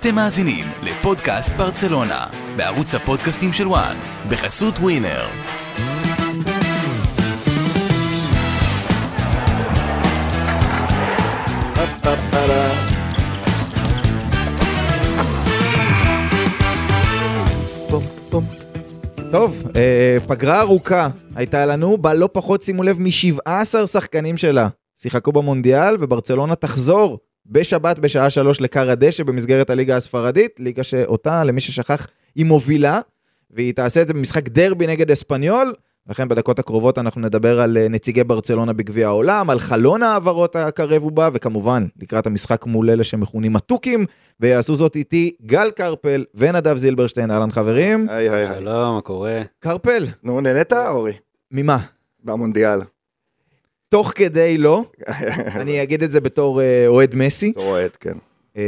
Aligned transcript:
אתם 0.00 0.14
מאזינים 0.14 0.64
לפודקאסט 0.82 1.52
ברצלונה, 1.52 2.26
בערוץ 2.56 2.94
הפודקאסטים 2.94 3.52
של 3.52 3.68
וואן, 3.68 3.96
בחסות 4.28 4.74
ווינר. 4.74 5.26
טוב, 19.32 19.66
אה, 19.76 20.16
פגרה 20.26 20.60
ארוכה 20.60 21.08
הייתה 21.34 21.66
לנו, 21.66 21.98
בה 21.98 22.14
לא 22.14 22.28
פחות, 22.32 22.62
שימו 22.62 22.82
לב, 22.82 22.98
מ-17 22.98 23.86
שחקנים 23.86 24.36
שלה 24.36 24.68
שיחקו 24.96 25.32
במונדיאל, 25.32 25.96
וברצלונה 26.00 26.54
תחזור 26.54 27.18
בשבת 27.50 27.98
בשעה 27.98 28.30
שלוש 28.30 28.60
לכר 28.60 28.90
הדשא 28.90 29.22
במסגרת 29.22 29.70
הליגה 29.70 29.96
הספרדית, 29.96 30.60
ליגה 30.60 30.84
שאותה, 30.84 31.44
למי 31.44 31.60
ששכח, 31.60 32.06
היא 32.34 32.46
מובילה, 32.46 33.00
והיא 33.50 33.74
תעשה 33.74 34.02
את 34.02 34.08
זה 34.08 34.14
במשחק 34.14 34.48
דרבי 34.48 34.86
נגד 34.86 35.10
אספניול, 35.10 35.74
לכן 36.08 36.28
בדקות 36.28 36.58
הקרובות 36.58 36.98
אנחנו 36.98 37.20
נדבר 37.20 37.60
על 37.60 37.78
אה, 37.78 37.88
נציגי 37.88 38.24
ברצלונה 38.24 38.72
בגביע 38.72 39.06
העולם, 39.06 39.50
על 39.50 39.60
חלון 39.60 40.02
ההעברות 40.02 40.56
הקרב 40.56 41.04
ובא, 41.04 41.30
וכמובן, 41.32 41.86
לקראת 42.02 42.26
המשחק 42.26 42.66
מול 42.66 42.90
אלה 42.90 43.04
שמכונים 43.04 43.52
מתוקים, 43.52 44.06
ויעשו 44.40 44.74
זאת 44.74 44.96
איתי 44.96 45.34
גל 45.46 45.70
קרפל 45.70 46.24
ונדב 46.34 46.76
זילברשטיין, 46.76 47.30
אהלן 47.30 47.50
חברים. 47.50 48.06
היי 48.10 48.28
היי 48.30 48.46
היי. 48.46 48.58
שלום, 48.58 48.94
מה 48.94 49.00
קורה? 49.00 49.42
קרפל, 49.58 50.06
נו, 50.22 50.40
נהנית, 50.40 50.72
אורי? 50.72 51.12
ממה? 51.52 51.78
במונדיאל. 52.24 52.80
תוך 53.90 54.12
כדי 54.14 54.58
לא, 54.58 54.84
אני 55.60 55.82
אגיד 55.82 56.02
את 56.02 56.10
זה 56.10 56.20
בתור 56.20 56.62
אה, 56.62 56.86
אוהד 56.86 57.14
מסי. 57.14 57.50
אתה 57.50 57.60
רואה, 57.60 57.86
כן. 58.00 58.14
אה, 58.56 58.62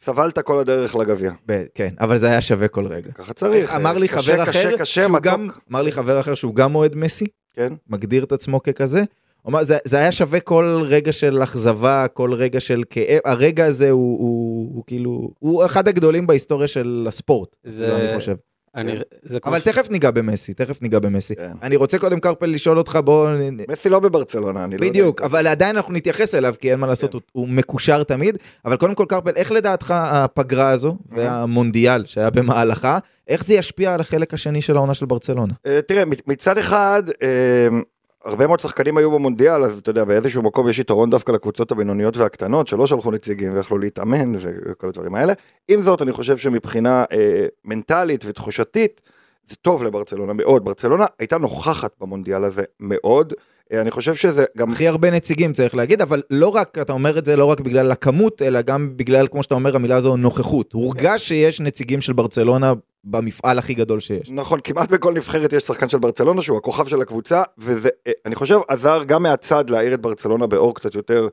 סבלת 0.00 0.38
כל 0.38 0.58
הדרך 0.58 0.96
לגביע. 0.96 1.32
כן, 1.74 1.88
אבל 2.00 2.18
זה 2.18 2.26
היה 2.26 2.40
שווה 2.40 2.68
כל 2.68 2.86
רגע. 2.86 3.12
ככה 3.12 3.32
צריך. 3.32 3.74
אמר 3.74 3.98
לי 3.98 4.08
קשה, 4.08 4.32
חבר 4.32 4.42
אחר, 4.42 4.70
אמר 5.70 5.82
לי 5.82 5.92
חבר 5.92 6.20
אחר 6.20 6.34
שהוא 6.34 6.54
גם 6.54 6.74
אוהד 6.74 6.94
מסי, 6.94 7.26
כן. 7.54 7.72
מגדיר 7.88 8.24
את 8.24 8.32
עצמו 8.32 8.62
ככזה. 8.62 9.02
זה, 9.62 9.78
זה 9.84 9.96
היה 9.96 10.12
שווה 10.12 10.40
כל 10.40 10.82
רגע 10.84 11.12
של 11.12 11.42
אכזבה, 11.42 12.06
כל 12.08 12.34
רגע 12.34 12.60
של 12.60 12.82
כאב, 12.90 13.20
הרגע 13.24 13.66
הזה 13.66 13.90
הוא, 13.90 14.18
הוא, 14.18 14.74
הוא 14.74 14.84
כאילו, 14.86 15.30
הוא 15.38 15.64
אחד 15.66 15.88
הגדולים 15.88 16.26
בהיסטוריה 16.26 16.68
של 16.68 17.06
הספורט, 17.08 17.56
זה-. 17.64 17.96
אני 17.96 18.18
חושב. 18.18 18.34
כמו 19.42 19.50
אבל 19.52 19.60
ש- 19.60 19.64
תכף 19.64 19.90
ניגע 19.90 20.10
במסי, 20.10 20.54
תכף 20.54 20.82
ניגע 20.82 20.98
במסי. 20.98 21.34
כן. 21.36 21.50
אני 21.62 21.76
רוצה 21.76 21.98
קודם 21.98 22.20
קרפל 22.20 22.46
לשאול 22.46 22.78
אותך, 22.78 22.98
בוא... 23.04 23.28
מסי 23.68 23.88
לא 23.88 24.00
בברצלונה, 24.00 24.64
אני 24.64 24.76
לא 24.76 24.84
יודע. 24.84 24.88
בדיוק, 24.90 25.22
אבל 25.22 25.46
עדיין 25.46 25.76
אנחנו 25.76 25.92
נתייחס 25.94 26.34
אליו, 26.34 26.54
כי 26.60 26.70
אין 26.72 26.80
מה 26.80 26.86
לעשות, 26.86 27.12
כן. 27.12 27.18
הוא, 27.32 27.42
הוא 27.44 27.48
מקושר 27.48 28.02
תמיד. 28.02 28.38
אבל 28.64 28.76
קודם 28.76 28.94
כל, 28.94 29.04
קרפל, 29.08 29.32
איך 29.36 29.52
לדעתך 29.52 29.94
הפגרה 29.96 30.70
הזו 30.70 30.96
והמונדיאל 31.10 32.06
שהיה 32.06 32.30
במהלכה, 32.30 32.98
איך 33.28 33.44
זה 33.44 33.54
ישפיע 33.54 33.94
על 33.94 34.00
החלק 34.00 34.34
השני 34.34 34.60
של 34.62 34.76
העונה 34.76 34.94
של 34.94 35.06
ברצלונה? 35.06 35.52
אה, 35.66 35.80
תראה, 35.88 36.04
מצ- 36.04 36.22
מצד 36.26 36.58
אחד, 36.58 37.02
אה, 37.22 37.68
הרבה 38.24 38.46
מאוד 38.46 38.60
שחקנים 38.60 38.96
היו 38.96 39.10
במונדיאל, 39.10 39.64
אז 39.64 39.78
אתה 39.78 39.90
יודע, 39.90 40.04
באיזשהו 40.04 40.42
מקום 40.42 40.68
יש 40.68 40.78
יתרון 40.78 41.10
דווקא 41.10 41.32
לקבוצות 41.32 41.72
הבינוניות 41.72 42.16
והקטנות, 42.16 42.68
שלא 42.68 42.86
שלחו 42.86 43.10
נציגים 43.10 43.54
ויכלו 43.54 43.78
להתאמן 43.78 44.32
וכל 44.40 44.88
הדברים 44.88 45.14
האלה. 45.14 45.32
עם 45.68 45.82
זאת, 45.82 46.02
אני 46.02 46.12
חושב 46.12 46.38
שמבחינה 46.38 47.04
אה, 47.12 47.46
מנטלית 47.64 48.24
ותחושתית, 48.26 49.00
זה 49.46 49.56
טוב 49.56 49.82
לברצלונה 49.82 50.32
מאוד. 50.32 50.64
ברצלונה 50.64 51.06
הייתה 51.18 51.38
נוכחת 51.38 51.90
במונדיאל 52.00 52.44
הזה 52.44 52.62
מאוד. 52.80 53.32
אה, 53.72 53.80
אני 53.80 53.90
חושב 53.90 54.14
שזה 54.14 54.44
גם... 54.56 54.72
הכי 54.72 54.88
הרבה 54.88 55.10
נציגים 55.10 55.52
צריך 55.52 55.74
להגיד, 55.74 56.02
אבל 56.02 56.22
לא 56.30 56.48
רק, 56.48 56.78
אתה 56.78 56.92
אומר 56.92 57.18
את 57.18 57.24
זה 57.24 57.36
לא 57.36 57.44
רק 57.44 57.60
בגלל 57.60 57.92
הכמות, 57.92 58.42
אלא 58.42 58.62
גם 58.62 58.96
בגלל, 58.96 59.28
כמו 59.28 59.42
שאתה 59.42 59.54
אומר, 59.54 59.76
המילה 59.76 59.96
הזו 59.96 60.16
נוכחות. 60.16 60.72
הורגש 60.72 61.28
שיש 61.28 61.60
נציגים 61.60 62.00
של 62.00 62.12
ברצלונה 62.12 62.72
במפעל 63.04 63.58
הכי 63.58 63.74
גדול 63.74 64.00
שיש. 64.00 64.30
נכון, 64.30 64.60
כמעט 64.64 64.90
בכל 64.90 65.14
נבחרת 65.14 65.52
יש 65.52 65.62
שחקן 65.62 65.88
של 65.88 65.98
ברצלונה 65.98 66.42
שהוא 66.42 66.58
הכוכב 66.58 66.88
של 66.88 67.02
הקבוצה, 67.02 67.42
וזה, 67.58 67.88
אה, 68.06 68.12
אני 68.26 68.34
חושב, 68.34 68.58
עזר 68.68 69.04
גם 69.04 69.22
מהצד 69.22 69.70
להאיר 69.70 69.94
את 69.94 70.00
ברצלונה 70.00 70.46
באור 70.46 70.74
קצת 70.74 70.94
יותר 70.94 71.28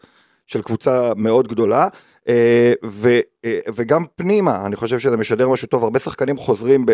של 0.48 0.62
קבוצה 0.62 1.12
מאוד 1.16 1.48
גדולה, 1.48 1.88
אה, 2.30 2.74
ו, 2.86 3.20
אה, 3.46 3.59
וגם 3.75 4.06
פנימה, 4.16 4.66
אני 4.66 4.75
חושב 4.75 5.00
שזה 5.00 5.18
משדר 5.18 5.50
משהו 5.50 5.68
טוב, 5.68 5.84
הרבה 5.84 6.00
שחקנים 6.00 6.38
חוזרים 6.38 6.86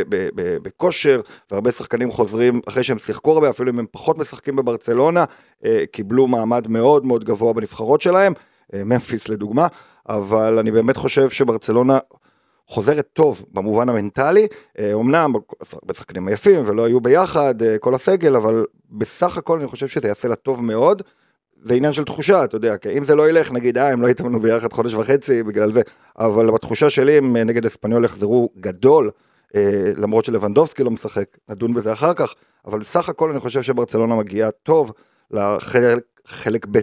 בכושר, 0.64 1.22
והרבה 1.52 1.72
שחקנים 1.72 2.12
חוזרים 2.12 2.62
אחרי 2.68 2.84
שהם 2.84 3.00
שיחקו 3.00 3.32
הרבה, 3.32 3.50
אפילו 3.50 3.72
אם 3.72 3.80
הם 3.80 3.86
פחות 3.92 4.18
משחקים 4.18 4.56
בברצלונה, 4.56 5.26
קיבלו 5.92 6.28
מעמד 6.28 6.68
מאוד 6.68 7.06
מאוד 7.06 7.24
גבוה 7.24 7.54
בנבחרות 7.54 8.02
שלהם, 8.02 8.34
ממפיס 8.74 9.30
לדוגמה, 9.30 9.68
אבל 10.10 10.60
אני 10.60 10.72
באמת 10.72 10.98
חושב 10.98 11.30
שברצלונה 11.30 12.00
חוזרת 12.68 13.08
טוב 13.14 13.46
במובן 13.54 13.90
המנטלי, 13.90 14.48
אה, 14.80 14.94
אמנם 14.94 15.34
הרבה 15.74 15.94
שחקנים 15.94 16.28
עייפים 16.28 16.64
ולא 16.66 16.86
היו 16.86 17.02
ביחד 17.02 17.62
אה, 17.64 17.78
כל 17.78 17.96
הסגל, 17.96 18.36
אבל 18.36 18.66
בסך 18.92 19.38
הכל 19.38 19.60
אני 19.60 19.68
חושב 19.68 19.88
שזה 19.88 20.08
יעשה 20.08 20.28
לה 20.28 20.36
טוב 20.36 20.64
מאוד. 20.64 21.02
זה 21.64 21.74
עניין 21.74 21.94
של 21.94 22.04
תחושה, 22.04 22.44
אתה 22.44 22.56
יודע, 22.56 22.78
כי 22.78 22.98
אם 22.98 23.06
זה 23.06 23.16
לא 23.16 23.30
ילך, 23.30 23.52
נגיד, 23.52 23.78
אה, 23.78 23.90
הם 23.92 24.02
לא 24.02 24.08
התאמנו 24.08 24.40
ביחד 24.40 24.74
חודש 24.74 24.94
וחצי 24.94 25.44
בגלל 25.44 25.74
זה, 25.74 25.82
אבל 26.20 26.52
בתחושה 26.52 26.90
שלי 26.90 27.18
הם 27.18 27.38
אה, 27.38 27.44
נגד 27.44 27.66
אספניול 27.66 28.06
יחזרו 28.06 28.50
גדול, 28.60 29.12
למרות 29.98 30.26
שלבנדובסקי 30.26 30.84
לא 30.84 30.92
משחק, 30.92 31.26
נדון 31.50 31.74
בזה 31.74 31.94
אחר 31.94 32.14
כך, 32.14 32.34
אבל 32.66 32.80
בסך 32.80 33.10
הכל 33.10 33.32
אני 33.32 33.40
חושב 33.40 33.62
שברצלונה 33.62 34.16
מגיעה 34.16 34.52
טוב 34.52 34.92
לחלק 35.32 36.04
חלק 36.26 36.66
ב' 36.72 36.80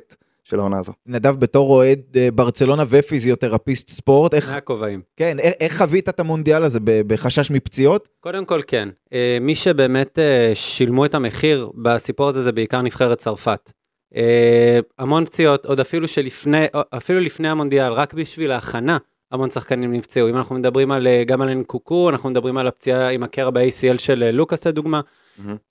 של 0.48 0.58
העונה 0.58 0.78
הזו. 0.78 0.92
נדב, 1.06 1.40
בתור 1.40 1.70
אוהד 1.70 2.00
אה, 2.16 2.28
ברצלונה 2.34 2.84
ופיזיותרפיסט 2.88 3.88
ספורט, 3.88 4.34
איך, 4.34 4.44
שני 4.44 4.56
הכובעים. 4.56 5.02
כן, 5.16 5.38
איך, 5.38 5.54
איך 5.60 5.78
חווית 5.78 6.08
את 6.08 6.20
המונדיאל 6.20 6.62
הזה? 6.62 6.78
בחשש 6.82 7.50
מפציעות? 7.50 8.08
קודם 8.20 8.44
כל 8.44 8.60
כן, 8.66 8.88
אה, 9.12 9.38
מי 9.40 9.54
שבאמת 9.54 10.18
אה, 10.18 10.50
שילמו 10.54 11.04
את 11.04 11.14
המחיר 11.14 11.70
בסיפור 11.82 12.28
הזה 12.28 12.42
זה 12.42 12.52
בעיקר 12.52 12.82
נבחרת 12.82 13.18
צרפת. 13.18 13.72
אה, 14.16 14.78
המון 14.98 15.24
פציעות, 15.24 15.66
עוד 15.66 15.80
אפילו 15.80 16.08
שלפני, 16.08 16.66
אפילו 16.96 17.20
לפני 17.20 17.48
המונדיאל, 17.48 17.92
רק 17.92 18.14
בשביל 18.14 18.50
ההכנה, 18.50 18.98
המון 19.32 19.50
שחקנים 19.50 19.92
נפצעו. 19.92 20.28
אם 20.28 20.36
אנחנו 20.36 20.54
מדברים 20.54 20.92
על, 20.92 21.06
אה, 21.06 21.24
גם 21.26 21.42
על 21.42 21.48
אנקוקו, 21.48 22.10
אנחנו 22.10 22.30
מדברים 22.30 22.58
על 22.58 22.66
הפציעה 22.66 23.08
עם 23.10 23.22
הקרע 23.22 23.50
ב-ACL 23.50 23.98
של 23.98 24.22
אה, 24.22 24.32
לוקאס 24.32 24.66
לדוגמה. 24.66 25.00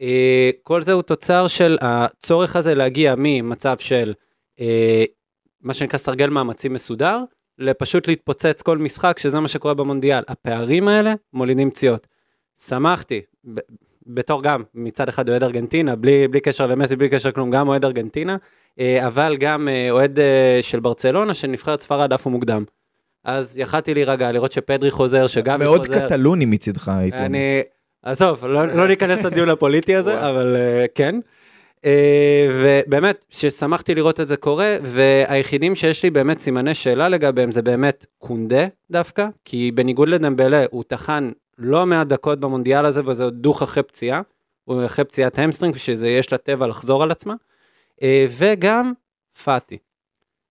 אה, 0.02 0.50
כל 0.64 0.82
זה 0.82 0.94
הוא 0.94 1.02
תוצר 1.02 1.48
של 1.48 1.78
הצורך 1.82 2.56
הזה 2.56 2.76
להגיע 2.76 3.14
ממצב 3.18 3.78
של 3.78 4.14
אה, 4.60 5.04
מה 5.62 5.74
שנקרא 5.74 6.00
סרגל 6.00 6.30
מאמצים 6.30 6.74
מסודר, 6.74 7.24
לפשוט 7.60 8.08
להתפוצץ 8.08 8.62
כל 8.62 8.78
משחק, 8.78 9.20
שזה 9.20 9.40
מה 9.40 9.48
שקורה 9.48 9.74
במונדיאל. 9.74 10.24
הפערים 10.28 10.88
האלה 10.88 11.14
מולידים 11.34 11.72
פציעות. 11.72 12.08
שמחתי, 12.68 13.22
ב- 13.54 13.60
בתור 14.08 14.44
גם 14.44 14.64
מצד 14.76 15.10
אחד 15.10 15.30
אוהד 15.30 15.44
ארגנטינה, 15.44 15.96
בלי, 15.96 16.28
בלי 16.28 16.40
קשר 16.40 16.68
למסי, 16.68 16.96
בלי 16.96 17.10
קשר 17.10 17.32
כלום, 17.32 17.52
גם 17.52 17.68
אוהד 17.68 17.86
ארגנטינה, 17.86 18.38
אה, 18.80 19.08
אבל 19.08 19.36
גם 19.40 19.68
אה, 19.68 19.92
אוהד 19.92 20.20
אה, 20.20 20.60
של 20.62 20.80
ברצלונה, 20.80 21.34
של 21.34 21.48
נבחרת 21.48 21.80
ספרד 21.80 22.14
עפו 22.14 22.30
מוקדם. 22.30 22.64
אז 23.24 23.58
יכלתי 23.58 23.94
להירגע, 23.94 24.32
לראות 24.32 24.52
שפדרי 24.52 24.92
חוזר, 24.92 25.28
שגבי 25.28 25.66
מאוד 25.66 25.88
חוזר. 25.88 26.06
קטלוני 26.06 26.46
מצידך, 26.46 26.90
הייתי 26.90 27.18
אומר. 27.18 27.26
אני, 27.26 27.62
עזוב, 28.04 28.46
לא, 28.46 28.68
לא 28.68 28.88
ניכנס 28.88 29.24
לדיון 29.24 29.50
הפוליטי 29.50 29.96
הזה. 29.96 30.20
אבל 30.30 30.56
uh, 30.56 30.88
כן. 30.96 31.16
Uh, 31.78 31.90
ובאמת, 32.54 33.26
ששמחתי 33.30 33.96
לראות 33.96 34.20
את 34.20 34.28
זה 34.28 34.38
קורה, 34.38 34.78
והיחידים 34.82 35.76
שיש 35.76 36.04
לי 36.04 36.10
באמת 36.10 36.40
סימני 36.40 36.74
שאלה 36.74 37.10
לגביהם 37.10 37.52
זה 37.52 37.62
באמת 37.62 38.06
קונדה 38.18 38.68
דווקא, 38.92 39.28
כי 39.46 39.72
בניגוד 39.72 40.10
לדמבלה, 40.10 40.66
הוא 40.72 40.84
טחן 40.88 41.32
לא 41.58 41.86
מעט 41.86 42.08
דקות 42.08 42.40
במונדיאל 42.40 42.86
הזה, 42.86 43.02
וזה 43.06 43.24
עוד 43.24 43.34
דוך 43.34 43.64
אחרי 43.64 43.84
פציעה, 43.84 44.22
הוא 44.64 44.86
אחרי 44.86 45.06
פציעת 45.06 45.40
המסטרינג, 45.40 45.78
שיש 45.78 46.32
לה 46.32 46.38
טבע 46.38 46.68
לחזור 46.68 47.04
על 47.04 47.12
עצמה, 47.12 47.34
uh, 47.96 48.04
וגם 48.38 48.94
פאטי, 49.44 49.78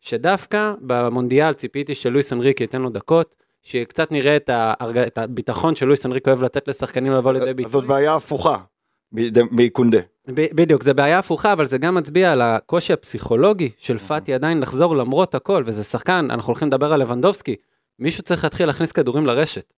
שדווקא 0.00 0.72
במונדיאל 0.80 1.54
ציפיתי 1.54 1.94
שלואיס 1.94 2.32
אנריקי 2.32 2.62
ייתן 2.64 2.82
לו 2.82 2.90
דקות, 2.90 3.36
שקצת 3.62 4.12
נראה 4.12 4.36
את, 4.36 4.48
ההרג... 4.48 4.98
את 4.98 5.18
הביטחון 5.18 5.74
שלואיס 5.74 6.06
אנריקה 6.06 6.28
אוהב 6.28 6.42
לתת 6.42 6.68
לשחקנים 6.68 7.12
לבוא 7.12 7.32
לידי 7.32 7.54
ביטוי. 7.54 7.72
זאת 7.72 7.86
בעיה 7.86 8.14
הפוכה 8.14 8.58
מקונדה. 9.52 10.00
בדיוק, 10.28 10.82
זה 10.82 10.94
בעיה 10.94 11.18
הפוכה, 11.18 11.52
אבל 11.52 11.66
זה 11.66 11.78
גם 11.78 11.94
מצביע 11.94 12.32
על 12.32 12.42
הקושי 12.42 12.92
הפסיכולוגי 12.92 13.70
של 13.78 13.98
פאטי 13.98 14.34
עדיין 14.34 14.60
לחזור 14.60 14.96
למרות 14.96 15.34
הכל, 15.34 15.62
וזה 15.66 15.84
שחקן, 15.84 16.28
אנחנו 16.30 16.50
הולכים 16.50 16.68
לדבר 16.68 16.92
על 16.92 17.00
לבנדובסקי, 17.00 17.56
מישהו 17.98 18.22
צריך 18.22 18.44
להתחיל 18.44 18.66
להכניס 18.66 18.92
כדורים 18.92 19.26
לרשת. 19.26 19.74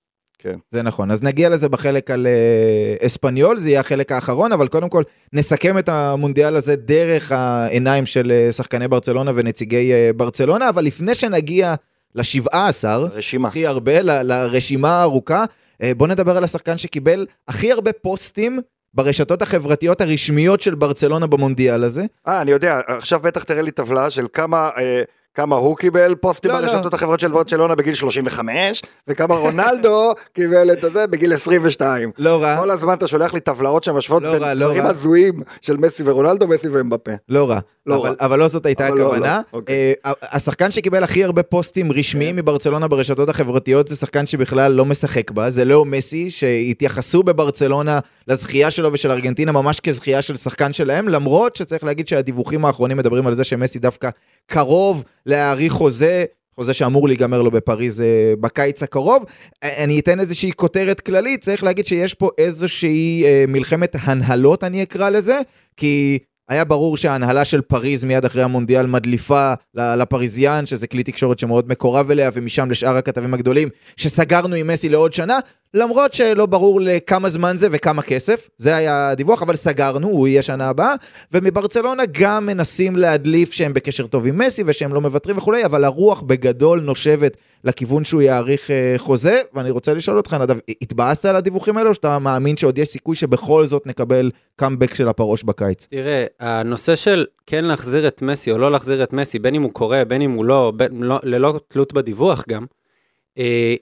זה 0.70 0.82
נכון, 0.82 1.10
אז 1.10 1.22
נגיע 1.22 1.48
לזה 1.48 1.68
בחלק 1.68 2.10
על 2.10 2.26
אה, 2.26 3.06
אספניול, 3.06 3.58
זה 3.58 3.68
יהיה 3.68 3.80
החלק 3.80 4.12
האחרון, 4.12 4.52
אבל 4.52 4.68
קודם 4.68 4.88
כל 4.88 5.02
נסכם 5.32 5.78
את 5.78 5.88
המונדיאל 5.88 6.56
הזה 6.56 6.76
דרך 6.76 7.32
העיניים 7.32 8.06
של 8.06 8.32
אה, 8.32 8.52
שחקני 8.52 8.88
ברצלונה 8.88 9.30
ונציגי 9.34 9.92
אה, 9.92 10.10
ברצלונה, 10.16 10.68
אבל 10.68 10.84
לפני 10.84 11.14
שנגיע 11.14 11.74
ל-17, 12.14 12.84
רשימה. 13.12 13.48
הכי 13.48 13.66
הרבה, 13.66 14.02
ל- 14.02 14.22
לרשימה 14.22 14.90
הארוכה, 14.90 15.44
אה, 15.82 15.94
בוא 15.94 16.06
נדבר 16.06 16.36
על 16.36 16.44
השחקן 16.44 16.78
שקיבל 16.78 17.26
הכי 17.48 17.72
הרבה 17.72 17.92
פוסטים 17.92 18.58
ברשתות 18.94 19.42
החברתיות 19.42 20.00
הרשמיות 20.00 20.60
של 20.60 20.74
ברצלונה 20.74 21.26
במונדיאל 21.26 21.84
הזה. 21.84 22.04
אה, 22.28 22.40
אני 22.40 22.50
יודע, 22.50 22.80
עכשיו 22.86 23.20
בטח 23.20 23.44
תראה 23.44 23.62
לי 23.62 23.70
טבלה 23.70 24.10
של 24.10 24.26
כמה, 24.32 24.70
אה, 24.78 25.02
כמה 25.38 25.56
הוא 25.56 25.76
קיבל 25.76 26.14
פוסטים 26.14 26.50
לא, 26.50 26.60
לא. 26.60 26.66
ברשתות 26.66 26.94
החברות 26.94 27.20
של 27.20 27.28
ברצלונה 27.28 27.74
בגיל 27.74 27.94
35, 27.94 28.82
וכמה 29.08 29.34
רונלדו 29.34 30.12
קיבל 30.36 30.72
את 30.72 30.92
זה 30.92 31.06
בגיל 31.06 31.34
22. 31.34 32.10
לא 32.18 32.42
רע, 32.42 32.56
כל 32.56 32.70
הזמן 32.70 32.94
אתה 32.94 33.06
שולח 33.06 33.34
לי 33.34 33.40
טבלאות 33.40 33.84
שמשוות 33.84 34.22
לא 34.22 34.32
בין 34.32 34.42
רע, 34.42 34.54
לא 34.54 34.66
דברים 34.66 34.82
רע. 34.82 34.90
הזויים 34.90 35.42
של 35.60 35.76
מסי 35.76 36.02
ורונלדו, 36.06 36.48
מסי 36.48 36.68
ואמבפה. 36.68 37.10
לא 37.28 37.50
רע. 37.50 37.58
לא 37.86 37.96
אבל, 37.96 38.08
רע. 38.08 38.14
אבל 38.20 38.38
לא 38.38 38.48
זאת 38.48 38.66
הייתה 38.66 38.88
אבל 38.88 38.98
לא, 38.98 39.06
הכוונה. 39.06 39.40
לא, 39.52 39.58
אוקיי. 39.58 39.94
אה, 40.06 40.12
השחקן 40.22 40.70
שקיבל 40.70 41.04
הכי 41.04 41.24
הרבה 41.24 41.42
פוסטים 41.42 41.92
רשמיים 41.92 42.36
מברצלונה 42.36 42.88
ברשתות 42.88 43.28
החברתיות 43.28 43.88
זה 43.88 43.96
שחקן 43.96 44.26
שבכלל 44.26 44.72
לא 44.72 44.84
משחק 44.84 45.30
בה, 45.30 45.50
זה 45.50 45.64
לאו 45.64 45.84
מסי, 45.84 46.30
שהתייחסו 46.30 47.22
בברצלונה 47.22 47.98
לזכייה 48.28 48.70
שלו 48.70 48.92
ושל 48.92 49.10
ארגנטינה 49.10 49.52
ממש 49.52 49.80
כזכייה 49.80 50.22
של 50.22 50.36
שחקן 50.36 50.72
שלהם, 50.72 51.08
למרות 51.08 51.56
שצריך 51.56 51.84
להגיד 51.84 52.08
שהדיווחים 52.08 52.64
האחרונים 52.64 52.96
מדברים 52.96 53.26
על 53.26 53.34
זה 53.34 53.44
שמסי 53.44 53.78
דווקא 53.78 54.08
קרוב 54.48 55.04
להאריך 55.26 55.72
חוזה. 55.72 56.24
חוזה 56.54 56.74
שאמור 56.74 57.08
להיגמר 57.08 57.42
לו 57.42 57.50
בפריז 57.50 58.00
אה, 58.00 58.34
בקיץ 58.40 58.82
הקרוב. 58.82 59.24
אה, 59.62 59.84
אני 59.84 60.00
אתן 60.00 60.20
איזושהי 60.20 60.52
כותרת 60.52 61.00
כללית, 61.00 61.40
צריך 61.40 61.64
להגיד 61.64 61.86
שיש 61.86 62.14
פה 62.14 62.30
איזושהי 62.38 63.24
אה, 63.24 63.44
מלחמת 63.48 63.96
הנהלות, 64.00 64.64
אני 64.64 64.82
אקרא 64.82 65.10
לזה, 65.10 65.40
כי 65.76 66.18
היה 66.48 66.64
ברור 66.64 66.96
שההנהלה 66.96 67.44
של 67.44 67.60
פריז 67.60 68.04
מיד 68.04 68.24
אחרי 68.24 68.42
המונדיאל 68.42 68.86
מדליפה 68.86 69.52
לפריזיאן, 69.74 70.66
שזה 70.66 70.86
כלי 70.86 71.02
תקשורת 71.02 71.38
שמאוד 71.38 71.68
מקורב 71.68 72.10
אליה, 72.10 72.30
ומשם 72.34 72.70
לשאר 72.70 72.96
הכתבים 72.96 73.34
הגדולים, 73.34 73.68
שסגרנו 73.96 74.54
עם 74.54 74.66
מסי 74.66 74.88
לעוד 74.88 75.12
שנה, 75.12 75.38
למרות 75.74 76.14
שלא 76.14 76.46
ברור 76.46 76.80
לכמה 76.80 77.28
זמן 77.28 77.56
זה 77.56 77.68
וכמה 77.72 78.02
כסף, 78.02 78.48
זה 78.58 78.76
היה 78.76 79.08
הדיווח, 79.08 79.42
אבל 79.42 79.56
סגרנו, 79.56 80.08
הוא 80.08 80.28
יהיה 80.28 80.42
שנה 80.42 80.68
הבאה, 80.68 80.94
ומברצלונה 81.32 82.02
גם 82.12 82.46
מנסים 82.46 82.96
להדליף 82.96 83.52
שהם 83.52 83.74
בקשר 83.74 84.06
טוב 84.06 84.26
עם 84.26 84.38
מסי 84.38 84.62
ושהם 84.66 84.94
לא 84.94 85.00
מוותרים 85.00 85.38
וכולי, 85.38 85.64
אבל 85.64 85.84
הרוח 85.84 86.22
בגדול 86.22 86.80
נושבת 86.80 87.36
לכיוון 87.64 88.04
שהוא 88.04 88.22
יאריך 88.22 88.70
אה, 88.70 88.94
חוזה, 88.98 89.40
ואני 89.54 89.70
רוצה 89.70 89.94
לשאול 89.94 90.16
אותך, 90.16 90.34
נדב, 90.34 90.56
התבאסת 90.82 91.24
על 91.24 91.36
הדיווחים 91.36 91.76
האלו, 91.76 91.88
או 91.88 91.94
שאתה 91.94 92.18
מאמין 92.18 92.56
שעוד 92.56 92.78
יש 92.78 92.88
סיכוי 92.88 93.16
שבכל 93.16 93.66
זאת 93.66 93.86
נקבל 93.86 94.30
קאמבק 94.56 94.94
של 94.94 95.08
הפרוש 95.08 95.42
בקיץ? 95.44 95.86
תראה, 95.90 96.24
הנושא 96.40 96.96
של 96.96 97.26
כן 97.46 97.64
להחזיר 97.64 98.08
את 98.08 98.22
מסי 98.22 98.52
או 98.52 98.58
לא 98.58 98.72
להחזיר 98.72 99.02
את 99.02 99.12
מסי, 99.12 99.38
בין 99.38 99.54
אם 99.54 99.62
הוא 99.62 99.72
קורה, 99.72 100.04
בין 100.04 100.22
אם 100.22 100.30
הוא 100.30 100.44
לא, 100.44 100.72
בין, 100.76 101.02
לא 101.02 101.18
ללא 101.22 101.60
תלות 101.68 101.92
בדיווח 101.92 102.44
גם, 102.48 102.66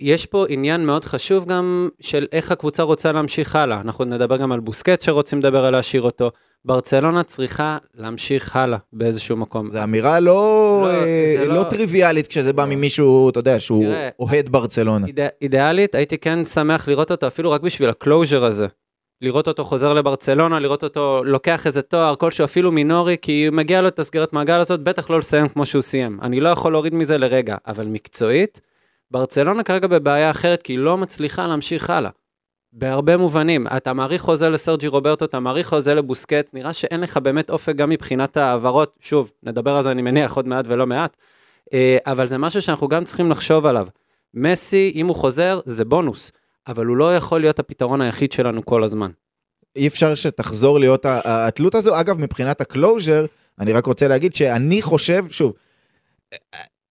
יש 0.00 0.26
פה 0.26 0.44
עניין 0.48 0.86
מאוד 0.86 1.04
חשוב 1.04 1.44
גם 1.44 1.88
של 2.00 2.26
איך 2.32 2.52
הקבוצה 2.52 2.82
רוצה 2.82 3.12
להמשיך 3.12 3.56
הלאה. 3.56 3.80
אנחנו 3.80 4.04
נדבר 4.04 4.36
גם 4.36 4.52
על 4.52 4.60
בוסקט 4.60 5.00
שרוצים 5.00 5.38
לדבר 5.38 5.64
על 5.64 5.72
להשאיר 5.72 6.02
אותו. 6.02 6.30
ברצלונה 6.64 7.22
צריכה 7.22 7.78
להמשיך 7.94 8.56
הלאה 8.56 8.78
באיזשהו 8.92 9.36
מקום. 9.36 9.70
זו 9.70 9.82
אמירה 9.82 10.20
לא, 10.20 10.32
לא, 10.82 10.90
אה, 10.90 11.34
זה 11.38 11.48
לא... 11.48 11.54
לא- 11.54 11.64
טריוויאלית 11.64 12.26
כשזה 12.26 12.52
בא 12.52 12.66
ממישהו, 12.68 13.30
אתה 13.30 13.38
יודע, 13.38 13.60
שהוא 13.60 13.84
תראה, 13.84 14.08
אוהד 14.20 14.48
ברצלונה. 14.48 15.06
איד... 15.06 15.20
אידיאלית, 15.42 15.94
הייתי 15.94 16.18
כן 16.18 16.44
שמח 16.44 16.88
לראות 16.88 17.10
אותו 17.10 17.26
אפילו 17.26 17.50
רק 17.50 17.60
בשביל 17.60 17.88
הקלוז'ר 17.88 18.44
הזה. 18.44 18.66
לראות 19.22 19.48
אותו 19.48 19.64
חוזר 19.64 19.94
לברצלונה, 19.94 20.58
לראות 20.58 20.84
אותו 20.84 21.22
לוקח 21.24 21.66
איזה 21.66 21.82
תואר 21.82 22.14
כלשהו 22.16 22.44
אפילו 22.44 22.72
מינורי, 22.72 23.16
כי 23.22 23.48
מגיע 23.52 23.82
לו 23.82 23.88
את 23.88 23.98
הסגרת 23.98 24.32
מעגל 24.32 24.60
הזאת, 24.60 24.80
בטח 24.80 25.10
לא 25.10 25.18
לסיים 25.18 25.48
כמו 25.48 25.66
שהוא 25.66 25.82
סיים. 25.82 26.18
אני 26.22 26.40
לא 26.40 26.48
יכול 26.48 26.72
להוריד 26.72 26.94
מזה 26.94 27.18
לרגע, 27.18 27.56
אבל 27.66 27.86
מקצועית, 27.86 28.60
ברצלונה 29.10 29.62
כרגע 29.62 29.88
בבעיה 29.88 30.30
אחרת, 30.30 30.62
כי 30.62 30.72
היא 30.72 30.78
לא 30.78 30.96
מצליחה 30.96 31.46
להמשיך 31.46 31.90
הלאה. 31.90 32.10
בהרבה 32.72 33.16
מובנים, 33.16 33.66
אתה 33.76 33.92
מעריך 33.92 34.22
חוזה 34.22 34.48
לסרג'י 34.48 34.86
רוברטו, 34.86 35.24
אתה 35.24 35.40
מעריך 35.40 35.68
חוזה 35.68 35.94
לבוסקטס, 35.94 36.54
נראה 36.54 36.72
שאין 36.72 37.00
לך 37.00 37.16
באמת 37.16 37.50
אופק 37.50 37.76
גם 37.76 37.90
מבחינת 37.90 38.36
ההעברות, 38.36 38.98
שוב, 39.00 39.32
נדבר 39.42 39.76
על 39.76 39.82
זה 39.82 39.90
אני 39.90 40.02
מניח 40.02 40.36
עוד 40.36 40.48
מעט 40.48 40.64
ולא 40.68 40.86
מעט, 40.86 41.16
אה, 41.72 41.96
אבל 42.06 42.26
זה 42.26 42.38
משהו 42.38 42.62
שאנחנו 42.62 42.88
גם 42.88 43.04
צריכים 43.04 43.30
לחשוב 43.30 43.66
עליו. 43.66 43.86
מסי, 44.34 44.92
אם 44.94 45.06
הוא 45.06 45.16
חוזר, 45.16 45.60
זה 45.64 45.84
בונוס, 45.84 46.32
אבל 46.66 46.86
הוא 46.86 46.96
לא 46.96 47.16
יכול 47.16 47.40
להיות 47.40 47.58
הפתרון 47.58 48.00
היחיד 48.00 48.32
שלנו 48.32 48.64
כל 48.64 48.84
הזמן. 48.84 49.10
אי 49.76 49.86
אפשר 49.86 50.14
שתחזור 50.14 50.80
להיות 50.80 51.06
התלות 51.08 51.74
הזו. 51.74 52.00
אגב, 52.00 52.18
מבחינת 52.18 52.60
ה 52.60 52.68
closure, 52.68 53.26
אני 53.60 53.72
רק 53.72 53.86
רוצה 53.86 54.08
להגיד 54.08 54.34
שאני 54.34 54.82
חושב, 54.82 55.24
שוב, 55.30 55.52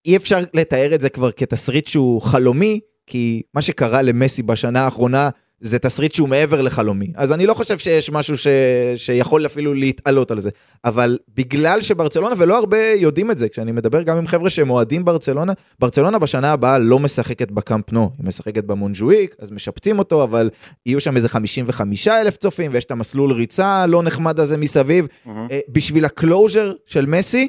אי 0.05 0.15
אפשר 0.15 0.39
לתאר 0.53 0.95
את 0.95 1.01
זה 1.01 1.09
כבר 1.09 1.31
כתסריט 1.31 1.87
שהוא 1.87 2.21
חלומי, 2.21 2.79
כי 3.07 3.41
מה 3.53 3.61
שקרה 3.61 4.01
למסי 4.01 4.43
בשנה 4.43 4.81
האחרונה 4.81 5.29
זה 5.59 5.79
תסריט 5.79 6.13
שהוא 6.13 6.29
מעבר 6.29 6.61
לחלומי. 6.61 7.11
אז 7.15 7.31
אני 7.31 7.45
לא 7.45 7.53
חושב 7.53 7.77
שיש 7.77 8.09
משהו 8.09 8.37
ש... 8.37 8.47
שיכול 8.95 9.45
אפילו 9.45 9.73
להתעלות 9.73 10.31
על 10.31 10.39
זה. 10.39 10.49
אבל 10.85 11.17
בגלל 11.35 11.81
שברצלונה, 11.81 12.35
ולא 12.37 12.57
הרבה 12.57 12.77
יודעים 12.87 13.31
את 13.31 13.37
זה, 13.37 13.49
כשאני 13.49 13.71
מדבר 13.71 14.01
גם 14.01 14.17
עם 14.17 14.27
חבר'ה 14.27 14.49
שהם 14.49 14.69
אוהדים 14.69 15.05
ברצלונה, 15.05 15.53
ברצלונה 15.79 16.19
בשנה 16.19 16.51
הבאה 16.51 16.77
לא 16.77 16.99
משחקת 16.99 17.51
בקאמפ 17.51 17.91
נו, 17.91 18.09
היא 18.17 18.27
משחקת 18.27 18.63
במונז'ואיק, 18.63 19.35
אז 19.39 19.51
משפצים 19.51 19.99
אותו, 19.99 20.23
אבל 20.23 20.49
יהיו 20.85 21.01
שם 21.01 21.15
איזה 21.15 21.29
55 21.29 22.07
אלף 22.07 22.37
צופים, 22.37 22.71
ויש 22.73 22.85
את 22.85 22.91
המסלול 22.91 23.31
ריצה 23.31 23.67
הלא 23.67 24.03
נחמד 24.03 24.39
הזה 24.39 24.57
מסביב. 24.57 25.07
אה, 25.27 25.59
בשביל 25.69 26.05
ה 26.05 26.14
closure 26.14 26.73
של 26.85 27.05
מסי, 27.05 27.47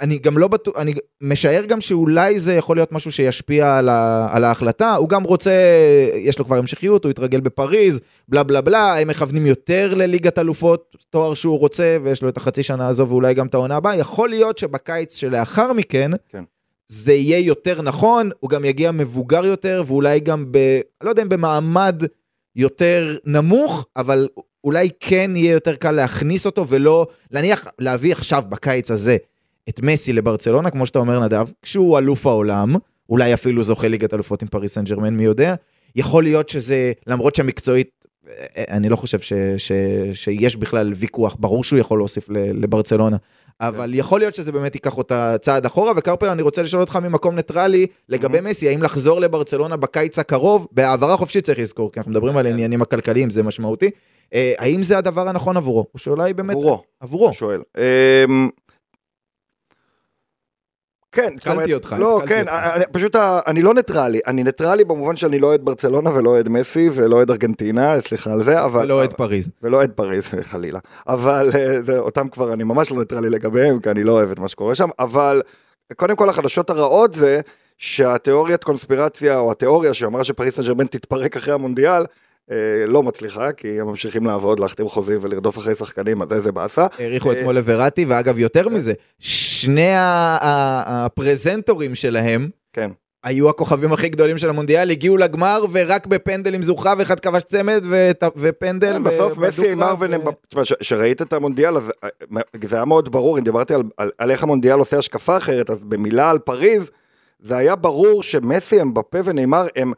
אני 0.00 0.18
גם 0.18 0.38
לא 0.38 0.48
בטוח, 0.48 0.74
אני 0.76 0.94
משער 1.20 1.64
גם 1.64 1.80
שאולי 1.80 2.38
זה 2.38 2.54
יכול 2.54 2.76
להיות 2.76 2.92
משהו 2.92 3.12
שישפיע 3.12 3.76
על, 3.76 3.88
ה, 3.88 4.28
על 4.30 4.44
ההחלטה, 4.44 4.94
הוא 4.94 5.08
גם 5.08 5.22
רוצה, 5.22 5.52
יש 6.14 6.38
לו 6.38 6.44
כבר 6.44 6.56
המשכיות, 6.56 7.04
הוא 7.04 7.10
התרגל 7.10 7.40
בפריז, 7.40 8.00
בלה 8.28 8.42
בלה 8.42 8.60
בלה, 8.60 8.98
הם 8.98 9.08
מכוונים 9.08 9.46
יותר 9.46 9.94
לליגת 9.94 10.38
אלופות, 10.38 10.96
תואר 11.10 11.34
שהוא 11.34 11.58
רוצה, 11.58 11.96
ויש 12.02 12.22
לו 12.22 12.28
את 12.28 12.36
החצי 12.36 12.62
שנה 12.62 12.88
הזו 12.88 13.08
ואולי 13.08 13.34
גם 13.34 13.46
את 13.46 13.54
העונה 13.54 13.76
הבאה, 13.76 13.96
יכול 13.96 14.28
להיות 14.28 14.58
שבקיץ 14.58 15.16
שלאחר 15.16 15.72
מכן, 15.72 16.10
כן. 16.28 16.44
זה 16.88 17.12
יהיה 17.12 17.38
יותר 17.38 17.82
נכון, 17.82 18.30
הוא 18.40 18.50
גם 18.50 18.64
יגיע 18.64 18.90
מבוגר 18.90 19.44
יותר, 19.44 19.82
ואולי 19.86 20.20
גם 20.20 20.44
ב... 20.50 20.58
לא 21.02 21.10
יודע 21.10 21.22
אם 21.22 21.28
במעמד 21.28 22.02
יותר 22.56 23.16
נמוך, 23.24 23.86
אבל 23.96 24.28
אולי 24.64 24.88
כן 25.00 25.30
יהיה 25.36 25.52
יותר 25.52 25.74
קל 25.74 25.90
להכניס 25.90 26.46
אותו, 26.46 26.68
ולא 26.68 27.06
להניח, 27.30 27.66
להביא 27.78 28.12
עכשיו 28.12 28.42
בקיץ 28.48 28.90
הזה 28.90 29.16
את 29.68 29.80
מסי 29.82 30.12
לברצלונה, 30.12 30.70
כמו 30.70 30.86
שאתה 30.86 30.98
אומר 30.98 31.20
נדב, 31.24 31.46
כשהוא 31.62 31.98
אלוף 31.98 32.26
העולם, 32.26 32.74
אולי 33.08 33.34
אפילו 33.34 33.62
זוכה 33.62 33.88
ליגת 33.88 34.14
אלופות 34.14 34.42
עם 34.42 34.48
פריז 34.48 34.74
סן 34.74 34.84
ג'רמן, 34.84 35.14
מי 35.14 35.24
יודע. 35.24 35.54
יכול 35.96 36.22
להיות 36.22 36.48
שזה, 36.48 36.92
למרות 37.06 37.34
שמקצועית, 37.34 37.90
אה, 38.28 38.64
אני 38.68 38.88
לא 38.88 38.96
חושב 38.96 39.20
ש, 39.20 39.32
ש, 39.56 39.72
שיש 40.12 40.56
בכלל 40.56 40.92
ויכוח, 40.96 41.36
ברור 41.40 41.64
שהוא 41.64 41.78
יכול 41.78 41.98
להוסיף 41.98 42.30
ל- 42.30 42.62
לברצלונה. 42.64 43.16
אבל 43.60 43.90
יכול 43.94 44.20
להיות 44.20 44.34
שזה 44.34 44.52
באמת 44.52 44.74
ייקח 44.74 44.98
אותה 44.98 45.36
צעד 45.40 45.66
אחורה, 45.66 45.92
וקרפל, 45.96 46.28
אני 46.28 46.42
רוצה 46.42 46.62
לשאול 46.62 46.82
אותך 46.82 46.96
ממקום 46.96 47.34
ניטרלי 47.34 47.86
לגבי 48.08 48.38
מסי, 48.40 48.68
האם 48.68 48.82
לחזור 48.82 49.20
לברצלונה 49.20 49.76
בקיץ 49.76 50.18
הקרוב, 50.18 50.66
בהעברה 50.72 51.16
חופשית 51.16 51.44
צריך 51.44 51.58
לזכור, 51.58 51.92
כי 51.92 52.00
אנחנו 52.00 52.12
מדברים 52.12 52.36
על 52.36 52.46
העניינים 52.46 52.82
הכלכליים, 52.82 53.30
זה 53.30 53.42
משמעותי. 53.42 53.90
אה, 54.34 54.52
האם 54.58 54.82
זה 54.82 54.98
הדבר 54.98 55.28
הנכון 55.28 55.56
עבורו? 55.56 55.86
או 55.94 55.98
שאולי 55.98 56.34
באמת... 56.34 56.56
עבורו. 56.56 56.82
עבורו. 57.00 57.32
שואל. 57.32 57.60
כן, 61.12 61.32
אומרת- 61.50 61.70
אותך, 61.72 61.96
לא, 61.98 62.16
התחלתי 62.16 62.34
כן, 62.34 62.40
אותך. 62.40 62.52
אני- 62.74 62.84
פשוט 62.92 63.16
ה- 63.16 63.40
אני 63.46 63.62
לא 63.62 63.74
ניטרלי, 63.74 64.20
אני 64.26 64.44
ניטרלי 64.44 64.84
במובן 64.84 65.16
שאני 65.16 65.38
לא 65.38 65.46
אוהד 65.46 65.64
ברצלונה 65.64 66.10
ולא 66.14 66.30
אוהד 66.30 66.48
מסי 66.48 66.90
ולא 66.94 67.16
אוהד 67.16 67.30
ארגנטינה, 67.30 68.00
סליחה 68.00 68.32
על 68.32 68.42
זה, 68.42 68.64
אבל... 68.64 68.82
ולא 68.84 68.94
אוהד 68.94 69.12
פריז. 69.12 69.50
ולא 69.62 69.76
אוהד 69.76 69.90
פריז 69.90 70.24
חלילה, 70.42 70.78
אבל 71.08 71.50
אה, 71.54 71.82
זה, 71.82 71.98
אותם 71.98 72.28
כבר 72.28 72.52
אני 72.52 72.64
ממש 72.64 72.90
לא 72.90 72.98
ניטרלי 72.98 73.30
לגביהם, 73.30 73.80
כי 73.80 73.90
אני 73.90 74.04
לא 74.04 74.12
אוהב 74.12 74.30
את 74.30 74.38
מה 74.38 74.48
שקורה 74.48 74.74
שם, 74.74 74.88
אבל 74.98 75.42
קודם 75.96 76.16
כל 76.16 76.28
החדשות 76.28 76.70
הרעות 76.70 77.14
זה 77.14 77.40
שהתיאוריית 77.78 78.64
קונספירציה, 78.64 79.38
או 79.38 79.50
התיאוריה 79.50 79.94
שאמרה 79.94 80.24
שפריז 80.24 80.56
סן 80.56 80.62
ג'רמן 80.62 80.86
תתפרק 80.86 81.36
אחרי 81.36 81.54
המונדיאל, 81.54 82.02
אה, 82.50 82.56
לא 82.86 83.02
מצליחה, 83.02 83.52
כי 83.52 83.80
הם 83.80 83.86
ממשיכים 83.86 84.26
לעבוד, 84.26 84.60
להחתים 84.60 84.88
חוזים 84.88 85.18
ולרדוף 85.22 85.58
אחרי 85.58 85.74
שחקנים, 85.74 86.22
אז 86.22 86.32
איזה 86.32 86.52
באסה. 86.52 86.86
האריכו 86.98 87.32
אה, 87.32 87.38
אתמול 87.38 87.54
לווראטי, 87.54 88.04
ואגב, 88.04 88.38
יותר 88.38 88.68
מזה, 88.68 88.92
שני 89.60 89.92
הפרזנטורים 90.86 91.94
שלהם, 91.94 92.48
כן. 92.72 92.90
היו 93.24 93.48
הכוכבים 93.48 93.92
הכי 93.92 94.08
גדולים 94.08 94.38
של 94.38 94.50
המונדיאל, 94.50 94.90
הגיעו 94.90 95.16
לגמר 95.16 95.64
ורק 95.72 96.06
בפנדלים 96.06 96.62
זוכה 96.62 96.94
ואחד 96.98 97.20
כבש 97.20 97.42
צמד 97.42 97.84
ות- 97.90 98.22
ופנדל. 98.36 98.92
כן, 98.92 99.04
בסוף 99.04 99.38
מסי 99.38 99.68
הימר 99.68 99.94
ו- 100.00 100.06
תשמע, 100.48 100.62
שראית 100.82 101.22
את 101.22 101.32
המונדיאל, 101.32 101.76
אז 101.76 101.92
אה, 102.04 102.08
זה 102.64 102.76
היה 102.76 102.84
מאוד 102.84 103.12
ברור, 103.12 103.38
אם 103.38 103.44
דיברתי 103.44 103.74
על- 103.74 103.82
על 103.96 104.10
על 104.18 104.30
איך 104.30 104.42
המונדיאל 104.42 104.78
עושה 104.78 104.98
השקפה 104.98 105.36
אחרת, 105.36 105.70
אז 105.70 105.84
במילה 105.84 106.30
על 106.30 106.38
פריז, 106.38 106.90
זה 107.40 107.56
היה 107.56 107.76
ברור 107.76 108.22
שמסי, 108.22 108.82
אמבפה 108.82 109.18
ונאמר 109.24 109.66
הם 109.76 109.92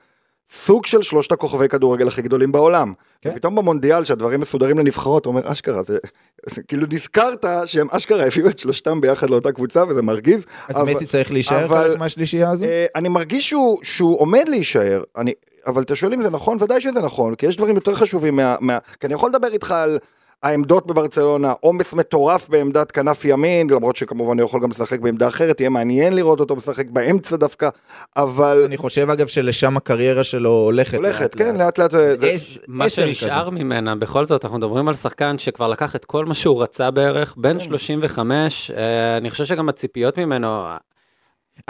סוג 0.50 0.86
של 0.86 1.02
שלושת 1.02 1.32
הכוכבי 1.32 1.68
כדורגל 1.68 2.08
הכי 2.08 2.22
גדולים 2.22 2.52
בעולם. 2.52 2.92
כן. 3.22 3.30
ופתאום 3.30 3.54
במונדיאל, 3.54 4.04
שהדברים 4.04 4.40
מסודרים 4.40 4.78
לנבחרות, 4.78 5.24
הוא 5.24 5.34
אומר, 5.34 5.52
אשכרה, 5.52 5.82
זה 5.82 5.98
זה 6.46 6.62
כאילו 6.62 6.86
נזכרת 6.90 7.44
שהם 7.66 7.86
אשכרה 7.90 8.26
הביאו 8.26 8.48
את 8.48 8.58
שלושתם 8.58 9.00
ביחד 9.00 9.30
לאותה 9.30 9.52
קבוצה, 9.52 9.84
וזה 9.88 10.02
מרגיז. 10.02 10.44
אז 10.68 10.76
אבל- 10.76 10.90
מסי 10.94 11.06
צריך 11.06 11.32
להישאר 11.32 11.64
אבל- 11.64 11.88
חלק 11.88 11.98
מהשלישייה 11.98 12.50
הזו? 12.50 12.64
אה, 12.64 12.86
אני 12.94 13.08
מרגיש 13.08 13.48
שהוא, 13.48 13.78
שהוא 13.82 14.20
עומד 14.20 14.44
להישאר, 14.48 15.02
אני, 15.16 15.32
אבל 15.66 15.82
אתה 15.82 15.94
שואל 15.94 16.12
אם 16.14 16.22
זה 16.22 16.30
נכון, 16.30 16.56
ודאי 16.60 16.80
שזה 16.80 17.00
נכון, 17.00 17.34
כי 17.34 17.46
יש 17.46 17.56
דברים 17.56 17.74
יותר 17.74 17.94
חשובים 17.94 18.36
מה... 18.36 18.56
מה 18.60 18.78
כי 19.00 19.06
אני 19.06 19.14
יכול 19.14 19.28
לדבר 19.28 19.48
איתך 19.52 19.70
על, 19.70 19.98
העמדות 20.42 20.86
בברצלונה, 20.86 21.52
עומס 21.60 21.92
מטורף 21.92 22.48
בעמדת 22.48 22.90
כנף 22.90 23.24
ימין, 23.24 23.70
למרות 23.70 23.96
שכמובן 23.96 24.38
הוא 24.38 24.46
יכול 24.46 24.62
גם 24.62 24.70
לשחק 24.70 25.00
בעמדה 25.00 25.28
אחרת, 25.28 25.60
יהיה 25.60 25.70
מעניין 25.70 26.14
לראות 26.14 26.40
אותו 26.40 26.56
משחק 26.56 26.86
באמצע 26.90 27.36
דווקא, 27.36 27.68
אבל 28.16 28.62
אני 28.66 28.76
חושב 28.76 29.10
אגב 29.10 29.26
שלשם 29.26 29.76
הקריירה 29.76 30.24
שלו 30.24 30.50
הולכת. 30.50 30.94
הולכת, 30.94 31.34
כן, 31.34 31.56
לאט. 31.56 31.78
לאט 31.78 31.94
מה 32.68 32.88
שנשאר. 32.88 33.50
ממנה, 33.50 33.96
בכל 33.96 34.24
זאת, 34.24 34.44
אנחנו 34.44 34.58
מדברים 34.58 34.88
על 34.88 34.94
שחקן 34.94 35.38
שכבר 35.38 35.68
לקח 35.68 35.96
את 35.96 36.04
כל 36.04 36.26
מה 36.26 36.34
שהוא 36.34 36.62
רצה 36.62 36.90
בערך, 36.90 37.34
בן 37.36 37.58
כן. 37.58 37.64
35, 37.64 38.70
אה, 38.70 39.16
אני 39.16 39.30
חושב 39.30 39.44
שגם 39.44 39.68
הציפיות 39.68 40.18
ממנו, 40.18 40.66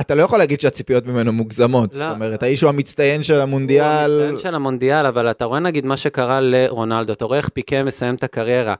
אתה 0.00 0.14
לא 0.14 0.22
יכול 0.22 0.38
להגיד 0.38 0.60
שהציפיות 0.60 1.06
ממנו 1.06 1.32
מוגזמות. 1.32 1.94
לא. 1.94 2.00
זאת 2.00 2.14
אומרת, 2.14 2.42
האיש 2.42 2.60
הוא 2.62 2.68
המצטיין 2.68 3.22
של 3.22 3.34
הוא 3.34 3.42
המונדיאל. 3.42 4.10
המצטיין 4.10 4.38
של 4.38 4.54
המונדיאל, 4.54 5.06
אבל 5.06 5.30
אתה 5.30 5.44
רואה 5.44 5.60
נגיד 5.60 5.86
מה 5.86 5.96
שקרה 5.96 6.40
לרונלדו, 6.40 7.12
אתה 7.12 7.24
רואה 7.24 7.38
איך 7.38 7.48
פיקה 7.48 7.82
מסיים 7.82 8.14
את 8.14 8.24
הקריירה. 8.24 8.74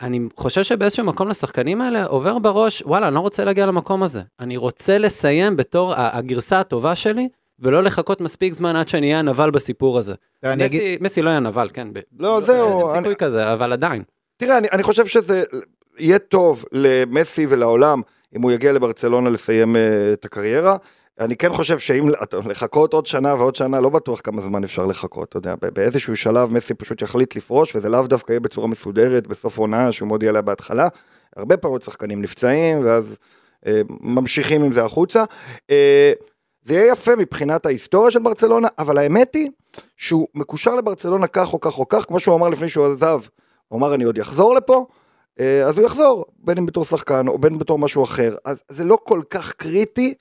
אני 0.00 0.20
חושב 0.36 0.62
שבאיזשהו 0.62 1.04
מקום 1.04 1.28
לשחקנים 1.28 1.80
האלה 1.82 2.04
עובר 2.04 2.38
בראש, 2.38 2.82
וואלה, 2.86 3.06
אני 3.08 3.14
לא 3.14 3.20
רוצה 3.20 3.44
להגיע 3.44 3.66
למקום 3.66 4.02
הזה. 4.02 4.20
אני 4.40 4.56
רוצה 4.56 4.98
לסיים 4.98 5.56
בתור 5.56 5.92
הגרסה 5.96 6.60
הטובה 6.60 6.94
שלי, 6.94 7.28
ולא 7.60 7.82
לחכות 7.82 8.20
מספיק 8.20 8.52
זמן 8.54 8.76
עד 8.76 8.88
שאני 8.88 9.06
אהיה 9.06 9.18
הנבל 9.18 9.50
בסיפור 9.50 9.98
הזה. 9.98 10.14
אני 10.44 10.66
אגיד- 10.66 10.80
מסי, 10.80 10.96
מסי 11.00 11.22
לא 11.22 11.30
יהיה 11.30 11.40
נבל, 11.40 11.68
כן. 11.72 11.88
ב- 11.92 11.98
לא, 12.18 12.40
זהו, 12.40 12.78
אין 12.80 12.88
אני- 12.90 12.98
סיכוי 12.98 13.16
כזה, 13.16 13.52
אבל 13.52 13.72
עדיין. 13.72 14.02
תראה, 14.36 14.58
אני, 14.58 14.68
אני 14.72 14.82
חושב 14.82 15.06
שזה 15.06 15.42
יהיה 15.98 16.18
טוב 16.18 16.64
למסי 16.72 17.46
ולעולם 17.48 18.02
אם 18.36 18.42
הוא 18.42 18.50
יגיע 18.50 18.72
לברצלונה 18.72 19.30
לסיים 19.30 19.76
uh, 19.76 19.78
את 20.12 20.24
הקריירה. 20.24 20.76
אני 21.20 21.36
כן 21.36 21.52
חושב 21.52 21.78
שאם 21.78 22.08
לחכות 22.46 22.92
עוד 22.92 23.06
שנה 23.06 23.34
ועוד 23.34 23.56
שנה, 23.56 23.80
לא 23.80 23.88
בטוח 23.88 24.20
כמה 24.24 24.42
זמן 24.42 24.64
אפשר 24.64 24.86
לחכות, 24.86 25.28
אתה 25.28 25.36
יודע, 25.36 25.54
באיזשהו 25.74 26.16
שלב 26.16 26.52
מסי 26.52 26.74
פשוט 26.74 27.02
יחליט 27.02 27.36
לפרוש, 27.36 27.76
וזה 27.76 27.88
לאו 27.88 28.06
דווקא 28.06 28.32
יהיה 28.32 28.40
בצורה 28.40 28.66
מסודרת 28.66 29.26
בסוף 29.26 29.58
עונה 29.58 29.92
שהוא 29.92 30.08
מודיע 30.08 30.28
עליה 30.28 30.42
בהתחלה. 30.42 30.88
הרבה 31.36 31.56
פעמים 31.56 31.80
שחקנים 31.80 32.22
נפצעים, 32.22 32.84
ואז 32.84 33.16
uh, 33.64 33.68
ממשיכים 34.00 34.62
עם 34.62 34.72
זה 34.72 34.84
החוצה. 34.84 35.24
Uh, 35.66 35.72
זה 36.62 36.74
יהיה 36.74 36.92
יפה 36.92 37.16
מבחינת 37.16 37.66
ההיסטוריה 37.66 38.10
של 38.10 38.18
ברצלונה, 38.18 38.68
אבל 38.78 38.98
האמת 38.98 39.34
היא 39.34 39.50
שהוא 39.96 40.26
מקושר 40.34 40.74
לברצלונה 40.74 41.26
כך 41.26 41.52
או 41.52 41.60
כך 41.60 41.78
או 41.78 41.88
כך, 41.88 42.04
כמו 42.06 42.20
שהוא 42.20 42.34
אמר 42.34 42.48
לפני 42.48 42.68
שהוא 42.68 42.86
עזב, 42.86 43.20
הוא 43.68 43.78
אמר 43.78 43.94
אני 43.94 44.04
עוד 44.04 44.18
יחזור 44.18 44.54
לפה, 44.54 44.74
אה, 44.74 44.94
אז 45.66 45.78
הוא 45.78 45.86
יחזור, 45.86 46.24
בין 46.38 46.58
אם 46.58 46.66
בתור 46.66 46.84
שחקן 46.84 47.28
או 47.28 47.38
בין 47.38 47.58
בתור 47.58 47.78
משהו 47.78 48.04
אחר, 48.04 48.34
אז 48.44 48.62
זה 48.68 48.84
לא 48.84 48.98
כל 49.04 49.20
כך 49.30 49.52
קריטי. 49.52 50.14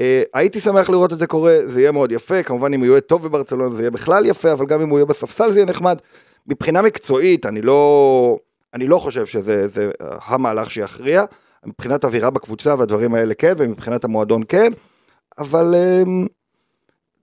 אה, 0.00 0.22
הייתי 0.34 0.60
שמח 0.60 0.90
לראות 0.90 1.12
את 1.12 1.18
זה 1.18 1.26
קורה, 1.26 1.58
זה 1.66 1.80
יהיה 1.80 1.92
מאוד 1.92 2.12
יפה, 2.12 2.42
כמובן 2.42 2.74
אם 2.74 2.80
הוא 2.80 2.86
יהיה 2.86 3.00
טוב 3.00 3.22
בברצלונה 3.22 3.74
זה 3.74 3.82
יהיה 3.82 3.90
בכלל 3.90 4.26
יפה, 4.26 4.52
אבל 4.52 4.66
גם 4.66 4.80
אם 4.80 4.88
הוא 4.88 4.98
יהיה 4.98 5.06
בספסל 5.06 5.50
זה 5.50 5.58
יהיה 5.58 5.66
נחמד. 5.66 5.98
מבחינה 6.46 6.82
מקצועית, 6.82 7.46
אני 7.46 7.62
לא, 7.62 8.38
אני 8.74 8.86
לא 8.86 8.98
חושב 8.98 9.26
שזה 9.26 9.68
זה 9.68 9.90
המהלך 10.00 10.70
שיכריע, 10.70 11.24
מבחינת 11.66 12.04
אווירה 12.04 12.30
בקבוצה 12.30 12.74
והדברים 12.78 13.14
האלה 13.14 13.34
כן, 13.34 13.52
ומבחינת 13.56 14.04
המועדון 14.04 14.42
כן, 14.48 14.72
אבל 15.38 15.74
אמ, 15.74 16.26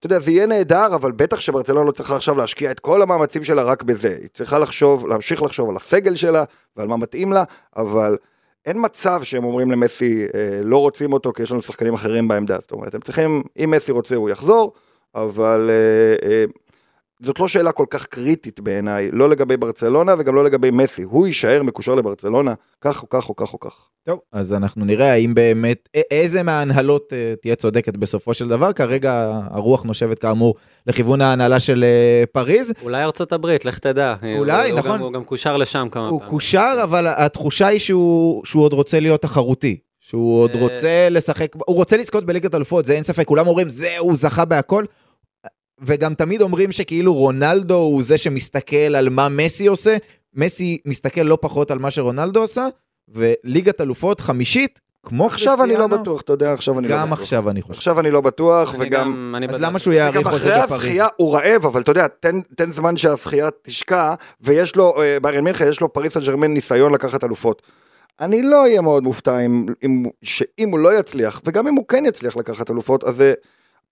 אתה 0.03 0.13
יודע, 0.13 0.19
זה 0.19 0.31
יהיה 0.31 0.45
נהדר, 0.45 0.95
אבל 0.95 1.11
בטח 1.11 1.39
שברצלונה 1.39 1.87
לא 1.87 1.91
צריכה 1.91 2.15
עכשיו 2.15 2.37
להשקיע 2.37 2.71
את 2.71 2.79
כל 2.79 3.01
המאמצים 3.01 3.43
שלה 3.43 3.63
רק 3.63 3.83
בזה. 3.83 4.17
היא 4.21 4.29
צריכה 4.33 4.59
לחשוב, 4.59 5.07
להמשיך 5.07 5.41
לחשוב 5.41 5.69
על 5.69 5.75
הסגל 5.75 6.15
שלה 6.15 6.43
ועל 6.77 6.87
מה 6.87 6.97
מתאים 6.97 7.33
לה, 7.33 7.43
אבל 7.77 8.17
אין 8.65 8.77
מצב 8.79 9.23
שהם 9.23 9.43
אומרים 9.43 9.71
למסי, 9.71 10.25
אה, 10.35 10.61
לא 10.63 10.77
רוצים 10.77 11.13
אותו 11.13 11.33
כי 11.33 11.43
יש 11.43 11.51
לנו 11.51 11.61
שחקנים 11.61 11.93
אחרים 11.93 12.27
בעמדה. 12.27 12.57
זאת 12.61 12.71
אומרת, 12.71 12.95
הם 12.95 13.01
צריכים, 13.01 13.43
אם 13.63 13.71
מסי 13.71 13.91
רוצה 13.91 14.15
הוא 14.15 14.29
יחזור, 14.29 14.73
אבל 15.15 15.69
אה, 15.69 16.29
אה, 16.29 16.45
זאת 17.23 17.39
לא 17.39 17.47
שאלה 17.47 17.71
כל 17.71 17.85
כך 17.89 18.05
קריטית 18.05 18.59
בעיניי, 18.59 19.09
לא 19.11 19.29
לגבי 19.29 19.57
ברצלונה 19.57 20.15
וגם 20.19 20.35
לא 20.35 20.43
לגבי 20.43 20.71
מסי. 20.71 21.03
הוא 21.03 21.27
יישאר 21.27 21.63
מקושר 21.63 21.95
לברצלונה, 21.95 22.53
כך 22.81 23.03
או 23.03 23.09
כך 23.09 23.29
או 23.29 23.35
כך 23.35 23.53
או 23.53 23.59
כך. 23.59 23.89
טוב, 24.03 24.19
אז 24.31 24.53
אנחנו 24.53 24.85
נראה 24.85 25.11
האם 25.11 25.33
באמת, 25.33 25.89
איזה 26.11 26.43
מההנהלות 26.43 27.13
אה, 27.13 27.33
תהיה 27.41 27.55
צודקת 27.55 27.97
בסופו 27.97 28.33
של 28.33 28.47
דבר. 28.47 28.73
כרגע 28.73 29.39
הרוח 29.51 29.83
נושבת 29.83 30.19
כאמור 30.19 30.55
לכיוון 30.87 31.21
ההנהלה 31.21 31.59
של 31.59 31.83
אה, 31.83 32.23
פריז. 32.31 32.73
אולי 32.81 33.03
ארצות 33.03 33.33
הברית, 33.33 33.65
לך 33.65 33.79
תדע. 33.79 34.15
אולי, 34.37 34.71
הוא 34.71 34.79
נכון. 34.79 34.97
גם, 34.97 34.99
הוא 34.99 35.13
גם 35.13 35.23
קושר 35.23 35.57
לשם 35.57 35.87
כמה 35.91 36.07
הוא 36.07 36.19
פעמים. 36.19 36.31
קושר, 36.31 36.79
אבל 36.83 37.07
התחושה 37.07 37.67
היא 37.67 37.79
שהוא, 37.79 38.45
שהוא 38.45 38.63
עוד 38.63 38.73
רוצה 38.73 38.99
להיות 38.99 39.21
תחרותי. 39.21 39.77
שהוא 39.99 40.41
עוד 40.41 40.51
אה. 40.55 40.61
רוצה 40.61 41.07
לשחק, 41.11 41.55
הוא 41.65 41.75
רוצה 41.75 41.97
לזכות 41.97 42.25
בליגת 42.25 42.55
אלופות, 42.55 42.85
זה 42.85 42.93
אין 42.93 43.03
ספק, 43.03 43.27
כולם 43.27 43.47
אומרים, 43.47 43.69
זהו, 43.69 44.05
הוא 44.05 44.15
זכה 44.15 44.45
בהכל. 44.45 44.85
וגם 45.81 46.13
תמיד 46.13 46.41
אומרים 46.41 46.71
שכאילו 46.71 47.13
רונלדו 47.13 47.75
הוא 47.77 48.03
זה 48.03 48.17
שמסתכל 48.17 48.75
על 48.95 49.09
מה 49.09 49.29
מסי 49.29 49.67
עושה, 49.67 49.97
מסי 50.35 50.77
מסתכל 50.85 51.21
לא 51.21 51.37
פחות 51.41 51.71
על 51.71 51.79
מה 51.79 51.91
שרונלדו 51.91 52.43
עשה, 52.43 52.67
וליגת 53.07 53.81
אלופות 53.81 54.21
חמישית, 54.21 54.79
כמו 55.05 55.25
עכשיו 55.25 55.63
אני 55.63 55.73
לא 55.73 55.87
בטוח, 55.87 56.21
אתה 56.21 56.33
יודע, 56.33 56.53
עכשיו 56.53 56.79
אני 56.79 56.87
לא 56.87 56.95
גם 56.95 57.07
בטוח. 57.09 57.19
עכשיו 57.21 57.49
אני 57.49 57.61
חושב. 57.61 57.73
עכשיו 57.73 57.99
אני 57.99 58.11
לא 58.11 58.21
בטוח, 58.21 58.75
אני 58.75 58.87
וגם... 58.87 59.01
גם- 59.11 59.33
אני 59.37 59.47
אז. 59.47 59.61
למה 59.61 59.79
שהוא 59.79 59.93
אחרי 60.09 60.23
חוזה 60.23 60.49
בפריז? 60.63 60.71
הזכייה 60.71 61.07
הוא 61.15 61.33
רעב, 61.33 61.65
אבל 61.65 61.81
אתה 61.81 61.91
יודע, 61.91 62.07
תן, 62.07 62.41
תן 62.41 62.71
זמן 62.71 62.97
שהזכייה 62.97 63.49
תשקע, 63.61 64.13
ויש 64.41 64.75
לו, 64.75 65.01
אה, 65.01 65.17
ביירן 65.21 65.43
מינכן 65.43 65.67
יש 65.69 65.81
לו 65.81 65.93
פריס 65.93 66.13
סן 66.13 66.19
ג'רמן 66.19 66.53
ניסיון 66.53 66.93
לקחת 66.93 67.23
אלופות. 67.23 67.61
אני 68.19 68.41
לא 68.41 68.61
אהיה 68.61 68.81
מאוד 68.81 69.03
מופתע 69.03 69.39
אם, 69.39 69.65
אם, 69.85 70.03
שאם 70.23 70.69
הוא 70.69 70.79
לא 70.79 70.99
יצליח, 70.99 71.41
וגם 71.45 71.67
אם 71.67 71.73
הוא 71.75 71.85
כן 71.87 72.05
יצליח 72.05 72.37
לקחת 72.37 72.71
אלופות, 72.71 73.03
אז 73.03 73.15
זה 73.15 73.33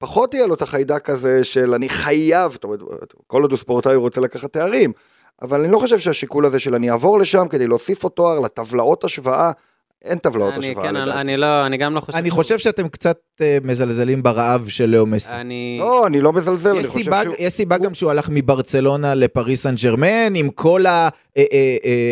פחות 0.02 0.34
יהיה 0.34 0.48
לו 0.48 0.54
את 0.54 0.62
החיידק 0.62 1.10
הזה 1.10 1.44
של 1.44 1.74
אני 1.74 1.90
חייב, 1.90 2.52
זאת 2.52 2.64
אומרת, 2.64 3.14
כל 3.28 3.42
עוד 3.42 3.52
הוא 3.52 3.60
ספורטאי 3.60 3.94
הוא 3.94 4.02
רוצה 4.02 4.22
לקחת 4.22 4.54
תארים, 4.54 4.94
אבל 5.42 5.60
אני 5.60 5.72
לא 5.72 5.80
חושב 5.80 6.00
שהשיקול 6.00 6.46
הזה 6.46 6.60
של 6.60 6.76
אני 6.76 6.92
אעבור 6.92 7.20
לשם 7.20 7.48
כדי 7.48 7.68
להוסיף 7.68 8.04
עוד 8.04 8.12
תואר 8.12 8.40
לטבלאות 8.40 9.04
השוואה, 9.04 9.52
אין 10.06 10.18
טבלאות 10.18 10.54
אני, 10.54 10.68
השוואה 10.70 10.84
כן, 10.86 10.96
לדעתי. 10.96 11.20
אני 11.22 11.38
לא, 11.38 11.66
אני 11.66 11.78
גם 11.78 11.96
לא 11.96 12.00
חושב. 12.00 12.18
אני 12.18 12.30
חושב 12.30 12.58
שאתם 12.58 12.88
קצת 12.88 13.18
אה, 13.42 13.58
מזלזלים 13.64 14.24
ברעב 14.24 14.68
של 14.68 14.86
לאו 14.86 15.06
מסי. 15.06 15.34
אני... 15.36 15.78
לא, 15.80 16.08
אני 16.08 16.22
לא 16.22 16.34
מזלזל, 16.34 16.70
אני 16.70 16.80
יש 16.80 16.86
חושב 16.86 17.04
סיבה, 17.04 17.24
שהוא... 17.24 17.36
יש 17.40 17.54
סיבה 17.54 17.76
הוא- 17.76 17.84
גם 17.86 17.94
שהוא 17.94 18.12
הלך 18.12 18.30
מברצלונה 18.32 19.16
לפריס 19.16 19.64
סן 19.64 19.76
ג'רמן, 19.76 20.36
עם 20.36 20.50
כל 20.50 20.84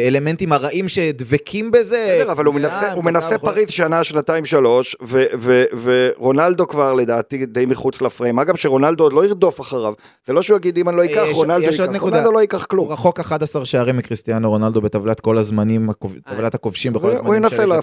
האלמנטים 0.06 0.52
הרעים 0.54 0.90
שדבקים 0.90 1.72
בזה. 1.72 2.16
בסדר, 2.20 2.32
אבל 2.32 2.46
הוא 2.46 2.56
מנסה, 2.56 2.94
הוא 2.94 3.04
מנסה 3.04 3.38
פריז 3.38 3.70
שנה, 3.70 4.04
שנתיים, 4.04 4.46
שלוש, 4.46 4.96
ו- 5.04 5.24
ו- 5.38 5.64
ורונלדו 5.84 6.68
כבר 6.68 6.94
לדעתי 6.94 7.46
די 7.46 7.66
מחוץ 7.66 8.02
לפריים. 8.02 8.36
מה 8.36 8.44
גם 8.44 8.58
שרונלדו 8.58 9.04
עוד 9.04 9.14
לא 9.14 9.26
ירדוף 9.26 9.62
אחריו. 9.62 9.94
זה 10.28 10.34
לא 10.34 10.42
שהוא 10.42 10.58
יגיד 10.58 10.78
אם 10.78 10.90
אני 10.90 10.98
לא 10.98 11.06
אקח, 11.06 11.24
רונלדו 11.32 11.62
ייקח. 11.64 12.02
רונלדו 12.02 12.32
לא 12.32 12.40
ייקח 12.40 12.58
הוא 12.58 12.66
כלום. 12.68 12.90
רחוק 12.92 13.20
11 13.20 13.66
שערים 13.66 13.98
מקריסטיאנו 13.98 14.50
רונלדו 14.50 14.82
בטבלת 14.82 15.20
כל 15.20 15.38
הזמנים, 15.38 15.90
טבלת 16.26 16.56
הכובשים 16.56 16.94
בכל 16.94 17.12
הוא 17.12 17.16
הזמנים. 17.16 17.30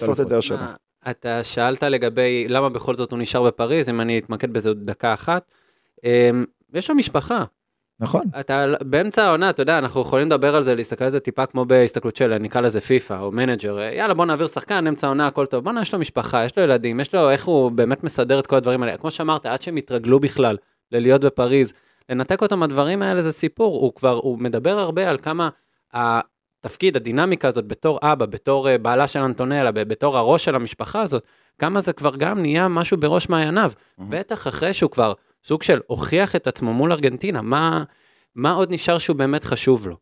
לעשות. 0.02 0.20
את 0.20 0.28
זה 0.28 0.38
השנה. 0.38 0.74
אתה 1.10 1.44
שאלת 1.44 1.82
לגבי 1.82 2.46
למה 2.48 2.68
בכל 2.68 2.94
זאת 2.94 3.10
הוא 3.10 3.18
נשאר 3.18 3.42
בפריז, 3.42 3.88
אם 3.88 4.00
אני 4.00 4.18
אתמקד 4.18 4.52
בזה 4.52 4.68
עוד 4.68 4.84
דקה 4.84 5.14
אחת. 5.14 5.52
אמ, 6.04 6.44
יש 6.74 6.90
לו 6.90 6.96
משפחה, 6.96 7.44
נכון. 8.00 8.22
אתה 8.40 8.66
באמצע 8.80 9.24
העונה, 9.24 9.50
אתה 9.50 9.62
יודע, 9.62 9.78
אנחנו 9.78 10.00
יכולים 10.00 10.26
לדבר 10.26 10.56
על 10.56 10.62
זה, 10.62 10.74
להסתכל 10.74 11.04
על 11.04 11.10
זה 11.10 11.20
טיפה 11.20 11.46
כמו 11.46 11.64
בהסתכלות 11.64 12.16
של, 12.16 12.38
נקרא 12.38 12.60
לזה 12.60 12.80
פיפא 12.80 13.20
או 13.20 13.32
manager, 13.32 13.78
יאללה 13.80 14.14
בוא 14.14 14.26
נעביר 14.26 14.46
שחקן, 14.46 14.86
אמצע 14.86 15.06
העונה, 15.06 15.26
הכל 15.26 15.46
טוב, 15.46 15.64
בואנה, 15.64 15.82
יש 15.82 15.92
לו 15.92 15.98
משפחה, 15.98 16.44
יש 16.44 16.58
לו 16.58 16.64
ילדים, 16.64 17.00
יש 17.00 17.14
לו, 17.14 17.30
איך 17.30 17.44
הוא 17.44 17.70
באמת 17.70 18.04
מסדר 18.04 18.38
את 18.38 18.46
כל 18.46 18.56
הדברים 18.56 18.82
האלה, 18.82 18.96
כמו 18.96 19.10
שאמרת, 19.10 19.46
עד 19.46 19.62
שהם 19.62 19.76
התרגלו 19.76 20.20
בכלל 20.20 20.56
ללהיות 20.92 21.24
בפריז, 21.24 21.72
לנתק 22.08 22.42
אותם 22.42 22.58
מהדברים 22.58 23.02
האלה 23.02 23.22
זה 23.22 23.32
סיפור, 23.32 23.80
הוא 23.80 23.94
כבר, 23.94 24.20
הוא 24.22 24.38
מדבר 24.38 24.78
הרבה 24.78 25.10
על 25.10 25.18
כמה 25.18 25.48
התפקיד, 26.66 26.96
הדינמיקה 26.96 27.48
הזאת 27.48 27.66
בתור 27.66 27.98
אבא, 28.02 28.26
בתור 28.26 28.68
אה, 28.68 28.78
בעלה 28.78 29.06
של 29.06 29.20
אנטונלה, 29.20 29.72
בתור 29.72 30.18
הראש 30.18 30.44
של 30.44 30.54
המשפחה 30.54 31.02
הזאת, 31.02 31.22
כמה 31.58 31.80
זה 31.80 31.92
כבר 31.92 32.16
גם 32.16 32.40
נהיה 32.40 32.68
משהו 32.68 32.96
בראש 32.96 33.28
מעייניו, 33.28 33.72
בטח 33.98 34.48
אחרי 34.48 34.74
שהוא 34.74 34.90
כבר 34.90 35.12
סוג 35.44 35.62
של 35.62 35.80
הוכיח 35.86 36.36
את 36.36 36.46
עצמו 36.46 36.72
מול 36.72 36.92
ארגנטינה, 36.92 37.42
מה, 37.42 37.84
מה 38.34 38.52
עוד 38.52 38.72
נשאר 38.72 38.98
שהוא 38.98 39.16
באמת 39.16 39.44
חשוב 39.44 39.86
לו. 39.86 39.96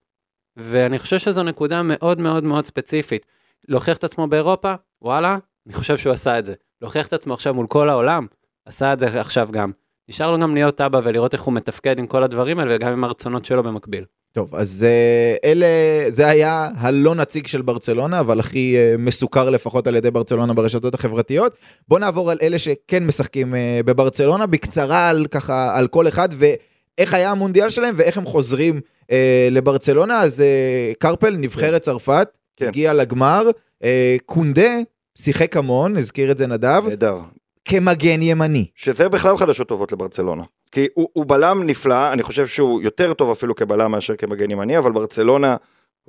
ואני 0.56 0.98
חושב 0.98 1.18
שזו 1.18 1.42
נקודה 1.42 1.82
מאוד 1.82 2.20
מאוד 2.20 2.44
מאוד 2.44 2.66
ספציפית. 2.66 3.26
להוכיח 3.68 3.96
את 3.96 4.04
עצמו 4.04 4.26
באירופה, 4.26 4.74
וואלה, 5.02 5.38
אני 5.66 5.74
חושב 5.74 5.96
שהוא 5.96 6.12
עשה 6.12 6.38
את 6.38 6.44
זה. 6.44 6.54
להוכיח 6.82 7.06
את 7.06 7.12
עצמו 7.12 7.34
עכשיו 7.34 7.54
מול 7.54 7.66
כל 7.66 7.88
העולם, 7.88 8.26
עשה 8.66 8.92
את 8.92 9.00
זה 9.00 9.20
עכשיו 9.20 9.48
גם. 9.52 9.70
נשאר 10.08 10.30
לו 10.30 10.38
גם 10.38 10.54
להיות 10.54 10.80
אבא 10.80 11.00
ולראות 11.04 11.32
איך 11.32 11.42
הוא 11.42 11.54
מתפקד 11.54 11.98
עם 11.98 12.06
כל 12.06 12.22
הדברים 12.22 12.58
האלה 12.58 12.76
וגם 12.76 12.92
עם 12.92 13.04
הרצונות 13.04 13.44
שלו 13.44 13.62
במקביל. 13.62 14.04
טוב, 14.34 14.54
אז 14.54 14.86
אה, 14.88 15.50
אלה, 15.50 15.66
זה 16.08 16.26
היה 16.26 16.68
הלא 16.76 17.14
נציג 17.14 17.46
של 17.46 17.62
ברצלונה, 17.62 18.20
אבל 18.20 18.40
הכי 18.40 18.76
אה, 18.76 18.94
מסוכר 18.98 19.50
לפחות 19.50 19.86
על 19.86 19.96
ידי 19.96 20.10
ברצלונה 20.10 20.54
ברשתות 20.54 20.94
החברתיות. 20.94 21.56
בוא 21.88 21.98
נעבור 21.98 22.30
על 22.30 22.38
אלה 22.42 22.58
שכן 22.58 23.06
משחקים 23.06 23.54
אה, 23.54 23.80
בברצלונה, 23.84 24.46
בקצרה 24.46 25.08
על 25.08 25.26
ככה, 25.26 25.78
על 25.78 25.88
כל 25.88 26.08
אחד, 26.08 26.28
ואיך 26.32 27.14
היה 27.14 27.30
המונדיאל 27.30 27.70
שלהם 27.70 27.94
ואיך 27.98 28.18
הם 28.18 28.24
חוזרים 28.24 28.80
אה, 29.10 29.48
לברצלונה. 29.50 30.20
אז 30.20 30.40
אה, 30.40 30.92
קרפל, 30.98 31.36
נבחרת 31.36 31.82
צרפת, 31.82 32.28
כן. 32.56 32.68
הגיע 32.68 32.92
לגמר, 32.92 33.46
אה, 33.84 34.16
קונדה 34.26 34.78
שיחק 35.18 35.56
המון, 35.56 35.96
הזכיר 35.96 36.30
את 36.30 36.38
זה 36.38 36.46
נדב, 36.46 36.82
נהדר. 36.88 37.18
כמגן 37.64 38.22
ימני. 38.22 38.66
שזה 38.74 39.08
בכלל 39.08 39.36
חדשות 39.36 39.68
טובות 39.68 39.92
לברצלונה. 39.92 40.42
כי 40.72 40.86
הוא, 40.94 41.08
הוא 41.12 41.26
בלם 41.28 41.62
נפלא, 41.66 42.12
אני 42.12 42.22
חושב 42.22 42.46
שהוא 42.46 42.82
יותר 42.82 43.12
טוב 43.14 43.30
אפילו 43.30 43.54
כבלם 43.54 43.90
מאשר 43.90 44.16
כמגן 44.16 44.50
ימני, 44.50 44.78
אבל 44.78 44.92
ברצלונה 44.92 45.56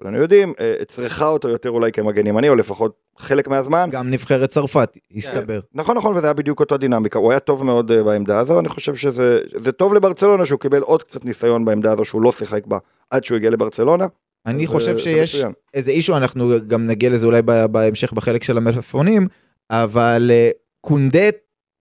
כולנו 0.01 0.17
יודעים, 0.17 0.53
אה, 0.59 0.73
צריכה 0.87 1.27
אותו 1.27 1.49
יותר 1.49 1.69
אולי 1.69 1.91
כמגן 1.91 2.27
ימני, 2.27 2.49
או 2.49 2.55
לפחות 2.55 2.91
חלק 3.17 3.47
מהזמן. 3.47 3.89
גם 3.91 4.09
נבחרת 4.11 4.49
צרפת, 4.49 4.97
הסתבר. 5.15 5.59
נכון, 5.73 5.97
נכון, 5.97 6.17
וזה 6.17 6.27
היה 6.27 6.33
בדיוק 6.33 6.59
אותו 6.59 6.77
דינמיקה, 6.77 7.19
הוא 7.19 7.31
היה 7.31 7.39
טוב 7.39 7.63
מאוד 7.63 7.91
אה, 7.91 8.03
בעמדה 8.03 8.39
הזו, 8.39 8.59
אני 8.59 8.69
חושב 8.69 8.95
שזה 8.95 9.39
זה 9.55 9.71
טוב 9.71 9.93
לברצלונה 9.93 10.45
שהוא 10.45 10.59
קיבל 10.59 10.81
עוד 10.81 11.03
קצת 11.03 11.25
ניסיון 11.25 11.65
בעמדה 11.65 11.91
הזו 11.91 12.05
שהוא 12.05 12.21
לא 12.21 12.31
שיחק 12.31 12.65
בה 12.67 12.77
עד 13.09 13.23
שהוא 13.25 13.35
הגיע 13.35 13.49
לברצלונה. 13.49 14.07
אני 14.45 14.65
זה- 14.65 14.71
חושב 14.71 14.97
שיש. 14.97 15.43
איזה 15.73 15.91
issue, 15.91 16.17
אנחנו 16.17 16.51
גם 16.67 16.87
נגיע 16.87 17.09
לזה 17.09 17.25
אולי 17.25 17.41
בהמשך 17.71 18.13
בחלק 18.13 18.43
של 18.43 18.57
המלפפונים, 18.57 19.27
אבל 19.71 20.31
אה, 20.33 20.49
קונדה 20.81 21.29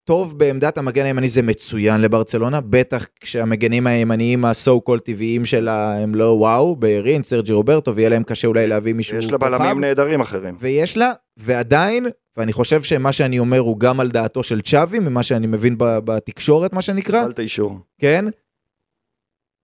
טוב 0.04 0.38
בעמדת 0.38 0.78
המגן 0.78 1.04
הימני 1.04 1.28
זה 1.28 1.42
מצוין 1.42 2.00
לברצלונה, 2.00 2.60
בטח 2.60 3.06
כשהמגנים 3.20 3.86
הימניים 3.86 4.44
ה 4.44 4.56
so 4.56 4.80
called 4.80 4.98
טבעיים 4.98 5.44
שלה 5.44 5.98
הם 5.98 6.14
לא 6.14 6.36
וואו, 6.38 6.76
בליירין, 6.76 7.22
סרג'י 7.22 7.52
רוברטו, 7.52 7.94
ויהיה 7.94 8.08
להם 8.08 8.22
קשה 8.22 8.48
אולי 8.48 8.66
להביא 8.66 8.92
מישהו 8.92 9.18
יש 9.18 9.30
לה 9.30 9.38
בלמים 9.38 9.80
נהדרים 9.80 10.20
אחרים. 10.20 10.56
ויש 10.60 10.96
לה, 10.96 11.12
ועדיין, 11.36 12.06
ואני 12.36 12.52
חושב 12.52 12.82
שמה 12.82 13.12
שאני 13.12 13.38
אומר 13.38 13.58
הוא 13.58 13.78
גם 13.80 14.00
על 14.00 14.08
דעתו 14.08 14.42
של 14.42 14.60
צ'אבי, 14.60 14.98
ממה 14.98 15.22
שאני 15.22 15.46
מבין 15.46 15.74
בתקשורת, 15.78 16.72
מה 16.72 16.82
שנקרא, 16.82 17.20
קיבלת 17.20 17.40
אישור. 17.40 17.78
כן? 17.98 18.24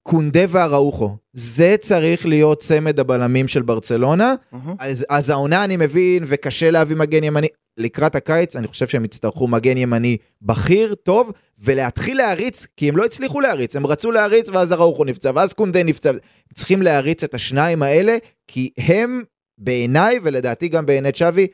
קונדה 0.02 0.40
והראוכו, 0.48 1.16
זה 1.32 1.76
צריך 1.80 2.26
להיות 2.26 2.60
צמד 2.60 3.00
הבלמים 3.00 3.48
של 3.48 3.62
ברצלונה, 3.62 4.34
מהמם. 4.52 4.74
אז, 4.78 5.06
אז 5.08 5.30
העונה 5.30 5.64
אני 5.64 5.76
מבין, 5.76 6.24
וקשה 6.26 6.70
להביא 6.70 6.96
מגן 6.96 7.24
ימני. 7.24 7.46
לקראת 7.80 8.14
הקיץ, 8.14 8.56
אני 8.56 8.68
חושב 8.68 8.88
שהם 8.88 9.04
יצטרכו 9.04 9.48
מגן 9.48 9.76
ימני 9.76 10.16
בכיר, 10.42 10.94
טוב, 10.94 11.32
ולהתחיל 11.58 12.16
להריץ, 12.16 12.66
כי 12.76 12.88
הם 12.88 12.96
לא 12.96 13.04
הצליחו 13.04 13.40
להריץ, 13.40 13.76
הם 13.76 13.86
רצו 13.86 14.10
להריץ, 14.10 14.48
ואז 14.48 14.72
אראוחו 14.72 15.04
נפצע, 15.04 15.30
ואז 15.34 15.52
קונדה 15.52 15.82
נפצע. 15.82 16.10
צריכים 16.54 16.82
להריץ 16.82 17.24
את 17.24 17.34
השניים 17.34 17.82
האלה, 17.82 18.16
כי 18.46 18.70
הם, 18.78 19.22
בעיניי, 19.58 20.18
ולדעתי 20.22 20.68
גם 20.68 20.86
בעיני 20.86 21.12
צ'אבי, 21.12 21.46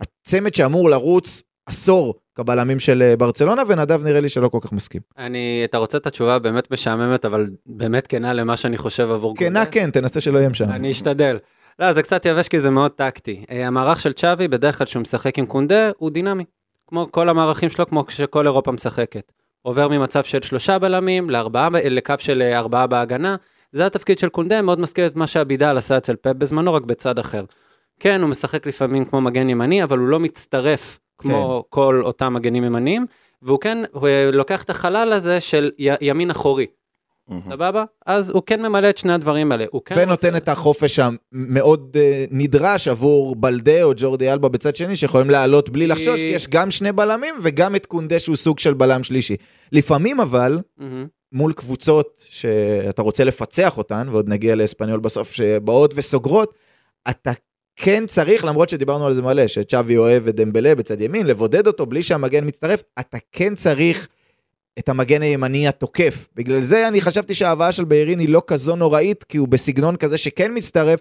הצמד 0.00 0.54
שאמור 0.54 0.90
לרוץ 0.90 1.42
עשור 1.66 2.14
כבלמים 2.34 2.80
של 2.80 3.02
אה, 3.02 3.16
ברצלונה, 3.16 3.62
ונדב 3.68 4.04
נראה 4.04 4.20
לי 4.20 4.28
שלא 4.28 4.48
כל 4.48 4.58
כך 4.62 4.72
מסכים. 4.72 5.00
אני, 5.18 5.62
אתה 5.64 5.78
רוצה 5.78 5.98
את 5.98 6.06
התשובה 6.06 6.38
באמת 6.38 6.70
משעממת, 6.70 7.24
אבל 7.24 7.46
באמת 7.66 8.06
כנה 8.06 8.32
למה 8.32 8.56
שאני 8.56 8.78
חושב 8.78 9.10
עבור 9.10 9.36
כנה 9.36 9.66
כן, 9.66 9.90
תנסה 9.90 10.20
שלא 10.20 10.38
יהיה 10.38 10.54
שם. 10.54 10.70
אני 10.70 10.90
אשתדל. 10.90 11.38
לא, 11.78 11.92
זה 11.92 12.02
קצת 12.02 12.26
יבש 12.26 12.48
כי 12.48 12.60
זה 12.60 12.70
מאוד 12.70 12.90
טקטי. 12.90 13.44
אה, 13.50 13.66
המערך 13.66 14.00
של 14.00 14.12
צ'אבי, 14.12 14.48
בדרך 14.48 14.78
כלל 14.78 14.86
כשהוא 14.86 15.00
משחק 15.00 15.38
עם 15.38 15.46
קונדה, 15.46 15.90
הוא 15.98 16.10
דינמי. 16.10 16.44
כמו 16.86 17.06
כל 17.10 17.28
המערכים 17.28 17.70
שלו, 17.70 17.86
כמו 17.86 18.04
שכל 18.08 18.46
אירופה 18.46 18.72
משחקת. 18.72 19.32
עובר 19.62 19.88
ממצב 19.88 20.24
של 20.24 20.42
שלושה 20.42 20.78
בלמים 20.78 21.30
לארבעה, 21.30 21.68
לקו 21.84 22.14
של 22.18 22.42
אה, 22.42 22.58
ארבעה 22.58 22.86
בהגנה. 22.86 23.36
זה 23.72 23.86
התפקיד 23.86 24.18
של 24.18 24.28
קונדה, 24.28 24.62
מאוד 24.62 24.80
מזכיר 24.80 25.06
את 25.06 25.16
מה 25.16 25.26
שאבידל 25.26 25.76
עשה 25.76 25.96
אצל 25.96 26.16
פפ 26.16 26.32
בזמנו, 26.38 26.74
רק 26.74 26.82
בצד 26.82 27.18
אחר. 27.18 27.44
כן, 28.00 28.20
הוא 28.22 28.30
משחק 28.30 28.66
לפעמים 28.66 29.04
כמו 29.04 29.20
מגן 29.20 29.48
ימני, 29.48 29.82
אבל 29.82 29.98
הוא 29.98 30.08
לא 30.08 30.20
מצטרף 30.20 30.98
כמו 31.18 31.64
כל 31.68 32.02
אותם 32.04 32.34
מגנים 32.34 32.64
ימניים, 32.64 33.06
והוא 33.42 33.60
כן 33.60 33.78
הוא 33.92 34.08
אה, 34.08 34.30
לוקח 34.32 34.62
את 34.62 34.70
החלל 34.70 35.12
הזה 35.12 35.40
של 35.40 35.70
י- 35.78 36.06
ימין 36.08 36.30
אחורי. 36.30 36.66
סבבה? 37.48 37.84
אז 38.06 38.30
הוא 38.30 38.42
כן 38.46 38.62
ממלא 38.62 38.90
את 38.90 38.98
שני 38.98 39.12
הדברים 39.12 39.52
האלה. 39.52 39.64
כן 39.84 39.94
ונותן 39.98 40.10
רוצה- 40.10 40.36
את 40.36 40.48
החופש 40.48 41.00
המאוד 41.32 41.96
אה, 42.00 42.24
נדרש 42.30 42.88
עבור 42.88 43.36
בלדה 43.36 43.82
או 43.82 43.92
ג'ורדי 43.96 44.32
אלבה 44.32 44.48
בצד 44.48 44.76
שני, 44.76 44.96
שיכולים 44.96 45.30
לעלות 45.30 45.70
בלי 45.70 45.86
לחשוש, 45.86 46.20
כי 46.20 46.26
יש 46.26 46.48
גם 46.48 46.70
שני 46.70 46.92
בלמים 46.92 47.34
וגם 47.42 47.76
את 47.76 47.86
קונדה 47.86 48.18
שהוא 48.18 48.36
סוג 48.36 48.58
של 48.58 48.74
בלם 48.74 49.02
שלישי. 49.02 49.36
לפעמים 49.72 50.20
אבל, 50.20 50.60
מהמם. 50.78 51.06
מול 51.32 51.52
קבוצות 51.52 52.26
שאתה 52.30 53.02
רוצה 53.02 53.24
לפצח 53.24 53.78
אותן, 53.78 54.08
ועוד 54.10 54.28
נגיע 54.28 54.54
לאספניול 54.54 55.00
בסוף, 55.00 55.32
שבאות 55.32 55.92
וסוגרות, 55.96 56.54
אתה 57.10 57.32
כן 57.76 58.04
צריך, 58.06 58.44
למרות 58.44 58.68
שדיברנו 58.68 59.06
על 59.06 59.12
זה 59.12 59.22
מלא, 59.22 59.46
שצ'אבי 59.46 59.96
אוהב 59.96 60.28
את 60.28 60.34
דמבלה 60.34 60.74
בצד 60.74 61.00
ימין, 61.00 61.26
לבודד 61.26 61.66
אותו 61.66 61.86
בלי 61.86 62.02
שהמגן 62.02 62.46
מצטרף, 62.46 62.82
אתה 63.00 63.18
כן 63.32 63.54
צריך 63.54 64.08
את 64.78 64.88
המגן 64.88 65.22
הימני 65.22 65.68
התוקף. 65.68 66.28
בגלל 66.34 66.60
זה 66.60 66.88
אני 66.88 67.00
חשבתי 67.00 67.34
שההבאה 67.34 67.72
של 67.72 67.84
ביירין 67.84 68.18
היא 68.18 68.28
לא 68.28 68.42
כזו 68.46 68.76
נוראית, 68.76 69.24
כי 69.24 69.38
הוא 69.38 69.48
בסגנון 69.48 69.96
כזה 69.96 70.18
שכן 70.18 70.50
מצטרף, 70.54 71.00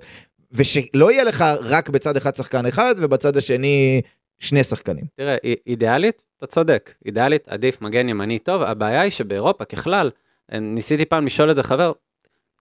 ושלא 0.51 1.11
יהיה 1.11 1.23
לך 1.23 1.45
רק 1.61 1.89
בצד 1.89 2.17
אחד 2.17 2.35
שחקן 2.35 2.65
אחד, 2.65 2.95
ובצד 2.97 3.37
השני 3.37 4.01
שני 4.39 4.63
שחקנים. 4.63 5.05
תראה, 5.15 5.35
אידיאלית, 5.67 6.23
אתה 6.37 6.45
צודק. 6.45 6.93
אידיאלית, 7.05 7.47
עדיף 7.47 7.81
מגן 7.81 8.09
ימני 8.09 8.39
טוב. 8.39 8.61
הבעיה 8.61 9.01
היא 9.01 9.11
שבאירופה, 9.11 9.65
ככלל, 9.65 10.11
אה, 10.53 10.59
ניסיתי 10.59 11.05
פעם 11.05 11.25
לשאול 11.25 11.51
את 11.51 11.55
זה 11.55 11.63
חבר, 11.63 11.91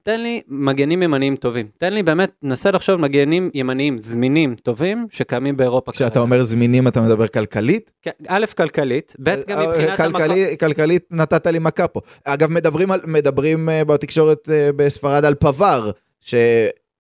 תן 0.05 0.21
לי 0.21 0.41
מגנים 0.49 1.03
ימניים 1.03 1.37
טובים. 1.37 1.67
תן 1.79 1.93
לי 1.93 2.03
באמת, 2.03 2.31
נסה 2.43 2.71
לחשוב 2.71 2.97
מגנים 3.01 3.51
ימניים 3.55 3.99
זמינים 3.99 4.55
טובים 4.55 5.07
שקיימים 5.11 5.57
באירופה. 5.57 5.93
כשאתה. 5.93 6.21
אומר 6.21 6.43
זמינים, 6.43 6.89
אתה 6.89 7.01
מדבר 7.01 7.27
כלכלית? 7.29 7.91
כן, 8.03 8.11
א', 8.29 8.45
כלכלית, 8.57 9.17
ב', 9.23 9.31
גם 9.49 9.59
אה, 9.59 9.69
מבחינת 9.69 10.01
המקום. 10.01 10.21
כלכלי- 10.23 10.57
כלכלית 10.61 11.05
נתת 11.11 11.47
לי 11.47 11.59
מכה 11.59 11.89
פה. 11.89 12.01
אגב, 12.25 12.49
מדברים, 13.07 13.69
אה, 13.69 13.85
בתקשורת 13.85 14.49
אה, 14.51 14.71
בספרד 14.77 15.25
על 15.25 15.35
פבר, 15.35 15.91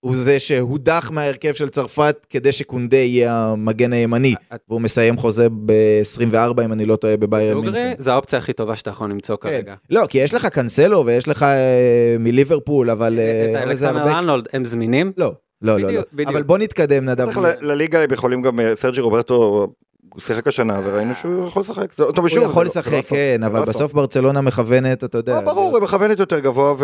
שהוא 0.04 0.16
זה 0.16 0.38
שהודח 0.38 1.10
מההרכב 1.14 1.52
של 1.52 1.68
צרפת 1.68 2.26
כדי 2.30 2.52
שקונדה 2.52 2.96
יהיה 2.96 3.32
המגן 3.34 3.92
הימני, 3.92 4.34
את- 4.54 4.60
והוא 4.68 4.80
מסיים 4.80 5.16
חוזה 5.16 5.48
ב-24, 5.66 6.34
אם 6.64 6.72
אני 6.72 6.84
לא 6.84 6.96
טועה, 6.96 7.16
בביירן 7.16 7.54
דוגרי, 7.54 7.70
מינכן. 7.84 7.94
זה 7.98 8.12
האופציה 8.12 8.38
הכי 8.38 8.52
טובה 8.52 8.76
שאתה 8.76 8.90
יכול 8.90 9.10
למצוא 9.10 9.36
כן. 9.36 9.48
כרגע. 9.48 9.74
לא, 9.90 10.02
כי 10.08 10.18
יש 10.18 10.34
לך 10.34 10.46
קאנסלו 10.46 11.06
ויש 11.06 11.28
לך 11.28 11.42
אה, 11.42 12.16
מליברפול, 12.18 12.90
אבל... 12.90 13.18
אה, 13.18 13.50
את 13.50 13.64
אבל 13.64 13.74
זה 13.74 13.88
אלכסנדר 13.90 13.98
הרבה- 14.08 14.18
ארנולד, 14.18 14.48
הם 14.52 14.64
זמינים? 14.64 15.12
לא, 15.16 15.32
לא, 15.62 15.78
לא, 15.80 15.90
לא. 15.90 16.00
אבל 16.26 16.42
בוא 16.42 16.58
נתקדם, 16.58 17.04
נדב. 17.08 17.28
לליגה 17.60 18.00
הם 18.02 18.12
יכולים 18.12 18.42
גם, 18.42 18.60
אה, 18.60 18.76
סרג'י 18.76 19.00
רוברטו, 19.00 19.66
הוא 20.14 20.20
שיחק 20.20 20.46
השנה 20.46 20.80
וראינו 20.84 21.14
שהוא 21.14 21.46
יכול 21.48 21.62
לשחק. 21.62 21.92
זה- 21.92 22.04
טוב, 22.14 22.26
הוא 22.36 22.44
יכול 22.44 22.66
לשחק, 22.66 22.92
לא. 22.92 23.02
כן, 23.02 23.40
אבל 23.46 23.58
לא 23.58 23.64
אסון. 23.64 23.74
בסוף 23.74 23.92
ברצלונה 23.92 24.40
מכוונת, 24.40 25.04
אתה 25.04 25.18
יודע. 25.18 25.40
ברור, 25.40 25.76
היא 25.76 25.82
מכוונת 25.84 26.18
יותר 26.18 26.38
גבוה, 26.38 26.74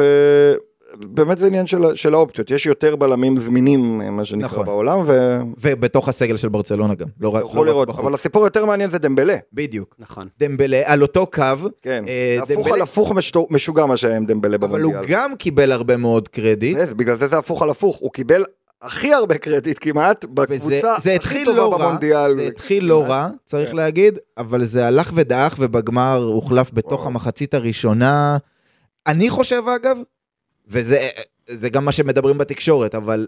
ובאמת 1.02 1.38
זה 1.38 1.46
עניין 1.46 1.66
של, 1.66 1.94
של 1.94 2.14
האופציות. 2.14 2.50
יש 2.50 2.66
יותר 2.66 2.96
בלמים 2.96 3.37
זמינים, 3.37 3.98
מה 4.16 4.24
שנקרא, 4.24 4.46
נכון. 4.48 4.66
בעולם, 4.66 4.98
ו... 5.06 5.38
ובתוך 5.61 6.08
הסגל 6.08 6.37
של 6.37 6.48
ברצלונה 6.48 6.94
גם. 6.94 7.06
לא 7.20 7.28
רק 7.34 7.44
יכול 7.44 7.66
לא 7.66 7.72
לראות, 7.72 7.88
בחוץ. 7.88 8.00
אבל 8.04 8.14
הסיפור 8.14 8.44
היותר 8.44 8.64
מעניין 8.64 8.90
זה 8.90 8.98
דמבלה. 8.98 9.37
בדיוק. 9.52 9.94
נכון. 9.98 10.28
דמבלה 10.40 10.82
על 10.84 11.02
אותו 11.02 11.26
קו, 11.26 11.42
כן, 11.82 12.04
אה, 12.08 12.38
הפוך 12.42 12.56
דמבלה- 12.58 12.74
על 12.74 12.82
הפוך 12.82 13.12
משו- 13.12 13.46
משוגע 13.50 13.87
מה 13.87 13.96
שהיה 13.96 14.16
עם 14.16 14.26
דמבלה 14.26 14.56
אבל 14.56 14.80
הוא 14.82 14.92
במונדיאל. 14.92 15.18
גם 15.20 15.37
קיבל 15.37 15.72
הרבה 15.72 15.96
מאוד 15.96 16.28
קרדיט. 16.28 16.76
זה, 16.78 16.94
בגלל 16.94 17.16
זה 17.16 17.26
זה 17.28 17.38
הפוך 17.38 17.62
על 17.62 17.70
הפוך, 17.70 17.96
הוא 18.00 18.12
קיבל 18.12 18.44
הכי 18.82 19.12
הרבה 19.14 19.38
קרדיט 19.38 19.78
כמעט, 19.80 20.24
וזה 20.24 20.32
בקבוצה 20.34 20.94
זה 21.02 21.14
הכי 21.14 21.44
טובה 21.44 21.56
לא 21.56 21.78
במונדיאל. 21.78 22.34
זה 22.34 22.42
התחיל 22.42 22.84
לא. 22.84 23.04
רע, 23.08 23.28
צריך 23.44 23.70
כן. 23.70 23.76
להגיד, 23.76 24.18
אבל 24.38 24.64
זה 24.64 24.87
הלך 24.87 25.11
ודעך 25.14 25.54
ובגמר 25.58 26.22
הוחלף 26.22 26.70
בתוך 26.72 26.92
וואו. 27.00 27.06
המחצית 27.06 27.54
הראשונה. 27.54 28.37
אני 29.06 29.30
חושב 29.30 29.62
אגב, 29.76 29.96
וזה 30.68 31.09
זה 31.50 31.68
גם 31.68 31.85
מה 31.85 31.92
שמדברים 31.92 32.38
בתקשורת, 32.38 32.94
אבל 32.94 33.26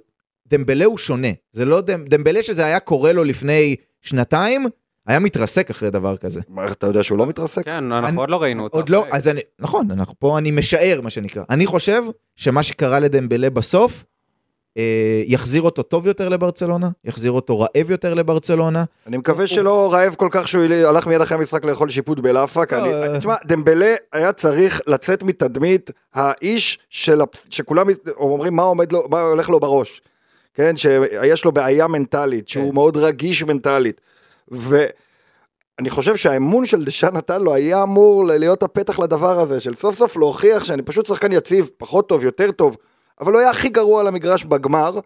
דמבלה 0.48 0.85
הוא 0.85 0.98
שונה. 0.98 1.29
זה 1.53 1.64
לא 1.64 1.81
דמ, 1.81 2.05
דמבלה 2.05 2.42
שזה 2.42 2.64
היה 2.66 2.81
קורה 2.81 3.12
לו 3.12 3.24
לפני 3.24 3.76
שנתיים, 4.03 4.66
היה 5.07 5.18
מתרסק 5.18 5.70
אחרי 5.70 5.90
דבר 5.90 6.16
כזה. 6.16 6.40
מה, 6.48 6.64
איך 6.64 6.72
אתה 6.72 6.87
יודע 6.87 7.03
שהוא 7.03 7.18
לא 7.18 7.26
מתרסק? 7.26 7.64
כן, 7.64 7.92
אנחנו 7.92 8.09
אני- 8.09 8.16
עוד 8.16 8.31
לא 8.31 8.42
ראינו 8.42 8.62
אותו. 8.62 8.76
עוד 8.79 8.88
לא, 8.88 9.05
אז 9.12 9.29
אני, 9.29 9.40
נכון, 9.59 9.90
אנחנו 9.90 10.14
פה, 10.18 10.38
אני 10.38 10.50
משער 10.50 11.00
מה 11.00 11.11
שנקרא. 11.11 11.42
אני 11.50 11.66
חושב 11.66 12.03
שמה 12.37 12.62
שקרה 12.62 12.98
לדמבלה 12.98 13.50
בסוף, 13.50 14.05
יחזיר 15.26 15.62
אותו 15.62 15.83
טוב 15.83 16.06
יותר 16.06 16.28
לברצלונה, 16.28 16.88
יחזיר 17.04 17.33
אותו 17.33 17.61
רעב 17.61 17.90
יותר 17.90 18.14
לברצלונה. 18.14 18.85
אני 19.06 19.16
מקווה 19.16 19.46
שלא 19.46 19.92
רעב 19.92 20.14
כל 20.14 20.28
כך 20.30 20.48
שהוא 20.48 20.64
הלך 20.64 21.06
מיד 21.06 21.20
אחרי 21.20 21.38
המשחק 21.38 21.64
לאכול 21.64 21.90
שיפוט 21.90 22.18
בלאפק. 22.18 22.72
לא, 22.72 22.87
אה. 22.87 23.18
תשמע, 23.18 23.35
דמבלה 23.44 23.94
היה 24.12 24.33
צריך 24.33 24.80
לצאת 24.87 25.22
מתדמית 25.22 25.90
האיש 26.14 26.78
שכולם 27.50 27.87
אומרים 28.16 28.56
מה 28.56 28.62
עומד 28.62 28.92
לו, 28.92 29.04
מה 29.11 29.20
הולך 29.20 29.48
לו 29.48 29.61
בראש. 29.61 30.02
כן, 30.54 30.76
שיש 30.76 31.44
לו 31.44 31.52
בעיה 31.52 31.87
מנטלית, 31.87 32.48
שהוא 32.48 32.68
כן. 32.68 32.74
מאוד 32.74 32.96
רגיש 32.96 33.42
מנטלית. 33.42 34.00
ואני 34.48 35.90
חושב 35.90 36.16
שהאמון 36.16 36.66
של 36.66 36.85
דשאן 36.85 37.16
נתן 37.16 37.42
לו 37.42 37.54
היה 37.54 37.83
אמור 37.83 38.24
להיות 38.24 38.62
הפתח 38.62 38.98
לדבר 38.98 39.40
הזה, 39.40 39.61
של 39.61 39.74
סוף 39.74 39.98
סוף 39.98 40.16
להוכיח 40.16 40.64
שאני 40.64 40.83
פשוט 40.83 41.06
שחקן 41.06 41.33
יציב, 41.33 41.70
פחות 41.76 42.09
טוב, 42.09 42.24
יותר 42.24 42.50
טוב, 42.50 42.76
אבל 43.20 43.33
הוא 43.33 43.40
היה 43.40 43.50
הכי 43.50 43.68
גרוע 43.68 44.00
על 44.00 44.06
המגרש 44.06 44.44
בגמר, 44.44 45.00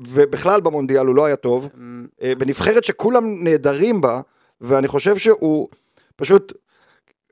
ובכלל 0.00 0.60
במונדיאל 0.60 1.06
הוא 1.06 1.14
לא 1.14 1.24
היה 1.24 1.36
טוב. 1.36 1.68
אמ, 1.76 2.06
אה, 2.22 2.32
בנבחרת 2.38 2.84
שכולם 2.84 3.44
נהדרים 3.44 4.00
בה, 4.00 4.20
ואני 4.60 4.88
חושב 4.88 5.16
שהוא 5.16 5.68
פשוט 6.16 6.52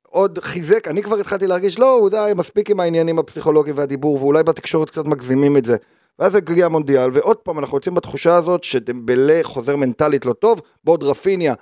עוד 0.03 0.38
חיזק, 0.38 0.88
אני 0.88 1.03
כבר 1.03 1.16
התחלתי 1.16 1.47
להרגיש, 1.47 1.79
לא, 1.79 1.92
הוא 1.92 2.11
די, 2.11 2.33
מספיק 2.37 2.71
עם 2.71 2.81
העניינים 2.81 3.19
הפסיכולוגיים 3.19 3.79
והדיבור, 3.79 4.23
ואולי 4.23 4.42
בתקשורת 4.42 4.90
קצת 4.90 5.05
מגזימים 5.05 5.57
את 5.57 5.64
זה. 5.64 5.77
ואז 6.19 6.35
הגיע 6.35 6.66
המונדיאל, 6.66 7.11
ועוד 7.12 7.37
פעם 7.37 7.59
אנחנו 7.59 7.77
יוצאים 7.77 7.95
בתחושה 7.95 8.35
הזאת 8.35 8.64
שדמבלה 8.64 9.40
חוזר 9.42 9.77
מנטלית 9.77 10.27
לא 10.27 10.33
טוב, 10.33 10.61
בעוד 10.85 11.03
רפיניה 11.03 11.55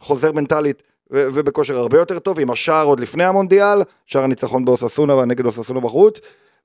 חוזר 0.00 0.32
מנטלית 0.32 0.82
ו- 1.12 1.28
ובכושר 1.34 1.78
הרבה 1.78 1.98
יותר 1.98 2.18
טוב, 2.18 2.40
עם 2.40 2.50
השער 2.50 2.86
עוד 2.86 3.00
לפני 3.00 3.24
המונדיאל, 3.24 3.82
שער 4.06 4.24
הניצחון 4.24 4.64
באוססונה 4.64 5.14
והנגד 5.14 5.46
אוססונה 5.46 5.80
בחוץ, 5.80 6.20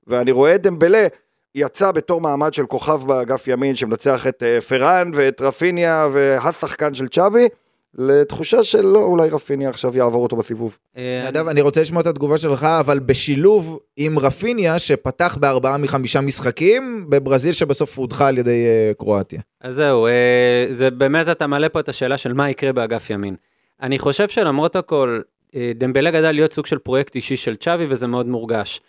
ואני 0.06 0.30
רואה 0.30 0.54
את 0.54 0.62
דמבלה, 0.62 1.06
יצא 1.54 1.92
בתור 1.92 2.20
מעמד 2.20 2.54
של 2.54 2.66
כוכב 2.66 3.00
באגף 3.06 3.48
ימין 3.48 3.74
שמנצח 3.74 4.26
את 4.26 4.42
אה, 4.42 4.60
פראן 4.60 5.10
ואת 5.14 5.40
רפיניה 5.40 6.08
והשחקן 6.12 6.94
של 6.94 7.08
צ'אבי, 7.08 7.48
לתחושה 7.94 8.62
שלא, 8.62 8.98
אולי 8.98 9.28
רפיניה 9.28 9.68
עכשיו 9.68 9.96
יעבור 9.96 10.22
אותו 10.22 10.36
בסיבוב. 10.36 10.76
אה, 10.96 11.24
נדב, 11.26 11.48
אני 11.48 11.60
רוצה 11.60 11.80
לשמוע 11.80 12.02
את 12.02 12.06
התגובה 12.06 12.38
שלך, 12.38 12.64
אבל 12.64 12.98
בשילוב 12.98 13.78
עם 13.96 14.18
רפיניה, 14.18 14.78
שפתח 14.78 15.38
בארבעה 15.40 15.78
מחמישה 15.78 16.20
משחקים, 16.20 17.06
בברזיל 17.08 17.52
שבסוף 17.52 17.98
הודחה 17.98 18.28
על 18.28 18.38
ידי 18.38 18.64
אה, 18.66 18.92
קרואטיה. 18.98 19.40
אז 19.60 19.74
זהו, 19.74 20.06
אה, 20.06 20.66
זה 20.70 20.90
באמת, 20.90 21.28
אתה 21.28 21.46
מעלה 21.46 21.68
פה 21.68 21.80
את 21.80 21.88
השאלה 21.88 22.18
של 22.18 22.32
מה 22.32 22.50
יקרה 22.50 22.72
באגף 22.72 23.10
ימין. 23.10 23.36
אני 23.82 23.98
חושב 23.98 24.28
שלמרות 24.28 24.76
הכל, 24.76 25.20
אה, 25.54 25.72
דמבלה 25.74 26.10
גדל 26.10 26.32
להיות 26.32 26.52
סוג 26.52 26.66
של 26.66 26.78
פרויקט 26.78 27.14
אישי 27.14 27.36
של 27.36 27.56
צ'אבי, 27.56 27.86
וזה 27.88 28.06
מאוד 28.06 28.28
מורגש. 28.28 28.80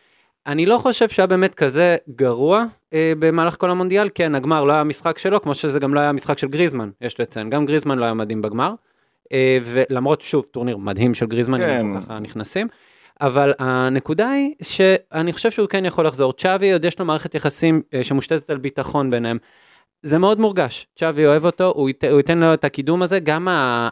אני 0.47 0.65
לא 0.65 0.77
חושב 0.77 1.09
שהיה 1.09 1.27
באמת 1.27 1.55
כזה 1.55 1.97
גרוע 2.15 2.65
אה, 2.93 3.13
במהלך 3.19 3.55
כל 3.57 3.71
המונדיאל, 3.71 4.09
כן, 4.15 4.35
הגמר 4.35 4.63
לא 4.63 4.71
היה 4.71 4.81
המשחק 4.81 5.17
שלו, 5.17 5.41
כמו 5.41 5.55
שזה 5.55 5.79
גם 5.79 5.93
לא 5.93 5.99
היה 5.99 6.09
המשחק 6.09 6.37
של 6.37 6.47
גריזמן, 6.47 6.89
יש 7.01 7.19
לציין, 7.19 7.49
גם 7.49 7.65
גריזמן 7.65 7.99
לא 7.99 8.05
היה 8.05 8.13
מדהים 8.13 8.41
בגמר. 8.41 8.73
אה, 9.33 9.57
ולמרות, 9.63 10.21
שוב, 10.21 10.45
טורניר 10.51 10.77
מדהים 10.77 11.13
של 11.13 11.25
גריזמן, 11.25 11.57
כן. 11.57 11.79
אם 11.79 12.01
ככה 12.01 12.19
נכנסים. 12.19 12.67
אבל 13.21 13.53
הנקודה 13.59 14.29
היא 14.29 14.55
שאני 14.61 15.33
חושב 15.33 15.51
שהוא 15.51 15.67
כן 15.67 15.85
יכול 15.85 16.07
לחזור. 16.07 16.33
צ'אבי 16.33 16.73
עוד 16.73 16.85
יש 16.85 16.99
לו 16.99 17.05
מערכת 17.05 17.35
יחסים 17.35 17.81
אה, 17.93 18.03
שמושתתת 18.03 18.49
על 18.49 18.57
ביטחון 18.57 19.11
ביניהם. 19.11 19.37
זה 20.03 20.17
מאוד 20.17 20.39
מורגש, 20.39 20.87
צ'אבי 20.95 21.25
אוהב 21.25 21.45
אותו, 21.45 21.73
הוא, 21.75 21.89
ית, 21.89 22.03
הוא 22.03 22.17
ייתן 22.17 22.37
לו 22.37 22.53
את 22.53 22.65
הקידום 22.65 23.01
הזה, 23.01 23.19
גם 23.19 23.47
ה, 23.47 23.89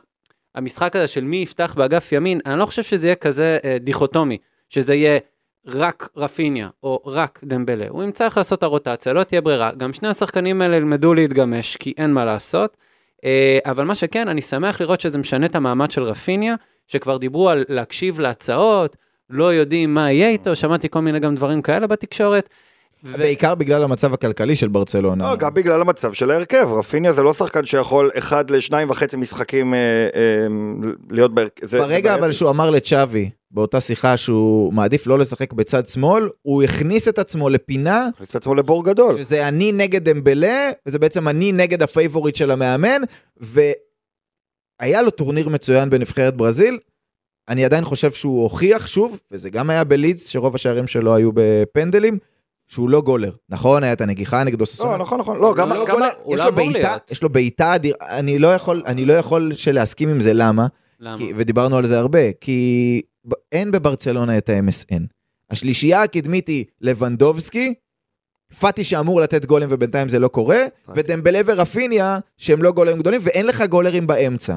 המשחק 0.55 0.95
הזה 0.95 1.07
של 1.07 1.23
מי 1.23 1.37
יפתח 1.37 1.73
באגף 1.77 2.11
ימין, 2.11 2.39
אני 2.45 2.59
לא 2.59 2.65
חושב 2.65 2.83
שזה 2.83 3.07
יהיה 3.07 3.15
כזה 3.15 3.57
אה, 3.63 3.77
דיכוטומי, 3.79 4.37
שזה 4.69 4.95
יהיה 4.95 5.19
רק 5.65 6.09
רפיניה 6.17 6.69
או 6.83 7.01
רק 7.05 7.39
דמבלה, 7.43 7.85
הוא 7.89 8.03
ימצא 8.03 8.25
איך 8.25 8.37
לעשות 8.37 8.59
את 8.59 8.63
הרוטציה, 8.63 9.13
לא 9.13 9.23
תהיה 9.23 9.41
ברירה, 9.41 9.71
גם 9.71 9.93
שני 9.93 10.07
השחקנים 10.07 10.61
האלה 10.61 10.75
ילמדו 10.75 11.13
להתגמש, 11.13 11.77
כי 11.77 11.93
אין 11.97 12.13
מה 12.13 12.25
לעשות, 12.25 12.77
אה, 13.25 13.59
אבל 13.65 13.85
מה 13.85 13.95
שכן, 13.95 14.27
אני 14.27 14.41
שמח 14.41 14.81
לראות 14.81 15.01
שזה 15.01 15.17
משנה 15.17 15.45
את 15.45 15.55
המעמד 15.55 15.91
של 15.91 16.03
רפיניה, 16.03 16.55
שכבר 16.87 17.17
דיברו 17.17 17.49
על 17.49 17.65
להקשיב 17.69 18.19
להצעות, 18.19 18.95
לא 19.29 19.53
יודעים 19.53 19.93
מה 19.93 20.11
יהיה 20.11 20.29
איתו, 20.29 20.55
שמעתי 20.55 20.89
כל 20.89 20.99
מיני 20.99 21.19
גם 21.19 21.35
דברים 21.35 21.61
כאלה 21.61 21.87
בתקשורת. 21.87 22.49
ו- 23.03 23.17
בעיקר 23.17 23.55
בגלל 23.55 23.83
המצב 23.83 24.13
הכלכלי 24.13 24.55
של 24.55 24.67
ברצלונה. 24.67 25.29
לא, 25.31 25.35
גם 25.35 25.53
בגלל 25.53 25.81
המצב 25.81 26.13
של 26.13 26.31
ההרכב, 26.31 26.69
רפיניה 26.71 27.13
זה 27.13 27.23
לא 27.23 27.33
שחקן 27.33 27.65
שיכול 27.65 28.11
אחד 28.17 28.49
לשניים 28.49 28.89
וחצי 28.89 29.17
משחקים 29.17 29.73
אה, 29.73 29.79
אה, 29.79 30.47
להיות 31.09 31.33
בהרכב. 31.33 31.67
ברגע 31.67 32.13
זה 32.13 32.19
אבל. 32.19 32.31
שהוא 32.31 32.49
אמר 32.49 32.69
לצ'אבי, 32.69 33.29
באותה 33.51 33.81
שיחה 33.81 34.17
שהוא 34.17 34.73
מעדיף 34.73 35.07
לא 35.07 35.19
לשחק 35.19 35.53
בצד 35.53 35.87
שמאל, 35.87 36.29
הוא 36.41 36.63
הכניס 36.63 37.07
את 37.07 37.19
עצמו 37.19 37.49
לפינה, 37.49 38.07
הכניס 38.13 38.29
את 38.29 38.35
עצמו 38.35 38.55
לבור 38.55 38.85
גדול. 38.85 39.23
שזה 39.23 39.47
אני 39.47 39.71
נגד 39.71 40.09
דמבלה, 40.09 40.69
וזה 40.85 40.99
בעצם 40.99 41.27
אני 41.27 41.51
נגד 41.51 41.83
ה 41.83 41.89
favorite 41.89 42.35
של 42.35 42.51
המאמן, 42.51 43.01
והיה 43.37 45.01
לו 45.01 45.09
טורניר 45.09 45.49
מצוין 45.49 45.89
בנבחרת 45.89 46.37
ברזיל. 46.37 46.79
אני 47.49 47.65
עדיין 47.65 47.85
חושב 47.85 48.11
שהוא 48.11 48.43
הוכיח 48.43 48.87
שוב, 48.87 49.19
וזה 49.31 49.49
גם 49.49 49.69
היה 49.69 49.83
בלידס, 49.83 50.27
שרוב 50.27 50.55
השערים 50.55 50.87
שלו 50.87 51.15
היו 51.15 51.31
בפנדלים, 51.33 52.17
שהוא 52.69 52.89
לא 52.89 53.01
goaler. 53.01 53.31
נכון, 53.49 53.83
היה 53.83 53.93
את 53.93 54.01
הנגיחה 54.01 54.43
נגד 54.43 54.65
אוססונה. 54.65 54.91
לא, 54.91 54.97
נכון, 54.97 55.19
נכון. 55.19 55.37
לא, 55.37 55.53
גם... 55.55 55.69
לא 55.69 55.85
גם- 55.85 55.91
goaler, 55.95 56.07
יש 56.07 56.39
לא 56.39 56.45
לו 56.45 56.49
אמור 56.51 56.55
בעיטה, 56.55 56.89
להיות. 56.89 57.11
יש 57.11 57.23
לו 57.23 57.29
בעיטה 57.29 57.75
אדיר, 57.75 57.95
אני 58.01 58.39
לא 58.39 58.55
יכול, 58.55 58.83
אני 58.85 59.05
לא 59.05 59.13
יכול 59.13 59.53
שלהסכים 59.53 60.09
עם 60.09 60.21
זה, 60.21 60.33
למה? 60.33 60.67
למה? 60.99 61.17
כי, 61.17 61.33
ודיברנו 61.35 61.77
על 61.77 61.87
זה 61.87 61.99
הרבה, 61.99 62.31
כי 62.41 63.01
אין 63.51 63.71
בברצלונה 63.71 64.37
את 64.37 64.49
ה-MSN. 64.49 65.01
השלישייה 65.49 66.03
הקדמית 66.03 66.47
היא 66.47 66.65
לבנדובסקי, 66.81 67.73
פאטי 68.59 68.83
שאמור 68.83 69.21
לתת 69.21 69.45
גולים 69.45 69.69
ובינתיים 69.71 70.09
זה 70.09 70.19
לא 70.19 70.27
קורה, 70.27 70.59
ודמבלה 70.95 71.39
ורפיניה 71.45 72.19
שהם 72.37 72.63
לא 72.63 72.71
גולרים 72.71 72.99
גדולים, 72.99 73.21
ואין 73.23 73.45
לך 73.45 73.61
גולרים 73.61 74.07
באמצע. 74.07 74.55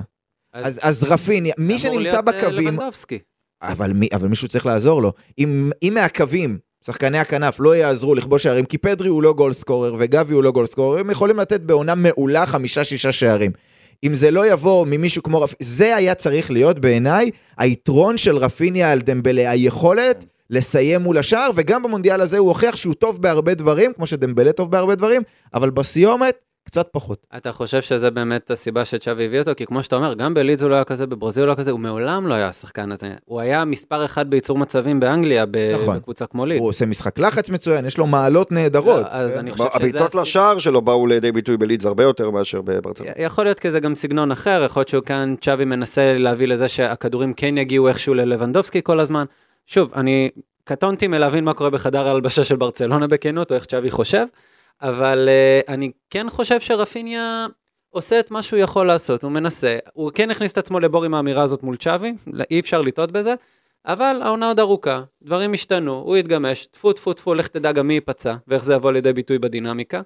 אז, 0.52 0.80
אז 0.82 1.04
רפיניה, 1.04 1.54
מי 1.58 1.66
אמור 1.66 1.78
שנמצא 1.78 1.98
להיות, 2.00 2.14
אה, 2.14 2.22
בקווים, 2.22 2.74
לבנדובסקי. 2.74 3.18
אבל, 3.62 3.92
מי, 3.92 4.08
אבל 4.12 4.28
מישהו 4.28 4.48
צריך 4.48 4.66
לעזור 4.66 5.02
לו. 5.02 5.12
אם, 5.38 5.70
אם 5.82 5.92
מהקווים, 5.94 6.58
שחקני 6.86 7.18
הכנף 7.18 7.56
לא 7.60 7.76
יעזרו 7.76 8.14
לכבוש 8.14 8.42
שערים, 8.42 8.64
כי 8.64 8.78
פדרי 8.78 9.08
הוא 9.08 9.22
לא 9.22 9.32
גול 9.32 9.52
סקורר 9.52 9.94
וגבי 9.98 10.34
הוא 10.34 10.42
לא 10.42 10.50
גול 10.50 10.66
סקורר, 10.66 10.98
הם 10.98 11.10
יכולים 11.10 11.38
לתת 11.38 11.60
בעונה 11.60 11.94
מעולה 11.94 12.46
חמישה-שישה 12.46 13.12
שערים. 13.12 13.50
אם 14.04 14.14
זה 14.14 14.30
לא 14.30 14.52
יבוא 14.52 14.86
ממישהו 14.86 15.22
כמו 15.22 15.40
רפ... 15.40 15.54
זה 15.60 15.96
היה 15.96 16.14
צריך 16.14 16.50
להיות 16.50 16.78
בעיניי 16.78 17.30
היתרון 17.58 18.18
של 18.18 18.36
רפיניה 18.36 18.92
על 18.92 19.00
דמבלה, 19.00 19.50
היכולת 19.50 20.24
לסיים 20.50 21.00
מול 21.00 21.18
השער, 21.18 21.50
וגם 21.54 21.82
במונדיאל 21.82 22.20
הזה 22.20 22.38
הוא 22.38 22.48
הוכיח 22.48 22.76
שהוא 22.76 22.94
טוב 22.94 23.22
בהרבה 23.22 23.54
דברים, 23.54 23.92
כמו 23.92 24.06
שדמבלה 24.06 24.52
טוב 24.52 24.70
בהרבה 24.70 24.94
דברים, 24.94 25.22
אבל 25.54 25.70
בסיומת, 25.70 26.34
קצת 26.64 26.88
פחות. 26.92 27.26
אתה 27.36 27.52
חושב 27.52 27.82
שזה 27.82 28.10
באמת 28.10 28.50
הסיבה 28.50 28.84
שצ'אבי 28.84 29.24
הביא 29.24 29.38
אותו? 29.40 29.50
כי 29.56 29.66
כמו 29.66 29.82
שאתה 29.82 29.96
אומר, 29.96 30.14
גם 30.14 30.34
בלידס 30.34 30.62
הוא 30.62 30.70
לא 30.70 30.74
היה 30.74 30.84
כזה, 30.84 31.06
בברזיל 31.06 31.42
הוא 31.42 31.46
לא 31.46 31.52
היה 31.52 31.56
כזה, 31.58 31.70
הוא 31.70 31.80
מעולם 31.80 32.26
לא 32.26 32.34
היה 32.34 32.48
השחקן 32.48 32.92
הזה. 32.92 33.14
הוא 33.24 33.40
היה 33.40 33.64
מספר 33.64 34.04
אחד 34.04 34.30
בייצור 34.30 34.58
מצבים 34.58 35.00
באנגליה, 35.00 35.46
ב- 35.50 35.72
נכון. 35.74 35.96
בקבוצה 35.96 36.26
כמו 36.26 36.46
לידס. 36.46 36.60
הוא 36.60 36.68
עושה 36.68 36.86
משחק 36.86 37.18
לחץ 37.18 37.50
מצוין, 37.50 37.86
יש 37.86 37.98
לו 37.98 38.06
מעלות 38.06 38.52
נהדרות. 38.52 39.02
לא, 39.02 39.08
אז 39.10 39.32
כן? 39.32 39.38
אני 39.38 39.52
חושב 39.52 39.64
שזה... 39.64 39.76
הבעיטות 39.76 40.02
הס- 40.08 40.14
לשער 40.14 40.58
שלו 40.58 40.80
באו 40.82 41.06
לידי 41.06 41.32
ביטוי 41.32 41.56
בלידס 41.56 41.84
הרבה 41.84 42.02
יותר 42.02 42.30
מאשר 42.30 42.60
בברצלונה. 42.60 43.12
יכול 43.16 43.44
להיות 43.44 43.60
כזה 43.60 43.80
גם 43.80 43.94
סגנון 43.94 44.30
אחר, 44.32 44.62
יכול 44.66 44.80
להיות 44.80 44.88
שהוא 44.88 45.02
כאן, 45.04 45.34
צ'אבי 45.40 45.64
מנסה 45.64 46.18
להביא 46.18 46.46
לזה 46.48 46.68
שהכדורים 46.68 47.34
כן 47.34 47.58
יגיעו 47.58 47.88
איכשהו 47.88 48.14
ללבנדובסקי 48.14 48.80
כל 48.84 49.00
הזמן. 49.00 49.24
שוב, 49.66 49.92
אני 49.94 50.30
קטונתי 50.64 51.06
מלהבין 51.06 51.44
מה 51.44 51.54
קורה 51.54 51.70
בחדר 51.70 52.08
ההלבשה 52.08 52.44
של 52.44 52.56
ברצלונה 52.56 53.06
בכנות, 53.06 53.50
או 53.50 53.56
איך 53.56 53.64
צ'אבי 53.64 53.90
חושב, 53.90 54.24
אבל 54.82 55.28
uh, 55.28 55.72
אני 55.72 55.90
כן 56.10 56.30
חושב 56.30 56.60
שרפיניה 56.60 57.46
עושה 57.90 58.20
את 58.20 58.30
מה 58.30 58.42
שהוא 58.42 58.58
יכול 58.58 58.86
לעשות, 58.86 59.22
הוא 59.22 59.32
מנסה, 59.32 59.78
הוא 59.92 60.10
כן 60.14 60.30
הכניס 60.30 60.52
את 60.52 60.58
עצמו 60.58 60.80
לבור 60.80 61.04
עם 61.04 61.14
האמירה 61.14 61.42
הזאת 61.42 61.62
מול 61.62 61.76
צ'אבי, 61.76 62.14
אי 62.50 62.60
אפשר 62.60 62.82
לטעות 62.82 63.12
בזה, 63.12 63.34
אבל 63.86 64.20
העונה 64.22 64.48
עוד 64.48 64.60
ארוכה, 64.60 65.02
דברים 65.22 65.52
השתנו, 65.52 65.92
הוא 65.92 66.16
יתגמש, 66.16 66.66
טפו 66.66 66.92
טפו 66.92 67.12
טפו, 67.12 67.34
לך 67.34 67.48
תדע 67.48 67.72
גם 67.72 67.86
מי 67.86 67.94
ייפצע, 67.94 68.34
ואיך 68.48 68.64
זה 68.64 68.74
יבוא 68.74 68.92
לידי 68.92 69.12
ביטוי 69.12 69.38
בדינמיקה, 69.38 70.00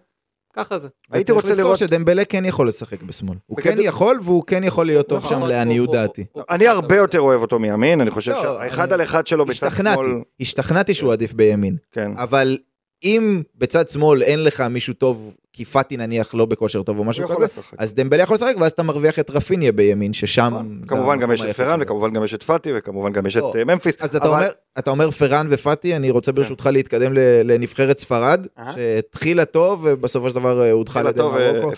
ככה 0.56 0.78
זה. 0.78 0.88
הייתי 1.10 1.32
רוצה 1.32 1.54
לראות... 1.54 1.78
שדמבלה 1.78 2.24
כן 2.24 2.44
יכול 2.44 2.68
לשחק 2.68 3.02
בשמאל. 3.02 3.36
הוא 3.46 3.58
כן 3.58 3.76
יכול 3.80 4.18
והוא 4.22 4.42
כן 4.46 4.64
יכול 4.64 4.86
להיות 4.86 5.08
טוב 5.08 5.18
נכון, 5.18 5.40
שם 5.40 5.46
לעניות 5.46 5.92
דעתי. 5.92 6.24
אני 6.50 6.68
הרבה 6.68 6.96
יותר 6.96 7.20
אוהב 7.20 7.42
אותו 7.42 7.58
מימין, 7.58 8.00
אני 8.00 8.10
חושב 8.10 8.32
לא, 8.32 8.42
שהאחד 8.42 8.92
על 8.92 9.02
אחד 9.02 9.26
שלו 9.26 9.44
השתכנעתי, 9.48 10.04
שמאל... 10.04 10.22
השתכנעתי 10.40 10.94
שהוא 10.94 11.12
עדיף 11.12 11.32
בימין. 11.32 11.76
כן. 11.92 12.12
אבל 12.16 12.58
אם 13.04 13.42
בצד 13.54 13.88
שמאל 13.88 14.22
אין 14.22 14.44
לך 14.44 14.60
מישהו 14.60 14.94
טוב, 14.94 15.34
כי 15.52 15.64
פאטי 15.64 15.96
נניח 15.96 16.34
לא 16.34 16.46
בכושר 16.46 16.82
טוב 16.82 16.98
או 16.98 17.04
משהו 17.04 17.28
כזה. 17.28 17.46
אז 17.78 17.94
דמבלה 17.94 18.22
יכול 18.22 18.34
לשחק 18.34 18.54
ואז 18.60 18.72
אתה 18.72 18.82
מרוויח 18.82 19.18
את 19.18 19.30
רפיניה 19.30 19.72
בימין, 19.72 20.12
ששם... 20.12 20.46
נכון. 20.46 20.82
כמובן 20.86 21.20
גם 21.20 21.32
יש 21.32 21.44
את 21.44 21.56
פרן 21.56 21.76
שלו. 21.76 21.82
וכמובן 21.82 22.12
גם 22.12 22.24
יש 22.24 22.34
את 22.34 22.42
פאטי 22.42 22.70
וכמובן 22.76 23.12
גם 23.12 23.26
יש 23.26 23.36
את 23.36 23.42
לא. 23.42 23.52
אה, 23.58 23.64
ממפיס. 23.64 23.96
אז 24.00 24.16
אתה 24.16 24.28
אומר, 24.28 24.50
אתה 24.78 24.90
אומר 24.90 25.10
פרן 25.10 25.46
ופאטי, 25.50 25.96
אני 25.96 26.10
רוצה 26.10 26.32
ברשותך 26.32 26.68
להתקדם 26.72 27.12
לנבחרת 27.44 27.98
ספרד. 27.98 28.46
שהתחילה 28.74 29.44
טוב 29.44 29.80
ובסופו 29.84 30.28
של 30.28 30.34
דבר 30.34 30.62
אה, 30.62 30.70
הודחה 30.70 31.00
על 31.00 31.06
ידי 31.06 31.22
אה, 31.22 31.52
מרוקו. 31.52 31.72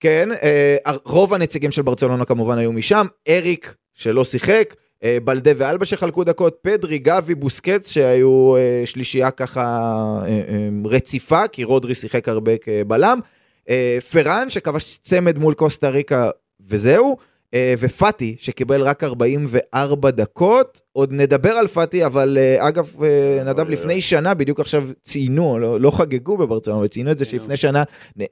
כן, 0.00 0.28
רוב 1.04 1.34
הנציגים 1.34 1.70
של 1.70 1.82
ברצלונה 1.82 2.24
כמובן 2.24 2.58
היו 2.58 2.72
משם, 2.72 3.06
אריק 3.28 3.74
שלא 3.94 4.24
שיחק, 4.24 4.74
בלדה 5.04 5.50
ואלבה 5.56 5.84
שחלקו 5.84 6.24
דקות, 6.24 6.56
פדרי, 6.62 6.98
גבי, 6.98 7.34
בוסקץ 7.34 7.90
שהיו 7.90 8.56
אה, 8.56 8.82
שלישייה 8.84 9.30
ככה 9.30 9.62
אה, 10.22 10.28
אה, 10.28 10.68
רציפה, 10.84 11.48
כי 11.48 11.64
רודרי 11.64 11.94
שיחק 11.94 12.28
הרבה 12.28 12.52
כבלם, 12.58 13.20
אה, 13.68 13.98
פרן 14.12 14.50
שכבש 14.50 14.98
צמד 15.02 15.38
מול 15.38 15.54
קוסטה 15.54 15.88
ריקה 15.88 16.30
וזהו, 16.68 17.16
אה, 17.20 17.35
ופאטי 17.78 18.36
שקיבל 18.40 18.82
רק 18.82 19.04
44 19.04 20.10
דקות, 20.10 20.80
עוד 20.92 21.12
נדבר 21.12 21.50
על 21.50 21.66
פאטי, 21.66 22.06
אבל 22.06 22.38
אה, 22.40 22.68
אגב, 22.68 22.92
אה, 23.02 23.44
נדב, 23.44 23.70
לפני 23.70 24.00
שנה, 24.00 24.34
בדיוק 24.34 24.60
עכשיו 24.60 24.88
ציינו, 25.02 25.58
לא, 25.58 25.80
לא 25.80 25.90
חגגו 25.90 26.36
בברצלונה, 26.36 26.80
אבל 26.80 26.88
ציינו 26.88 27.10
את 27.10 27.18
זה 27.18 27.24
ציינו. 27.24 27.40
שלפני 27.40 27.56
שנה 27.56 27.82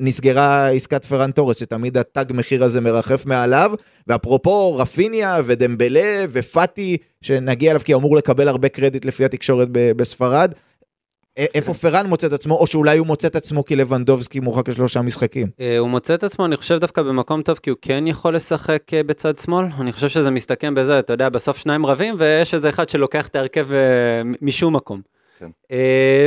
נסגרה 0.00 0.68
עסקת 0.68 1.04
פרן 1.04 1.30
תורס, 1.30 1.56
שתמיד 1.56 1.98
התג 1.98 2.24
מחיר 2.30 2.64
הזה 2.64 2.80
מרחף 2.80 3.26
מעליו, 3.26 3.72
ואפרופו 4.06 4.76
רפיניה 4.76 5.40
ודמבלה 5.44 6.24
ופאטי, 6.30 6.96
שנגיע 7.22 7.70
אליו 7.70 7.80
כי 7.84 7.92
הוא 7.92 8.00
אמור 8.00 8.16
לקבל 8.16 8.48
הרבה 8.48 8.68
קרדיט 8.68 9.04
לפי 9.04 9.24
התקשורת 9.24 9.68
בספרד, 9.70 10.52
איפה 11.36 11.74
פרן 11.74 12.06
מוצא 12.06 12.26
את 12.26 12.32
עצמו, 12.32 12.54
או 12.54 12.66
שאולי 12.66 12.98
הוא 12.98 13.06
מוצא 13.06 13.28
את 13.28 13.36
עצמו 13.36 13.64
כי 13.64 13.76
לבנדובסקי 13.76 14.40
מורחק 14.40 14.68
לשלושה 14.68 15.02
משחקים. 15.02 15.46
אה, 15.60 15.78
הוא 15.78 15.88
מוצא 15.88 16.14
את 16.14 16.24
עצמו, 16.24 16.46
אני 16.46 16.56
חושב 16.56 16.78
דווקא 16.78 17.02
במקום 17.02 17.42
טוב, 17.42 17.58
כי 17.62 17.70
הוא 17.70 17.78
כן 17.82 18.06
יכול 18.06 18.36
לשחק 18.36 18.82
אה, 18.94 19.02
בצד 19.02 19.38
שמאל. 19.38 19.66
אני 19.80 19.92
חושב 19.92 20.08
שזה 20.08 20.30
מסתכם 20.30 20.74
בזה, 20.74 20.98
אתה 20.98 21.12
יודע, 21.12 21.28
בסוף 21.28 21.56
שניים 21.56 21.86
רבים, 21.86 22.14
ויש 22.18 22.54
איזה 22.54 22.68
אחד 22.68 22.88
שלוקח 22.88 23.28
את 23.28 23.36
ההרכב 23.36 23.72
אה, 23.72 23.78
משום 24.42 24.76
מקום. 24.76 25.00
כן. 25.38 25.50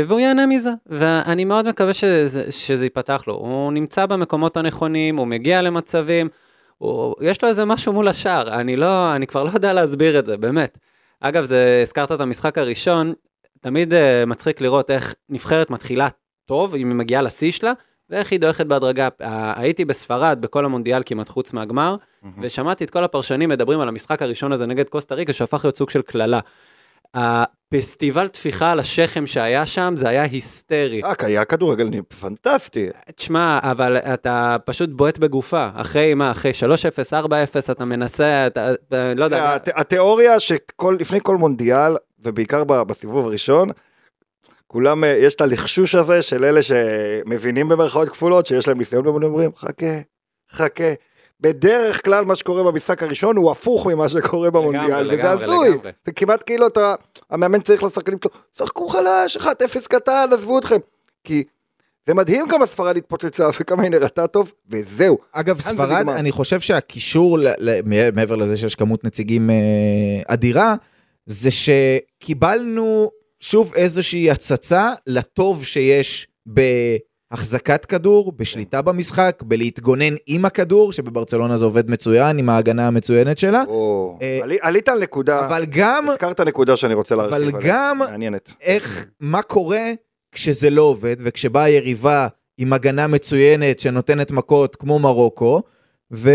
והוא 0.07 0.19
ייהנה 0.19 0.45
מזה, 0.45 0.69
ואני 0.85 1.45
מאוד 1.45 1.69
מקווה 1.69 1.93
שזה, 1.93 2.51
שזה 2.51 2.85
ייפתח 2.85 3.23
לו. 3.27 3.33
הוא 3.33 3.71
נמצא 3.71 4.05
במקומות 4.05 4.57
הנכונים, 4.57 5.17
הוא 5.17 5.27
מגיע 5.27 5.61
למצבים, 5.61 6.29
הוא, 6.77 7.15
יש 7.21 7.43
לו 7.43 7.49
איזה 7.49 7.65
משהו 7.65 7.93
מול 7.93 8.07
השער, 8.07 8.53
אני 8.59 8.75
לא, 8.75 9.15
אני 9.15 9.27
כבר 9.27 9.43
לא 9.43 9.49
יודע 9.53 9.73
להסביר 9.73 10.19
את 10.19 10.25
זה, 10.25 10.37
באמת. 10.37 10.77
אגב, 11.19 11.43
זה, 11.43 11.79
הזכרת 11.83 12.11
את 12.11 12.21
המשחק 12.21 12.57
הראשון, 12.57 13.13
תמיד 13.61 13.93
uh, 13.93 13.97
מצחיק 14.27 14.61
לראות 14.61 14.91
איך 14.91 15.15
נבחרת 15.29 15.69
מתחילה 15.69 16.07
טוב, 16.45 16.75
אם 16.75 16.89
היא 16.89 16.95
מגיעה 16.95 17.21
לשיא 17.21 17.51
שלה, 17.51 17.73
ואיך 18.09 18.31
היא 18.31 18.39
דועכת 18.39 18.65
בהדרגה. 18.65 19.07
ה- 19.23 19.61
הייתי 19.61 19.85
בספרד 19.85 20.37
בכל 20.41 20.65
המונדיאל 20.65 21.01
כמעט 21.05 21.29
חוץ 21.29 21.53
מהגמר, 21.53 21.95
ושמעתי 22.41 22.83
את 22.83 22.89
כל 22.89 23.03
הפרשנים 23.03 23.49
מדברים 23.49 23.79
על 23.79 23.87
המשחק 23.87 24.21
הראשון 24.21 24.51
הזה 24.51 24.65
נגד 24.65 24.89
קוסטה 24.89 25.15
ריקה, 25.15 25.33
שהפך 25.33 25.65
להיות 25.65 25.77
סוג 25.77 25.89
של 25.89 26.01
קללה. 26.01 26.39
הפסטיבל 27.13 28.27
טפיחה 28.27 28.71
על 28.71 28.79
השכם 28.79 29.25
שהיה 29.27 29.65
שם, 29.65 29.93
זה 29.97 30.09
היה 30.09 30.23
היסטרי. 30.23 31.01
רק 31.03 31.23
היה 31.23 31.45
כדורגל 31.45 31.89
פנטסטי. 32.21 32.87
תשמע, 33.15 33.59
אבל 33.63 33.97
אתה 33.97 34.57
פשוט 34.65 34.89
בועט 34.89 35.17
בגופה. 35.17 35.69
אחרי 35.73 36.13
מה, 36.13 36.31
אחרי 36.31 36.51
3-0, 36.51 37.23
4-0, 37.25 37.27
אתה 37.71 37.85
מנסה, 37.85 38.47
אתה, 38.47 38.71
לא 39.15 39.23
יודע. 39.25 39.53
הת- 39.55 39.69
התיאוריה 39.75 40.39
שלפני 40.39 41.19
כל 41.23 41.37
מונדיאל, 41.37 41.95
ובעיקר 42.19 42.63
בסיבוב 42.63 43.25
הראשון, 43.25 43.69
כולם, 44.67 45.03
אה, 45.03 45.09
יש 45.09 45.35
את 45.35 45.41
הלחשוש 45.41 45.95
הזה 45.95 46.21
של 46.21 46.45
אלה 46.45 46.59
שמבינים 46.63 47.69
במרכאות 47.69 48.09
כפולות, 48.09 48.47
שיש 48.47 48.67
להם 48.67 48.77
ניסיון 48.77 49.03
במונדיאל, 49.03 49.31
אומרים, 49.31 49.51
חכה, 49.55 49.99
חכה. 50.51 50.93
בדרך 51.41 52.05
כלל 52.05 52.25
מה 52.25 52.35
שקורה 52.35 52.63
במשחק 52.63 53.03
הראשון 53.03 53.37
הוא 53.37 53.51
הפוך 53.51 53.87
ממה 53.87 54.09
שקורה 54.09 54.51
במונדיאל, 54.51 55.07
וזה 55.07 55.13
לגמרי, 55.13 55.43
הזוי. 55.43 55.69
לגמרי. 55.69 55.91
זה 56.05 56.11
כמעט 56.11 56.43
כאילו 56.45 56.67
אתה, 56.67 56.95
המאמן 57.29 57.61
צריך 57.61 57.83
לשחקנים 57.83 58.17
שלו, 58.23 58.31
שחקו 58.57 58.87
חלש, 58.87 59.37
1-0 59.37 59.47
קטן, 59.89 60.29
עזבו 60.33 60.59
אתכם. 60.59 60.77
כי 61.23 61.43
זה 62.07 62.13
מדהים 62.13 62.47
כמה 62.49 62.65
ספרד 62.65 62.97
התפוצצה 62.97 63.49
וכמה 63.59 63.83
היא 63.83 63.91
נראתה 63.91 64.27
טוב, 64.27 64.53
וזהו. 64.69 65.17
אגב, 65.31 65.59
ספרד. 65.59 66.09
אני 66.09 66.31
חושב 66.31 66.59
שהקישור, 66.59 67.37
מעבר 68.13 68.35
לזה 68.35 68.57
שיש 68.57 68.75
כמות 68.75 69.03
נציגים 69.03 69.49
אה, 69.49 69.55
אדירה, 70.27 70.75
זה 71.27 71.49
שקיבלנו 71.51 73.11
שוב 73.39 73.73
איזושהי 73.75 74.31
הצצה 74.31 74.91
לטוב 75.07 75.65
שיש 75.65 76.27
בהחזקת 76.45 77.85
כדור, 77.85 78.31
בשליטה 78.31 78.81
במשחק, 78.81 79.43
בלהתגונן 79.45 80.13
עם 80.27 80.45
הכדור, 80.45 80.93
שבברצלונה 80.93 81.57
זה 81.57 81.65
עובד 81.65 81.91
מצוין, 81.91 82.37
עם 82.39 82.49
ההגנה 82.49 82.87
המצוינת 82.87 83.37
שלה, 83.37 83.63
או, 83.67 84.17
אה, 84.21 84.39
עלי- 84.43 84.57
עלית 84.61 84.89
על 84.89 84.99
נקודה, 84.99 85.45
אבל 85.47 85.65
גם 85.69 86.09
הזכרת 86.09 86.39
נקודה 86.41 86.77
שאני 86.77 86.93
רוצה 86.93 87.15
להרחיב 87.15 87.33
אבל 87.33 87.55
עליה, 87.55 87.59
גם 87.73 87.97
מעניינת. 87.99 88.53
איך, 88.61 89.07
מה 89.19 89.41
קורה 89.41 89.91
כשזה 90.31 90.69
לא 90.69 90.81
עובד, 90.81 91.15
וכשבאה 91.19 91.63
היריבה 91.63 92.27
עם 92.57 92.73
הגנה 92.73 93.07
מצוינת 93.07 93.79
שנותנת 93.79 94.31
מכות 94.31 94.75
כמו 94.75 94.99
מרוקו, 94.99 95.61
ו... 96.13 96.31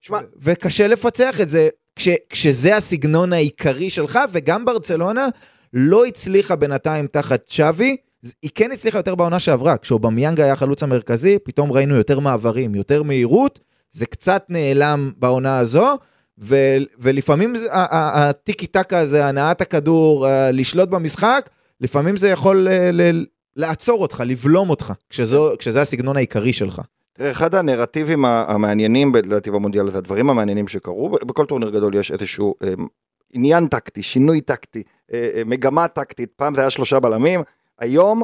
שמע- 0.00 0.18
וקשה 0.42 0.86
לפצח 0.86 1.40
את 1.40 1.48
זה 1.48 1.68
כש... 1.96 2.08
כשזה 2.28 2.76
הסגנון 2.76 3.32
העיקרי 3.32 3.90
שלך, 3.90 4.18
וגם 4.32 4.64
ברצלונה 4.64 5.26
לא 5.72 6.04
הצליחה 6.04 6.56
בינתיים 6.56 7.06
תחת 7.06 7.48
שווי, 7.48 7.96
היא 8.42 8.50
כן 8.54 8.72
הצליחה 8.72 8.98
יותר 8.98 9.14
בעונה 9.14 9.38
שעברה, 9.38 9.76
כשאובמיאנג 9.76 10.40
היה 10.40 10.52
החלוץ 10.52 10.82
המרכזי, 10.82 11.38
פתאום 11.44 11.72
ראינו 11.72 11.96
יותר 11.96 12.20
מעברים, 12.20 12.74
יותר 12.74 13.02
מהירות, 13.02 13.60
זה 13.90 14.06
קצת 14.06 14.44
נעלם 14.48 15.12
בעונה 15.16 15.58
הזו, 15.58 15.98
ו... 16.38 16.56
ולפעמים 16.98 17.54
הטיקי 17.70 18.66
טקה 18.66 18.98
הזה, 18.98 19.26
הנעת 19.26 19.60
הכדור, 19.60 20.26
לשלוט 20.52 20.88
במשחק, 20.88 21.50
לפעמים 21.80 22.16
זה 22.16 22.28
יכול 22.28 22.56
ל... 22.56 23.02
ל... 23.02 23.24
לעצור 23.56 24.02
אותך, 24.02 24.22
לבלום 24.26 24.70
אותך, 24.70 24.92
כשזו, 25.10 25.52
כשזה 25.58 25.80
הסגנון 25.80 26.16
העיקרי 26.16 26.52
שלך. 26.52 26.80
תראה, 27.12 27.30
אחד 27.30 27.54
הנרטיבים 27.54 28.24
המעניינים, 28.24 29.14
לדעתי 29.14 29.50
במונדיאל 29.50 29.88
הזה, 29.88 29.98
הדברים 29.98 30.30
המעניינים 30.30 30.68
שקרו, 30.68 31.08
בכל 31.08 31.46
טורניר 31.46 31.70
גדול 31.70 31.94
יש 31.94 32.12
איזשהו 32.12 32.54
אה, 32.62 32.74
עניין 33.32 33.66
טקטי, 33.66 34.02
שינוי 34.02 34.40
טקטי, 34.40 34.82
אה, 35.12 35.30
אה, 35.34 35.42
מגמה 35.46 35.88
טקטית, 35.88 36.32
פעם 36.36 36.54
זה 36.54 36.60
היה 36.60 36.70
שלושה 36.70 37.00
בלמים, 37.00 37.40
היום, 37.78 38.22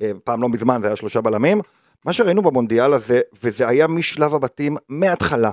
אה, 0.00 0.10
פעם 0.24 0.42
לא 0.42 0.48
מזמן 0.48 0.78
זה 0.82 0.86
היה 0.86 0.96
שלושה 0.96 1.20
בלמים, 1.20 1.60
מה 2.04 2.12
שראינו 2.12 2.42
במונדיאל 2.42 2.92
הזה, 2.92 3.20
וזה 3.42 3.68
היה 3.68 3.86
משלב 3.86 4.34
הבתים 4.34 4.76
מההתחלה, 4.88 5.50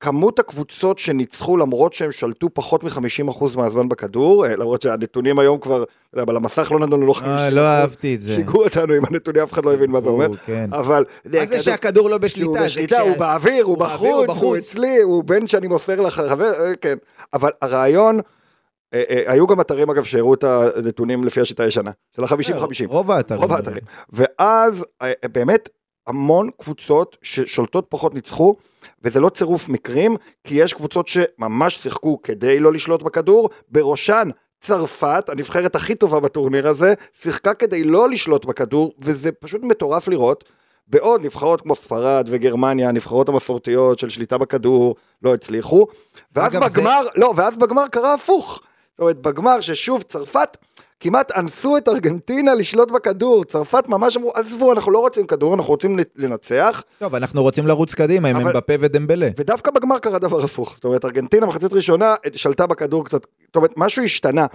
כמות 0.00 0.38
הקבוצות 0.38 0.98
שניצחו 0.98 1.56
למרות 1.56 1.92
שהם 1.92 2.12
שלטו 2.12 2.48
פחות 2.54 2.84
מ-50% 2.84 3.44
מהזמן 3.56 3.88
בכדור, 3.88 4.46
אה, 4.46 4.56
למרות 4.56 4.82
שהנתונים 4.82 5.38
היום 5.38 5.58
כבר, 5.58 5.84
אבל 6.16 6.36
המסך 6.36 6.72
לא 6.72 6.80
נתנו 6.80 7.06
לו 7.06 7.12
50%, 7.12 7.24
אה, 7.24 7.50
לא 7.50 7.60
אהבתי 7.60 8.14
את 8.14 8.20
זה. 8.20 8.34
שיגעו 8.34 8.64
אותנו 8.64 8.94
עם 8.94 9.04
הנתונים, 9.10 9.42
אף 9.42 9.52
אחד 9.52 9.64
לא 9.64 9.74
הבין 9.74 9.90
מה 9.90 10.00
זה 10.00 10.08
אומר, 10.08 10.36
כן. 10.46 10.70
אבל... 10.72 11.04
מה 11.24 11.46
זה 11.46 11.62
שהכדור 11.62 12.10
לא 12.10 12.18
בשליטה? 12.18 12.48
הוא 12.48 12.58
בשליטה, 12.58 13.00
הוא 13.00 13.16
באוויר, 13.16 13.64
הוא 13.64 13.78
בחוץ, 13.78 14.28
הוא. 14.28 14.56
אצלי, 14.56 15.02
הוא 15.02 15.24
בן 15.24 15.46
שאני 15.46 15.68
מוסר 15.68 16.00
לחבר, 16.00 16.52
אה, 16.60 16.76
כן. 16.80 16.96
אבל 17.32 17.50
הרעיון, 17.62 18.20
אה, 18.94 19.02
אה, 19.10 19.22
היו 19.32 19.46
גם 19.46 19.60
אתרים 19.60 19.90
אגב 19.90 20.04
שהראו 20.04 20.34
את 20.34 20.44
הנתונים 20.44 21.24
לפי 21.24 21.40
השיטה 21.40 21.62
הישנה, 21.62 21.90
של 22.16 22.24
ה-50-50. 22.24 22.86
רוב 22.86 23.10
האתרים. 23.10 23.40
רוב 23.40 23.52
האתרים. 23.52 23.82
ואז 24.12 24.84
אה, 25.02 25.12
באמת 25.32 25.68
המון 26.06 26.50
קבוצות 26.60 27.16
ששולטות 27.22 27.86
פחות 27.88 28.14
ניצחו, 28.14 28.56
וזה 29.04 29.20
לא 29.20 29.28
צירוף 29.28 29.68
מקרים, 29.68 30.16
כי 30.44 30.54
יש 30.54 30.72
קבוצות 30.72 31.08
שממש 31.08 31.76
שיחקו 31.76 32.22
כדי 32.22 32.60
לא 32.60 32.72
לשלוט 32.72 33.02
בכדור, 33.02 33.50
בראשן 33.70 34.28
צרפת, 34.60 35.24
הנבחרת 35.28 35.74
הכי 35.76 35.94
טובה 35.94 36.20
בטורניר 36.20 36.68
הזה, 36.68 36.94
שיחקה 37.22 37.54
כדי 37.54 37.84
לא 37.84 38.08
לשלוט 38.08 38.44
בכדור, 38.44 38.92
וזה 38.98 39.32
פשוט 39.32 39.62
מטורף 39.62 40.08
לראות. 40.08 40.44
בעוד 40.86 41.24
נבחרות 41.24 41.60
כמו 41.60 41.76
ספרד 41.76 42.26
וגרמניה, 42.30 42.88
הנבחרות 42.88 43.28
המסורתיות 43.28 43.98
של 43.98 44.08
שליטה 44.08 44.38
בכדור, 44.38 44.96
לא 45.22 45.34
הצליחו. 45.34 45.86
ואז 46.36 46.52
אגב, 46.52 46.68
זה- 46.68 46.80
בגמר, 46.80 47.06
לא, 47.16 47.32
ואז 47.36 47.56
בגמר 47.56 47.88
קרה 47.88 48.14
הפוך. 48.14 48.60
זאת 48.90 49.00
אומרת, 49.00 49.16
בגמר 49.18 49.60
ששוב 49.60 50.02
צרפת 50.02 50.56
כמעט 51.04 51.32
אנסו 51.36 51.76
את 51.76 51.88
ארגנטינה 51.88 52.54
לשלוט 52.54 52.90
בכדור. 52.90 53.44
צרפת 53.44 53.88
ממש 53.88 54.16
אמרו, 54.16 54.32
עזבו, 54.34 54.72
אנחנו 54.72 54.92
לא 54.92 54.98
רוצים 54.98 55.26
כדור, 55.26 55.54
אנחנו 55.54 55.70
רוצים 55.70 55.98
לנצח. 56.16 56.82
טוב, 56.98 57.14
אנחנו 57.14 57.42
רוצים 57.42 57.66
לרוץ 57.66 57.94
קדימה 57.94 58.28
עם 58.28 58.36
אבל- 58.36 58.44
אמבפה 58.50 58.72
ודמבלה. 58.80 59.28
ודווקא 59.36 59.70
בגמר 59.70 59.98
קרה 59.98 60.18
דבר 60.18 60.44
הפוך. 60.44 60.72
זאת 60.74 60.84
אומרת, 60.84 61.04
ארגנטינה 61.04 61.46
מחצית 61.46 61.72
ראשונה 61.72 62.14
שלטה 62.34 62.66
בכדור 62.66 63.04
קצת, 63.04 63.26
זאת 63.46 63.56
אומרת, 63.56 63.70
משהו 63.76 64.02
השתנה. 64.04 64.46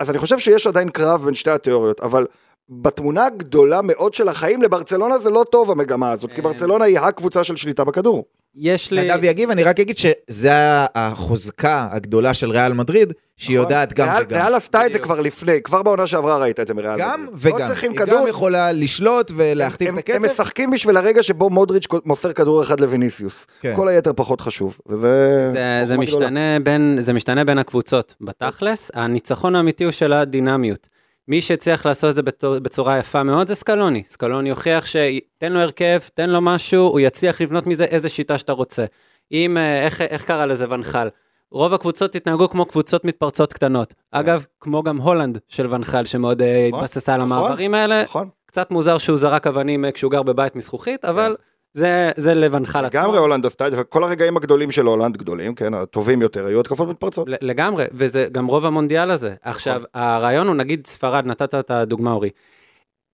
אז 0.00 0.10
אני 0.10 0.18
חושב 0.18 0.38
שיש 0.38 0.66
עדיין 0.66 0.88
קרב 0.88 1.24
בין 1.24 1.34
שתי 1.34 1.50
התיאוריות, 1.50 2.00
אבל 2.00 2.26
בתמונה 2.68 3.26
הגדולה 3.26 3.80
מאוד 3.82 4.14
של 4.14 4.28
החיים, 4.28 4.62
לברצלונה 4.62 5.18
זה 5.18 5.30
לא 5.30 5.44
טוב 5.50 5.70
המגמה 5.70 6.10
הזאת, 6.12 6.30
כי 6.32 6.36
אה. 6.36 6.42
ברצלונה 6.42 6.84
היא 6.84 6.98
הקבוצה 6.98 7.44
של 7.44 7.56
שליטה 7.56 7.84
בכדור. 7.84 8.24
יש 8.58 8.90
לי... 8.90 9.04
נדב 9.10 9.24
יגיב, 9.24 9.50
אני 9.50 9.62
רק 9.64 9.80
אגיד 9.80 9.98
שזה 9.98 10.50
החוזקה 10.94 11.88
הגדולה 11.90 12.34
של 12.34 12.50
ריאל 12.50 12.72
מדריד, 12.72 13.12
שהיא 13.36 13.56
נכון? 13.58 13.70
יודעת 13.70 13.92
גם 13.92 14.08
ריאל- 14.08 14.22
וגם. 14.26 14.40
ריאל 14.40 14.54
עשתה 14.54 14.86
את 14.86 14.92
זה. 14.92 14.98
כבר 14.98 15.20
לפני, 15.20 15.62
כבר 15.62 15.82
בעונה 15.82 16.06
שעברה 16.06 16.38
ראית 16.38 16.60
את 16.60 16.66
זה 16.66 16.74
מריאל. 16.74 16.98
גם 16.98 17.22
מדריד. 17.22 17.38
וגם. 17.42 17.58
לא 17.58 17.66
צריכים 17.66 17.90
היא 17.90 17.98
כדור, 17.98 18.20
גם 18.20 18.28
יכולה 18.28 18.72
לשלוט 18.72 19.32
ולהכתיב 19.36 19.88
הם, 19.88 19.98
את 19.98 20.10
הם 20.10 20.16
הקצב. 20.16 20.32
משחקים 20.32 20.70
בשביל 20.70 20.96
הרגע 20.96 21.22
שבו 21.22 21.50
מודריץ' 21.50 21.84
מוסר 22.04 22.32
כדור 22.32 22.62
אחד 22.62 22.80
לויניסיוס. 22.80 23.46
כן. 23.60 23.72
כל 23.76 23.88
היתר 23.88 24.12
פחות 24.16 24.40
חשוב, 24.40 24.78
וזה... 24.86 25.50
זה, 25.52 25.82
זה. 25.86 25.96
משתנה 25.96 26.60
בין, 26.62 26.98
זה 27.00 27.12
משתנה 27.12 27.44
בין 27.44 27.58
הקבוצות. 27.58 28.14
בתכלס, 28.20 28.90
הניצחון 28.94 29.54
האמיתי 29.56 29.84
הוא 29.84 29.92
של 29.92 30.12
הדינמיות. 30.12 30.88
מי 31.28 31.40
שהצליח 31.40 31.86
לעשות 31.86 32.10
את 32.10 32.14
זה 32.14 32.22
בצורה 32.60 32.98
יפה 32.98 33.22
מאוד 33.22 33.46
זה 33.46 33.54
סקלוני. 33.54 34.02
סקלוני 34.06 34.50
הוכיח 34.50 34.86
שתן 34.86 35.52
לו 35.52 35.60
הרכב, 35.60 35.98
תן 36.14 36.30
לו 36.30 36.40
משהו, 36.40 36.82
הוא 36.82 37.00
יצליח 37.00 37.40
לבנות 37.40 37.66
מזה 37.66 37.84
איזה 37.84 38.08
שיטה 38.08 38.38
שאתה 38.38 38.52
רוצה. 38.52 38.84
אם, 39.32 39.56
אה, 39.56 39.82
איך, 39.82 40.00
איך 40.00 40.24
קרא 40.24 40.46
לזה 40.46 40.70
ונחל? 40.70 41.08
רוב 41.50 41.74
הקבוצות 41.74 42.14
התנהגו 42.14 42.50
כמו 42.50 42.66
קבוצות 42.66 43.04
מתפרצות 43.04 43.52
קטנות. 43.52 43.94
אגב, 44.10 44.44
כמו 44.60 44.82
גם 44.82 44.96
הולנד 44.96 45.38
של 45.48 45.74
ונחל, 45.74 46.04
שמאוד 46.04 46.42
אה, 46.42 46.68
נכון, 46.68 46.80
התבססה 46.84 47.14
על 47.14 47.24
נכון. 47.24 47.36
המעברים 47.36 47.74
האלה. 47.74 48.02
נכון. 48.02 48.28
קצת 48.46 48.70
מוזר 48.70 48.98
שהוא 48.98 49.16
זרק 49.16 49.46
אבנים 49.46 49.84
אה, 49.84 49.92
כשהוא 49.92 50.12
גר 50.12 50.22
בבית 50.22 50.56
מזכוכית, 50.56 51.04
אבל 51.04 51.36
זה, 51.76 52.10
זה 52.16 52.34
לוונחל 52.34 52.84
עצמו. 52.84 53.00
לגמרי 53.00 53.18
הולנד 53.18 53.46
עשתה 53.46 53.66
את 53.66 53.72
זה, 53.72 53.80
וכל 53.80 54.04
הרגעים 54.04 54.36
הגדולים 54.36 54.70
של 54.70 54.86
הולנד, 54.86 55.16
גדולים, 55.16 55.54
כן, 55.54 55.74
הטובים 55.74 56.22
יותר, 56.22 56.46
היו 56.46 56.60
התקפות 56.60 56.88
מתפרצות. 56.88 57.28
לגמרי, 57.40 57.84
וזה 57.92 58.28
גם 58.32 58.46
רוב 58.46 58.66
המונדיאל 58.66 59.10
הזה. 59.10 59.34
עכשיו, 59.42 59.82
הרעיון 59.94 60.46
הוא, 60.46 60.56
נגיד 60.56 60.86
ספרד, 60.86 61.26
נתת 61.26 61.54
את 61.54 61.70
הדוגמה, 61.70 62.12
אורי. 62.12 62.30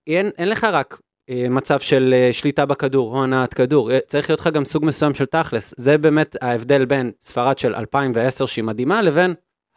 אין, 0.07 0.29
אין 0.37 0.49
לך 0.49 0.63
רק 0.63 0.99
אה, 1.29 1.45
מצב 1.49 1.79
של 1.79 2.13
אה, 2.17 2.33
שליטה 2.33 2.65
בכדור 2.65 3.17
או 3.17 3.23
הנעת 3.23 3.53
כדור, 3.53 3.91
אה, 3.91 3.99
צריך 4.07 4.29
להיות 4.29 4.39
לך 4.39 4.47
גם 4.47 4.65
סוג 4.65 4.85
מסוים 4.85 5.13
של 5.13 5.25
תכלס. 5.25 5.73
זה 5.77 5.97
באמת 5.97 6.35
ההבדל 6.41 6.85
בין 6.85 7.11
ספרד 7.21 7.57
של 7.57 7.75
2010 7.75 8.45
שהיא 8.45 8.63
מדהימה, 8.63 9.01
לבין 9.01 9.33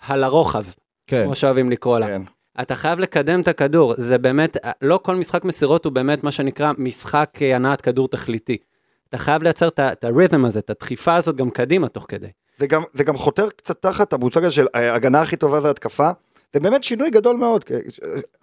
הלרוחב, 0.06 0.64
כן. 1.06 1.24
כמו 1.24 1.34
שאוהבים 1.34 1.70
לקרוא 1.70 1.98
לה. 1.98 2.06
כן. 2.06 2.22
אתה 2.60 2.74
חייב 2.74 2.98
לקדם 2.98 3.40
את 3.40 3.48
הכדור, 3.48 3.94
זה 3.96 4.18
באמת, 4.18 4.56
לא 4.82 5.00
כל 5.02 5.16
משחק 5.16 5.44
מסירות 5.44 5.84
הוא 5.84 5.92
באמת 5.92 6.24
מה 6.24 6.30
שנקרא 6.30 6.72
משחק 6.78 7.38
אה, 7.42 7.56
הנעת 7.56 7.80
כדור 7.80 8.08
תכליתי. 8.08 8.56
אתה 9.08 9.18
חייב 9.18 9.42
לייצר 9.42 9.68
את 9.68 10.04
הרית'ם 10.04 10.44
הזה, 10.44 10.58
את 10.58 10.70
הדחיפה 10.70 11.14
הזאת 11.14 11.36
גם 11.36 11.50
קדימה 11.50 11.88
תוך 11.88 12.06
כדי. 12.08 12.26
זה 12.58 12.66
גם, 12.66 12.82
זה 12.94 13.04
גם 13.04 13.16
חותר 13.16 13.48
קצת 13.50 13.82
תחת 13.82 14.12
המושג 14.12 14.44
הזה 14.44 14.52
של 14.52 14.66
אה, 14.74 14.92
ההגנה 14.92 15.20
הכי 15.20 15.36
טובה 15.36 15.60
זה 15.60 15.70
התקפה. 15.70 16.10
זה 16.54 16.60
באמת 16.60 16.84
שינוי 16.84 17.10
גדול 17.10 17.36
מאוד. 17.36 17.64
אה, 17.70 17.78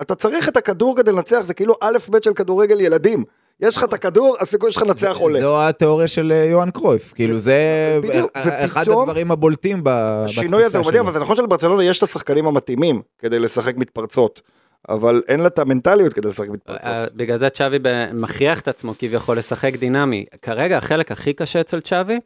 אתה 0.01 0.15
צריך 0.15 0.49
את 0.49 0.57
הכדור 0.57 0.95
כדי 0.97 1.11
לנצח, 1.11 1.41
זה 1.45 1.53
כאילו 1.53 1.75
א' 1.81 1.97
ב' 2.09 2.23
של 2.23 2.33
כדורגל 2.33 2.81
ילדים. 2.81 3.23
יש 3.59 3.77
לך 3.77 3.83
את 3.83 3.93
הכדור, 3.93 4.35
הסיכוי 4.39 4.71
שלך 4.71 4.83
לנצח 4.83 5.17
עולה. 5.19 5.39
זו 5.39 5.67
התיאוריה 5.67 6.07
של 6.07 6.31
אה, 6.31 6.45
יוהאן 6.45 6.71
קרויף. 6.71 7.13
כאילו 7.15 7.39
זה 7.39 7.59
בדיוק, 8.03 8.31
אחד 8.35 8.89
הדברים 8.89 9.31
הבולטים 9.31 9.83
ב- 9.83 9.89
בתפיסה 10.23 10.41
השינוי 10.41 10.63
הזה 10.63 10.77
הוא 10.77 10.85
מדהים, 10.87 11.01
שלו. 11.01 11.03
אבל 11.03 11.13
זה 11.13 11.19
נכון 11.19 11.35
שלברצלונה 11.35 11.83
יש 11.83 11.97
את 11.97 12.03
השחקנים 12.03 12.47
המתאימים 12.47 13.01
כדי 13.19 13.39
לשחק 13.39 13.77
מתפרצות. 13.77 14.41
אבל 14.89 15.21
אין 15.27 15.39
לה 15.39 15.47
את 15.47 15.59
המנטליות 15.59 16.13
כדי 16.13 16.27
לשחק 16.27 16.49
מתפרצות. 16.49 16.87
אה, 16.87 17.05
בגלל 17.15 17.37
זה 17.37 17.49
צ'אבי 17.49 17.77
מכריח 18.13 18.59
את 18.59 18.67
עצמו 18.67 18.93
כביכול 18.99 19.37
לשחק 19.37 19.75
דינמי. 19.75 20.25
כרגע 20.41 20.77
החלק 20.77 21.11
הכי 21.11 21.33
קשה 21.33 21.61
אצל 21.61 21.81
צ'אבי, 21.81 22.19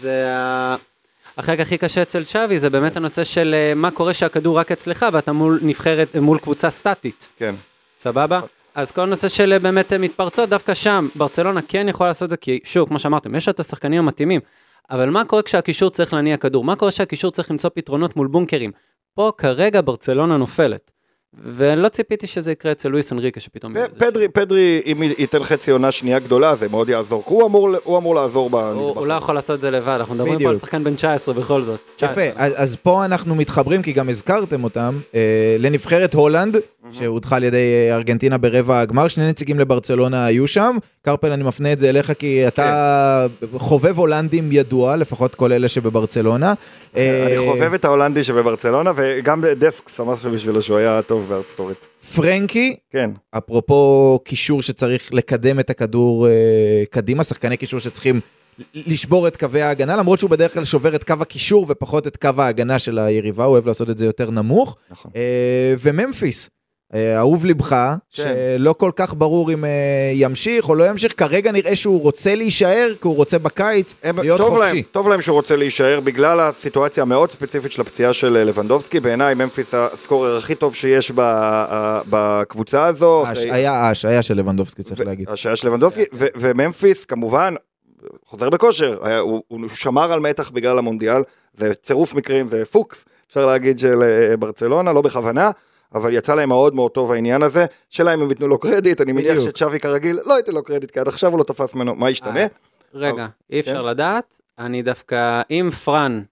זה. 0.00 0.26
החלק 1.38 1.60
הכי 1.60 1.78
קשה 1.78 2.02
אצל 2.02 2.24
צ'אבי 2.24 2.58
זה 2.58 2.70
באמת 2.70 2.96
הנושא 2.96 3.24
של 3.24 3.54
אה, 3.54 3.74
מה 3.74 3.90
קורה 3.90 4.14
שהכדור 4.14 4.58
רק 4.58 4.72
אצלך 4.72 5.06
ואתה 5.12 5.32
מול 5.32 5.58
נבחרת, 5.62 6.16
מול 6.16 6.38
קבוצה 6.38 6.70
סטטית, 6.70 7.28
כן. 7.36 7.54
סבבה? 7.98 8.40
אז 8.74 8.92
כל 8.92 9.00
הנושא 9.00 9.28
של 9.28 9.52
אה, 9.52 9.58
באמת 9.58 9.92
אה, 9.92 9.98
מתפרצות, 9.98 10.48
דווקא 10.48 10.74
שם, 10.74 11.08
ברצלונה 11.16 11.60
כן 11.68 11.88
יכולה 11.88 12.10
לעשות 12.10 12.22
את 12.26 12.30
זה, 12.30 12.36
כי 12.36 12.58
שוב, 12.64 12.88
כמו 12.88 12.98
שאמרתם, 12.98 13.34
יש 13.34 13.48
את 13.48 13.60
השחקנים 13.60 13.98
המתאימים, 13.98 14.40
אבל 14.90 15.10
מה 15.10 15.24
קורה 15.24 15.42
כשהקישור 15.42 15.90
צריך 15.90 16.14
להניע 16.14 16.36
כדור? 16.36 16.64
מה 16.64 16.76
קורה 16.76 16.90
כשהקישור 16.90 17.30
צריך 17.30 17.50
למצוא 17.50 17.70
פתרונות 17.74 18.16
מול 18.16 18.26
בונקרים? 18.26 18.70
פה 19.14 19.32
כרגע 19.38 19.80
ברצלונה 19.84 20.36
נופלת. 20.36 20.92
ולא 21.34 21.88
ציפיתי 21.88 22.26
שזה 22.26 22.52
יקרה 22.52 22.72
אצל 22.72 22.88
לואיס 22.88 23.12
אנריקה 23.12 23.40
שפתאום... 23.40 23.74
פדרי, 23.98 24.28
פדרי, 24.28 24.82
אם 24.86 25.02
ייתן 25.18 25.44
חצי 25.44 25.70
עונה 25.70 25.92
שנייה 25.92 26.18
גדולה, 26.18 26.56
זה 26.56 26.68
מאוד 26.68 26.88
יעזור. 26.88 27.22
הוא 27.26 27.46
אמור, 27.46 27.68
הוא 27.84 27.98
אמור 27.98 28.14
לעזור 28.14 28.50
בנדבך. 28.50 28.96
הוא 28.96 29.06
לא 29.06 29.14
יכול 29.14 29.34
לעשות 29.34 29.56
את 29.56 29.60
זה 29.60 29.70
לבד, 29.70 29.96
אנחנו 30.00 30.14
מדברים 30.14 30.38
פה 30.38 30.48
על. 30.48 30.58
שחקן 30.58 30.84
בן 30.84 30.94
19 30.94 31.34
בכל 31.34 31.62
זאת. 31.62 31.80
19. 31.96 32.24
יפה, 32.24 32.32
אז, 32.36 32.52
אז 32.56 32.76
פה 32.76 33.04
אנחנו 33.04 33.34
מתחברים, 33.34 33.82
כי 33.82 33.92
גם 33.92 34.08
הזכרתם 34.08 34.64
אותם, 34.64 34.98
אה, 35.14 35.56
לנבחרת 35.58 36.14
הולנד, 36.14 36.56
שהודחה 36.92 37.36
על 37.36 37.44
ידי 37.44 37.56
אה, 37.56 37.96
ארגנטינה 37.96 38.38
ברבע 38.38 38.80
הגמר, 38.80 39.08
שני 39.08 39.28
נציגים 39.28 39.58
לברצלונה 39.58 40.26
היו 40.26 40.46
שם. 40.46 40.76
קרפל, 41.02 41.32
אני 41.32 41.42
מפנה 41.42 41.72
את 41.72 41.78
זה 41.78 41.88
אליך, 41.88 42.12
כי 42.18 42.48
אתה 42.48 43.26
חובב 43.56 43.98
הולנדים 43.98 44.52
ידוע, 44.52 44.96
לפחות 44.96 45.34
כל 45.34 45.52
אלה 45.52 45.68
שבברצלונה. 45.68 46.54
אה, 46.96 47.26
אני 47.26 47.48
חובב 47.48 47.74
את 47.74 47.84
ההולנדי 47.84 48.24
שבברצלונה, 48.24 48.92
וגם 48.96 49.44
דסק 49.58 49.88
שמח 49.88 50.26
בשבילו 50.26 50.62
שהוא 50.62 50.76
היה 50.76 51.02
טוב 51.02 51.26
בארצות 51.28 51.60
הברית. 51.60 51.86
פרנקי, 52.14 52.76
כן. 52.90 53.10
אפרופו 53.30 54.18
קישור 54.24 54.62
שצריך 54.62 55.14
לקדם 55.14 55.60
את 55.60 55.70
הכדור 55.70 56.28
אה, 56.28 56.32
קדימה, 56.90 57.24
שחקני 57.24 57.56
קישור 57.56 57.80
שצריכים 57.80 58.20
לשבור 58.74 59.28
את 59.28 59.36
קווי 59.36 59.62
ההגנה, 59.62 59.96
למרות 59.96 60.18
שהוא 60.18 60.30
בדרך 60.30 60.54
כלל 60.54 60.64
שובר 60.64 60.94
את 60.94 61.04
קו 61.04 61.14
הקישור 61.20 61.66
ופחות 61.68 62.06
את 62.06 62.16
קו 62.16 62.30
ההגנה 62.38 62.78
של 62.78 62.98
היריבה, 62.98 63.44
הוא 63.44 63.52
אוהב 63.52 63.66
לעשות 63.66 63.90
את 63.90 63.98
זה 63.98 64.06
יותר 64.06 64.30
נמוך. 64.30 64.76
נכון. 64.90 65.10
אה, 65.16 65.74
וממפיס, 65.80 66.44
אה, 66.46 66.57
אהוב 66.94 67.44
לבך, 67.46 67.68
כן. 68.12 68.22
שלא 68.58 68.72
כל 68.72 68.90
כך 68.96 69.14
ברור 69.14 69.52
אם 69.52 69.64
אה, 69.64 69.70
ימשיך 70.14 70.68
או 70.68 70.74
לא 70.74 70.88
ימשיך, 70.88 71.14
כרגע 71.16 71.52
נראה 71.52 71.76
שהוא 71.76 72.00
רוצה 72.02 72.34
להישאר, 72.34 72.92
כי 73.02 73.08
הוא 73.08 73.16
רוצה 73.16 73.38
בקיץ 73.38 73.94
הם, 74.02 74.18
להיות 74.18 74.38
טוב 74.40 74.48
חופשי. 74.56 74.74
להם, 74.74 74.82
טוב 74.92 75.08
להם 75.08 75.20
שהוא 75.22 75.34
רוצה 75.34 75.56
להישאר 75.56 76.00
בגלל 76.04 76.40
הסיטואציה 76.40 77.02
המאוד 77.02 77.30
ספציפית 77.30 77.72
של 77.72 77.80
הפציעה 77.82 78.12
של 78.14 78.36
אה, 78.36 78.44
לבנדובסקי, 78.44 79.00
בעיניי 79.00 79.34
ממפיס 79.34 79.74
הסקורר 79.74 80.36
הכי 80.36 80.54
טוב 80.54 80.74
שיש 80.74 81.10
ב, 81.10 81.20
אה, 81.20 82.00
בקבוצה 82.10 82.84
הזו. 82.86 83.24
היה 83.50 83.72
ההשעיה 83.72 84.22
של 84.22 84.34
לבנדובסקי, 84.34 84.82
צריך 84.82 85.00
ו- 85.00 85.04
להגיד. 85.04 85.28
השעיה 85.30 85.56
של 85.56 85.68
לבנדובסקי, 85.68 86.02
ו- 86.12 86.26
וממפיס 86.36 87.04
כמובן, 87.04 87.54
חוזר 88.26 88.50
בכושר, 88.50 88.98
היה- 89.02 89.18
הוא, 89.18 89.42
הוא 89.48 89.60
שמר 89.74 90.12
על 90.12 90.20
מתח 90.20 90.50
בגלל 90.50 90.78
המונדיאל, 90.78 91.22
זה 91.56 91.74
צירוף 91.74 92.14
מקרים, 92.14 92.48
זה 92.48 92.64
פוקס, 92.64 93.04
אפשר 93.28 93.46
להגיד 93.46 93.78
של 93.78 94.02
אה, 94.02 94.36
ברצלונה, 94.36 94.92
לא 94.92 95.02
בכוונה. 95.02 95.50
אבל 95.94 96.14
יצא 96.14 96.34
להם 96.34 96.48
מאוד 96.48 96.74
מאוד 96.74 96.90
טוב 96.90 97.12
העניין 97.12 97.42
הזה, 97.42 97.66
שאלה 97.90 98.14
אם 98.14 98.20
הם 98.20 98.30
ייתנו 98.30 98.48
לו 98.48 98.58
קרדיט, 98.58 99.00
אני 99.00 99.12
מניח. 99.12 99.40
שצ'אבי 99.40 99.80
כרגיל 99.80 100.18
לא 100.26 100.34
ייתן 100.34 100.52
לו 100.52 100.64
קרדיט, 100.64 100.90
כי 100.90 101.00
עד 101.00 101.08
עכשיו 101.08 101.30
הוא 101.30 101.38
לא 101.38 101.44
תפס 101.44 101.74
ממנו, 101.74 101.94
מה 101.94 102.10
ישתנה? 102.10 102.40
אה, 102.40 102.46
רגע, 102.94 103.26
אי 103.50 103.60
אפשר 103.60 103.82
כן. 103.82 103.84
לדעת, 103.84 104.40
אני 104.58 104.82
דווקא, 104.82 105.40
אם 105.50 105.70
פרן, 105.84 106.22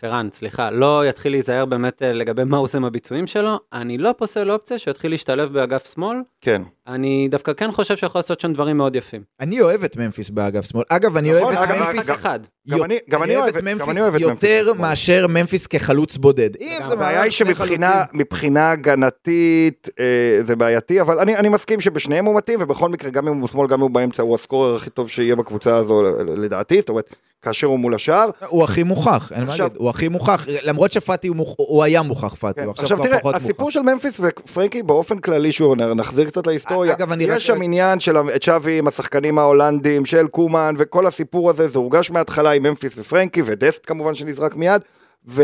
פרן, 0.00 0.28
סליחה, 0.32 0.70
לא 0.70 1.06
יתחיל 1.08 1.32
להיזהר 1.32 1.64
באמת 1.64 2.02
אה, 2.02 2.12
לגבי 2.12 2.44
מה 2.44 2.56
הוא 2.56 2.64
עושה 2.64 2.78
עם 2.78 2.84
הביצועים 2.84 3.26
שלו, 3.26 3.56
אני 3.72 3.98
לא 3.98 4.14
פוסל 4.18 4.50
אופציה 4.50 4.78
שהוא 4.78 4.90
יתחיל 4.90 5.10
להשתלב 5.10 5.52
באגף 5.52 5.94
שמאל, 5.94 6.16
כן. 6.40 6.62
אני 6.86 7.28
דווקא 7.30 7.52
כן 7.52 7.70
חושב 7.72 7.96
שהוא 7.96 8.06
יכול 8.06 8.18
לעשות 8.18 8.40
שם 8.40 8.52
דברים 8.52 8.76
מאוד 8.76 8.96
יפים. 8.96 9.22
אני 9.40 9.60
אוהב 9.60 9.84
את 9.84 9.96
ממפיס 9.96 10.30
באגף 10.30 10.64
שמאל. 10.64 10.84
אגב, 10.88 11.16
אני 11.16 11.32
נכון, 11.32 11.42
אוהב 11.56 11.62
את 11.62 11.70
אגב, 11.70 11.78
ממפיס... 11.88 12.10
אחד. 12.10 12.40
גם 12.70 12.82
אני- 12.84 12.98
גם 13.10 13.22
אני 13.22 13.36
אוהב 13.36 13.48
את 13.48 13.56
את- 13.56 13.62
ממפיס 13.62 13.88
אני 13.88 14.00
אוהב 14.00 14.14
את 14.14 14.20
ממפיס 14.22 14.50
יותר. 14.66 14.72
מאשר 14.80 15.26
ממפיס 15.28 15.66
כחלוץ 15.66 16.16
בודד. 16.16 16.50
הבעיה 16.80 17.22
היא 17.22 17.30
שמבחינה 17.32 18.70
הגנתית 18.70 19.88
אה, 20.00 20.04
זה 20.46 20.56
בעייתי, 20.56 21.00
אבל 21.00 21.18
אני, 21.18 21.36
אני 21.36 21.48
מסכים 21.48 21.80
שבשניהם 21.80 22.24
הוא 22.24 22.36
מתאים, 22.36 22.58
ובכל 22.62 22.88
מקרה, 22.88 23.10
גם 23.10 23.28
אם 23.28 23.36
הוא 23.36 23.48
בשמאל, 23.48 23.68
גם 23.68 23.74
אם 23.78 23.82
הוא 23.82 23.90
באמצע, 23.90 24.22
הוא 24.22 24.34
הסקורר 24.34 24.76
הכי 24.76 24.90
טוב 24.90 25.08
שיהיה 25.08 25.36
בקבוצה 25.36 25.76
הזו, 25.76 26.02
לדעתי, 26.26 26.80
זאת 26.80 26.88
אומרת, 26.88 27.14
כאשר 27.42 27.66
הוא 27.66 27.78
מול 27.78 27.94
השער. 27.94 28.30
הוא 28.48 28.64
הכי 28.64 28.82
מוכח, 28.82 29.32
אין 29.34 29.44
מה 29.44 29.56
להגיד, 29.58 29.76
הוא 29.76 29.90
הכי 29.90 30.08
מוכח, 30.08 30.46
למרות 30.62 30.92
שפאטי 30.92 31.28
הוא 31.28 31.36
מוכ- 31.36 31.54
הוא 31.56 31.84
היה 31.84 32.02
מוכח 32.02 32.34
פאטי, 32.34 32.60
כן. 32.60 32.64
הוא 32.66 32.70
עכשיו, 32.70 32.84
עכשיו 32.84 32.96
כבר 32.96 33.06
תראה, 33.06 33.18
פחות 33.18 33.34
מוכח. 33.34 33.44
הסיפור 33.44 33.70
של 33.70 33.80
ממפיס 33.80 34.20
ופרנקי 34.20 34.82
באופן 34.82 35.18
כללי, 35.18 35.52
שוב, 35.52 35.74
נ- 35.74 35.96
נחזיר 35.96 36.24
קצת 36.30 36.46
להיסטוריה, 36.46 36.92
אגב, 36.94 37.12
אני 37.12 37.26
רק- 37.26 37.36
יש 37.36 37.46
שם 37.46 37.62
עניין 37.62 38.00
של 38.00 38.16
צ'אבי 38.40 38.78
עם 38.78 38.86
השחקנים 38.88 39.38
ההולנדים, 39.38 40.06
של 40.06 40.26
קומן, 40.26 40.74
וכל 40.78 41.06
הסיפור 41.06 41.50
הזה, 41.50 41.68
זה 41.68 41.78
הורגש 41.78 42.10
מההתחלה 42.10 42.50
עם 42.50 42.62
ממפיס 42.62 42.92
ופרנקי, 42.96 43.42
ודסט 43.44 43.82
כמובן 43.86 44.14
שנזרק 44.14 44.54
מיד, 44.56 44.82
ו... 45.28 45.42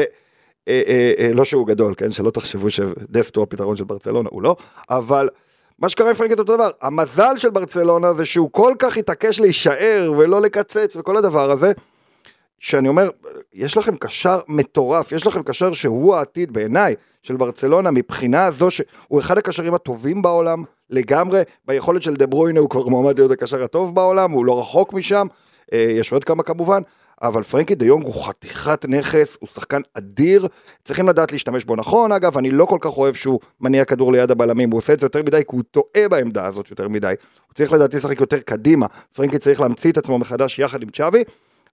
אה, 0.68 0.82
אה, 0.88 1.12
אה, 1.18 1.30
לא 1.34 1.44
שהוא 1.44 1.66
גדול, 1.66 1.94
כן? 1.96 2.10
שלא 2.10 2.30
תחשבו 2.30 2.70
שדסט 2.70 3.36
הוא 3.36 3.42
הפתרון 3.42 3.76
של 3.76 3.84
ברצלונה, 3.84 4.28
הוא 4.32 4.42
לא, 4.42 4.56
אבל 4.90 5.28
מה 5.78 5.88
שקרה 5.88 6.08
עם 6.08 6.14
פרנקי 6.14 6.34
זה 6.34 6.40
אותו 6.40 6.54
דבר, 6.54 6.70
המזל 6.82 7.38
של 7.38 7.50
ברצלונה 7.50 8.12
זה 8.12 8.24
שהוא 8.24 8.48
כל 8.52 8.74
כך 8.78 8.96
התעקש 8.96 9.40
להישאר 9.40 10.12
ולא 10.18 10.40
לקצץ 10.40 10.96
וכל 10.96 11.16
הדבר 11.16 11.50
הזה, 11.50 11.72
שאני 12.58 12.88
אומר, 12.88 13.10
יש 13.54 13.76
לכם 13.76 13.96
קשר 13.96 14.40
מטורף, 14.48 15.12
יש 15.12 15.26
לכם 15.26 15.42
קשר 15.42 15.72
שהוא 15.72 16.14
העתיד 16.14 16.52
בעיניי 16.52 16.94
של 17.22 17.36
ברצלונה 17.36 17.90
מבחינה 17.90 18.50
זו 18.50 18.70
שהוא 18.70 19.20
אחד 19.20 19.38
הקשרים 19.38 19.74
הטובים 19.74 20.22
בעולם 20.22 20.62
לגמרי, 20.90 21.42
ביכולת 21.64 22.02
של 22.02 22.16
דה 22.16 22.26
ברוינה 22.26 22.60
הוא 22.60 22.70
כבר 22.70 22.88
מועמד 22.88 23.18
להיות 23.18 23.30
הקשר 23.30 23.64
הטוב 23.64 23.94
בעולם, 23.94 24.30
הוא 24.30 24.44
לא 24.44 24.60
רחוק 24.60 24.92
משם, 24.92 25.26
אה, 25.72 25.86
יש 25.90 26.12
עוד 26.12 26.24
כמה 26.24 26.42
כמובן, 26.42 26.82
אבל 27.22 27.42
פרנקי 27.42 27.74
דה 27.74 27.86
יונג 27.86 28.04
הוא 28.04 28.24
חתיכת 28.24 28.84
נכס, 28.88 29.36
הוא 29.40 29.48
שחקן 29.54 29.80
אדיר, 29.94 30.48
צריכים 30.84 31.08
לדעת 31.08 31.32
להשתמש 31.32 31.64
בו. 31.64 31.76
נכון, 31.76 32.12
אגב, 32.12 32.38
אני 32.38 32.50
לא 32.50 32.64
כל 32.64 32.78
כך 32.80 32.96
אוהב 32.96 33.14
שהוא 33.14 33.40
מניע 33.60 33.84
כדור 33.84 34.12
ליד 34.12 34.30
הבלמים, 34.30 34.70
הוא 34.70 34.78
עושה 34.78 34.92
את 34.92 35.00
זה 35.00 35.06
יותר 35.06 35.22
מדי, 35.22 35.42
כי 35.50 35.56
הוא 35.56 35.62
טועה 35.70 36.08
בעמדה 36.10 36.46
הזאת 36.46 36.70
יותר 36.70 36.88
מדי, 36.88 37.14
הוא 37.46 37.54
צריך 37.54 37.72
לדעתי 37.72 37.96
לשחק 37.96 38.20
יותר 38.20 38.38
קדימה, 38.38 38.86
פרנקי 39.12 39.38
צריך 39.38 39.60
להמציא 39.60 39.92
את 39.92 39.98
עצמו 39.98 40.18
מחדש 40.18 40.58
יחד 40.58 40.82
עם 40.82 40.88
צ'אבי, 40.88 41.24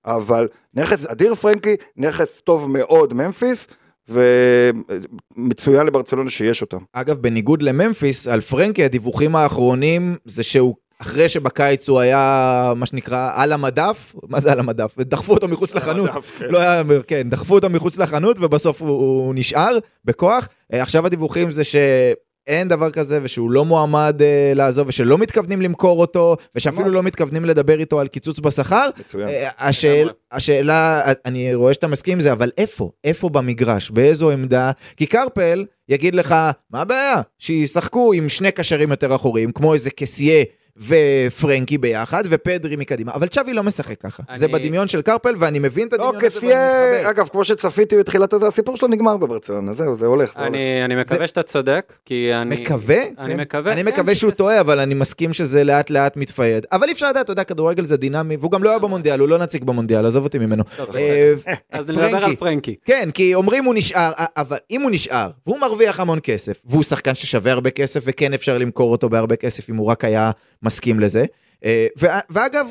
אבל 0.06 0.48
נכס 0.74 1.06
אדיר 1.06 1.36
פרנקי, 1.36 1.76
נכס 1.98 2.42
טוב 2.42 2.70
מאוד 2.70 3.14
ממפיס, 3.14 3.68
ומצוין 4.10 5.86
לברצלונה 5.86 6.30
שיש 6.30 6.62
אותם. 6.62 6.78
אגב, 6.94 7.18
בניגוד 7.18 7.62
לממפיס, 7.62 8.28
על 8.28 8.42
פרנקי 8.42 8.84
הדיווחים 8.84 9.36
האחרונים 9.36 10.16
זה 10.26 10.44
שהוא, 10.44 10.76
אחרי 11.00 11.30
שבקיץ 11.30 11.90
הוא 11.90 12.00
היה, 12.00 12.74
מה 12.76 12.86
שנקרא, 12.86 13.32
על 13.36 13.52
המדף, 13.52 14.16
מה 14.28 14.40
זה 14.40 14.52
על 14.52 14.60
המדף? 14.60 14.96
דחפו 15.00 15.34
אותו 15.34 15.48
מחוץ 15.48 15.76
לחנות. 15.76 16.10
המדף, 16.10 16.40
כן. 16.40 16.46
לא 16.50 16.60
היה, 16.60 16.84
כן, 17.08 17.30
דחפו 17.30 17.56
אותו 17.56 17.70
מחוץ 17.70 17.98
לחנות 17.98 18.38
ובסוף 18.40 18.82
הוא, 18.82 18.90
הוא 18.90 19.36
נשאר 19.36 19.78
בכוח. 20.06 20.48
אה, 20.74 20.82
עכשיו 20.82 21.06
הדיווחים 21.06 21.52
זה 21.52 21.64
שאין 21.64 22.68
דבר 22.68 22.92
כזה 22.92 23.20
ושהוא 23.24 23.52
לא 23.52 23.66
מועמד 23.66 24.22
אה, 24.22 24.52
לעזוב 24.56 24.88
ושלא 24.88 25.18
מתכוונים 25.18 25.62
למכור 25.62 26.02
אותו 26.02 26.38
ושאפילו 26.56 26.90
לא 26.90 27.04
מתכוונים 27.04 27.46
לדבר 27.46 27.80
איתו 27.80 28.00
על 28.00 28.08
קיצוץ 28.08 28.40
בשכר. 28.40 28.90
מצוין. 29.00 29.30
אה, 29.30 29.50
השאל. 29.60 30.10
השאלה, 30.32 31.02
אני 31.26 31.56
רואה 31.56 31.74
שאתה 31.74 31.88
מסכים 31.88 32.14
עם 32.14 32.20
זה, 32.20 32.32
אבל 32.32 32.52
איפה? 32.58 32.92
איפה 33.04 33.30
במגרש? 33.30 33.90
באיזו 33.90 34.32
עמדה? 34.32 34.72
כי 34.98 35.06
קרפל 35.06 35.66
יגיד 35.90 36.16
לך, 36.16 36.36
מה 36.72 36.82
הבעיה? 36.82 37.22
שישחקו 37.40 38.14
עם 38.14 38.30
שני 38.30 38.52
קשרים 38.52 38.92
יותר 38.92 39.16
אחוריים, 39.16 39.52
כמו 39.52 39.74
איזה 39.74 39.90
קסיה 39.90 40.44
ופרנקי 40.78 41.78
ביחד, 41.78 42.24
ופדרי 42.30 42.76
מקדימה, 42.76 43.12
אבל 43.14 43.28
צ'אבי 43.28 43.54
לא 43.54 43.64
משחק 43.64 44.00
ככה. 44.02 44.24
אני- 44.30 44.40
זה 44.40 44.48
בדמיון 44.48 44.88
של 44.88 45.02
קרפל, 45.02 45.36
ואני 45.40 45.60
מבין 45.60 45.88
את 45.88 45.94
לא, 45.94 46.10
הדמיון 46.10 46.26
הזה 46.26 46.48
ואני 46.48 46.54
מתחבר. 46.98 47.10
אגב, 47.10 47.28
כמו 47.28 47.44
שצפיתי 47.44 47.98
בתחילת 47.98 48.34
הזה, 48.34 48.48
הסיפור 48.48 48.78
שלו 48.78 48.88
נגמר 48.88 49.18
בברצלונה, 49.18 49.74
זהו, 49.74 49.98
זה 49.98 50.06
הולך. 50.06 50.34
זה 50.34 50.40
הולך. 50.40 50.48
אני 50.54 50.86
אני 50.86 50.96
מקווה 50.96 51.28
שאתה 51.28 51.44
צודק, 51.44 51.94
כי 52.06 52.34
אני... 52.34 52.56
מקווה? 52.62 53.02
אני 53.20 53.34
כן. 53.34 53.40
מקווה, 53.40 53.74
אני 53.74 53.84
כן, 53.84 53.88
מקווה 53.88 54.14
כי 54.14 54.20
שהוא 54.20 54.32
זה- 54.32 54.38
טועה, 54.38 54.60
אבל 54.60 54.80
אני 54.80 54.94
מסכים 54.94 55.34
שזה 55.34 55.64
לאט 55.64 55.90
לאט 55.90 56.18
מתפייד. 56.18 56.66
אבל 56.72 56.88
אי 56.88 56.94
אפשר 56.94 57.10
לדעת, 57.10 57.26
אתה 57.26 57.32
יודע, 57.32 57.44
כדורגל 57.44 57.86
זה 57.86 57.98
דינמי, 57.98 58.36
והוא 58.36 58.52
גם 58.52 58.64
לא 58.64 58.70
היה 58.70 58.80
במונדיאל, 58.80 59.20
הוא 59.20 59.30
לא 59.30 59.38
נציג 59.38 59.64
במונדיאל, 59.64 60.06
עזוב 60.06 60.24
אותי 60.24 60.40
ממנו. 60.40 60.64
טוב, 60.78 60.96
אה, 60.96 61.34
אז 61.72 61.86
נדבר 61.90 62.04
על 62.06 62.20
פרנקי. 62.22 62.36
פרנקי. 62.36 62.76
כן, 62.86 63.10
כי 63.14 63.36
אומרים 63.36 63.66
הוא 63.66 63.74
נשאר, 63.76 64.12
אבל 64.38 64.58
אם 64.72 64.82
הוא 64.82 64.92
נשאר, 64.92 65.30
והוא 65.48 65.60
מרוויח 65.60 66.00
המון 66.00 66.20
כסף, 66.24 66.62
והוא 66.66 66.84
שחקן 66.84 67.16
ששווה 67.16 67.52
הרבה 67.52 67.70
כסף, 67.70 68.02
וכן 68.06 68.34
אפשר 68.34 68.58
למכור 68.58 68.92
אותו 68.92 69.10
בהרבה 69.10 69.36
כסף 69.36 69.70
אם 69.70 69.76
הוא 69.76 69.88
רק 69.88 70.04
היה 70.06 70.32
מסכים 70.64 71.00
לזה. 71.00 71.26
אה, 71.66 71.88
ואגב, 72.30 72.68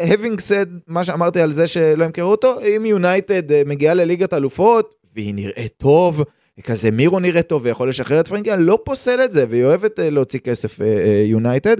having 0.00 0.36
said 0.48 0.68
מה 0.86 1.04
שאמרתי 1.04 1.40
על 1.40 1.52
זה 1.52 1.66
שלא 1.66 2.04
ימכרו 2.04 2.30
אותו, 2.30 2.60
אם 2.60 2.86
יונייטד 2.86 3.52
אה, 3.52 3.62
מגיעה 3.66 3.94
לליגת 3.94 4.34
אלופות, 4.34 4.94
והיא 5.14 5.34
נראית 5.34 5.72
טוב, 5.76 6.22
כזה 6.62 6.90
מירו 6.90 7.20
נראה 7.20 7.42
טוב 7.42 7.62
ויכול 7.64 7.88
לשחרר 7.88 8.20
את 8.20 8.28
פרנקי, 8.28 8.52
אני 8.52 8.62
לא 8.62 8.78
פוסל 8.84 9.20
את 9.24 9.32
זה, 9.32 9.44
והיא 9.48 9.64
אוהבת 9.64 10.00
אה, 10.00 10.10
להוציא 10.10 10.40
כסף 10.40 10.78
יונייטד, 11.24 11.76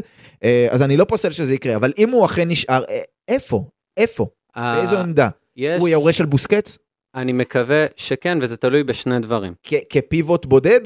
אז 0.70 0.82
אני 0.82 0.96
לא 0.96 1.04
פוסל 1.04 1.32
שזה 1.32 1.54
יקרה, 1.54 1.76
אבל 1.76 1.92
אם 1.98 2.10
הוא 2.10 2.24
אכן 2.26 2.48
נשאר, 2.48 2.82
איפה? 3.28 3.64
איפה? 3.96 4.26
באיזו 4.56 4.98
עמדה? 4.98 5.28
יש... 5.56 5.80
הוא 5.80 5.88
יורש 5.88 6.18
של 6.18 6.26
בוסקץ? 6.26 6.78
אני 7.14 7.32
מקווה 7.32 7.86
שכן, 7.96 8.38
וזה 8.42 8.56
תלוי 8.56 8.82
בשני 8.84 9.18
דברים. 9.18 9.52
כ- 9.62 9.84
כפיבוט 9.90 10.46
בודד? 10.46 10.80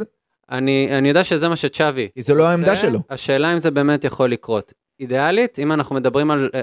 אני, 0.51 0.89
אני 0.99 1.09
יודע 1.09 1.25
שזה 1.25 1.49
מה 1.49 1.57
שצ'אבי. 1.57 2.09
כי 2.15 2.23
זו 2.23 2.35
לא 2.35 2.45
העמדה 2.45 2.71
עושה, 2.71 2.83
שלו. 2.83 3.01
השאלה 3.11 3.53
אם 3.53 3.59
זה 3.59 3.71
באמת 3.71 4.05
יכול 4.05 4.31
לקרות. 4.31 4.73
אידיאלית, 5.01 5.59
אם 5.59 5.73
אנחנו 5.73 5.97
מדברים 5.97 6.31
על... 6.31 6.51
אה, 6.55 6.61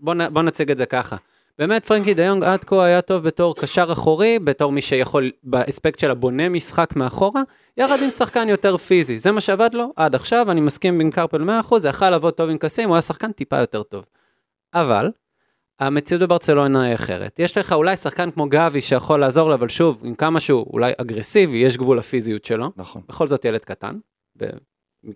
בוא, 0.00 0.14
נ, 0.14 0.34
בוא 0.34 0.42
נציג 0.42 0.70
את 0.70 0.78
זה 0.78 0.86
ככה. 0.86 1.16
באמת 1.58 1.84
פרנקי 1.84 2.14
דיונג 2.14 2.44
עד 2.44 2.64
כה 2.64 2.84
היה 2.84 3.02
טוב 3.02 3.22
בתור 3.22 3.56
קשר 3.56 3.92
אחורי, 3.92 4.38
בתור 4.38 4.72
מי 4.72 4.80
שיכול 4.80 5.30
באספקט 5.42 5.98
של 5.98 6.10
הבונה 6.10 6.48
משחק 6.48 6.96
מאחורה, 6.96 7.42
יחד 7.76 8.02
עם 8.02 8.10
שחקן 8.10 8.48
יותר 8.48 8.76
פיזי. 8.76 9.18
זה 9.18 9.32
מה 9.32 9.40
שעבד 9.40 9.70
לו 9.72 9.92
עד 9.96 10.14
עכשיו, 10.14 10.50
אני 10.50 10.60
מסכים 10.60 11.00
עם 11.00 11.10
קרפל 11.10 11.44
100%, 11.70 11.78
זה 11.78 11.88
יכול 11.88 12.10
לעבוד 12.10 12.34
טוב 12.34 12.50
עם 12.50 12.58
קסים, 12.58 12.88
הוא 12.88 12.96
היה 12.96 13.02
שחקן 13.02 13.32
טיפה 13.32 13.58
יותר 13.58 13.82
טוב. 13.82 14.04
אבל, 14.74 15.10
המציאות 15.80 16.22
בברצלונה 16.22 16.82
היא 16.82 16.94
אחרת. 16.94 17.38
יש 17.38 17.58
לך 17.58 17.72
אולי 17.72 17.96
שחקן 17.96 18.30
כמו 18.30 18.46
גבי 18.48 18.80
שיכול 18.80 19.20
לעזור 19.20 19.48
לו, 19.48 19.54
אבל 19.54 19.68
שוב, 19.68 20.00
עם 20.04 20.14
כמה 20.14 20.40
שהוא 20.40 20.66
אולי 20.72 20.92
אגרסיבי, 20.96 21.56
יש 21.58 21.76
גבול 21.76 21.98
לפיזיות 21.98 22.44
שלו. 22.44 22.70
נכון. 22.76 23.02
בכל 23.08 23.26
זאת 23.26 23.44
ילד 23.44 23.64
קטן, 23.64 23.98
ב... 24.36 24.44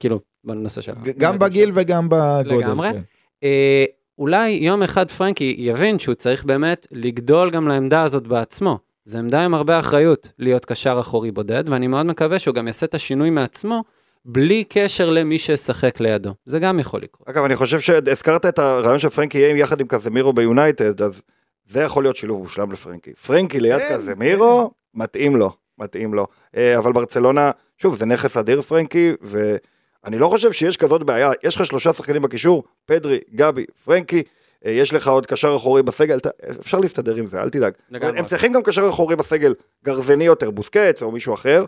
כאילו, 0.01 0.21
בנושא 0.45 0.81
של... 0.81 0.93
ג- 1.03 1.19
גם 1.19 1.39
בגיל 1.39 1.71
וגם 1.75 2.09
בגודל. 2.11 2.57
לגמרי. 2.57 2.93
כן. 2.93 3.01
אה, 3.45 3.85
אולי 4.19 4.51
יום 4.51 4.83
אחד 4.83 5.11
פרנקי 5.11 5.55
יבין 5.59 5.99
שהוא 5.99 6.15
צריך 6.15 6.45
באמת 6.45 6.87
לגדול 6.91 7.51
גם 7.51 7.69
לעמדה 7.69 8.03
הזאת 8.03 8.27
בעצמו. 8.27 8.79
זו 9.05 9.19
עמדה 9.19 9.45
עם 9.45 9.55
הרבה 9.55 9.79
אחריות 9.79 10.33
להיות 10.39 10.65
קשר 10.65 10.97
אחורי 11.01 11.31
בודד, 11.31 11.65
ואני 11.69 11.87
מאוד 11.87 12.07
מקווה 12.07 12.39
שהוא 12.39 12.55
גם 12.55 12.67
יעשה 12.67 12.87
את 12.87 12.95
השינוי 12.95 13.31
מעצמו, 13.31 13.85
בלי 14.25 14.65
קשר 14.69 15.11
למי 15.11 15.39
שישחק 15.39 16.01
לידו. 16.01 16.31
זה 16.45 16.59
גם 16.59 16.79
יכול 16.81 17.01
לקרות. 17.03 17.29
אגב, 17.29 17.45
אני 17.45 17.57
חושב 17.57 17.81
שהזכרת 17.81 18.47
את 18.47 18.59
הרעיון 18.59 18.99
של 18.99 19.09
פרנקי 19.09 19.39
יהיה 19.39 19.57
יחד 19.59 19.81
עם 19.81 19.87
קזמירו 19.87 20.33
ביונייטד, 20.33 21.03
אז 21.03 21.23
זה 21.69 21.81
יכול 21.81 22.05
להיות 22.05 22.17
שילוב 22.17 22.43
מושלם 22.43 22.73
לפרנקי. 22.73 23.13
פרנקי 23.15 23.61
ליד 23.61 23.81
כן, 23.81 23.97
קזמירו, 23.97 24.71
מתאים 24.95 25.37
לו, 25.37 25.51
מתאים 25.79 26.15
לו. 26.15 26.27
אה, 26.57 26.79
אבל 26.79 26.93
ברצלונה, 26.93 27.51
שוב, 27.79 27.97
זה 27.97 28.07
נכס 28.07 28.37
אדיר 28.37 28.63
פרנקי, 28.63 29.13
ואני 29.23 30.19
לא 30.19 30.29
חושב 30.29 30.53
שיש 30.53 30.77
כזאת 30.77 31.03
בעיה. 31.03 31.31
יש 31.43 31.57
לך 31.57 31.67
שלושה 31.67 31.93
שחקנים 31.93 32.23
בקישור, 32.23 32.65
פדרי, 32.87 33.19
גבי, 33.35 33.65
פרנקי, 33.85 34.23
אה, 34.67 34.71
יש 34.71 34.93
לך 34.95 35.09
עוד 35.09 35.27
קשר 35.27 35.57
אחורי 35.57 35.83
בסגל, 35.83 36.17
אתה- 36.17 36.31
אפשר 36.61 36.79
להסתדר 36.79 37.15
עם 37.17 37.27
זה, 37.27 37.41
אל 37.43 37.49
תדאג. 37.51 37.73
לגמרי. 37.91 38.19
הם 38.19 38.27
צריכים 38.27 38.53
גם 38.53 38.63
קשר 38.63 38.89
אחורי 38.89 39.17
בסגל 39.17 39.55
גרזני 39.85 40.25
יותר, 40.25 40.51
בוסקץ 40.51 41.03
או 41.03 41.11
מישהו 41.11 41.35
אחר, 41.35 41.65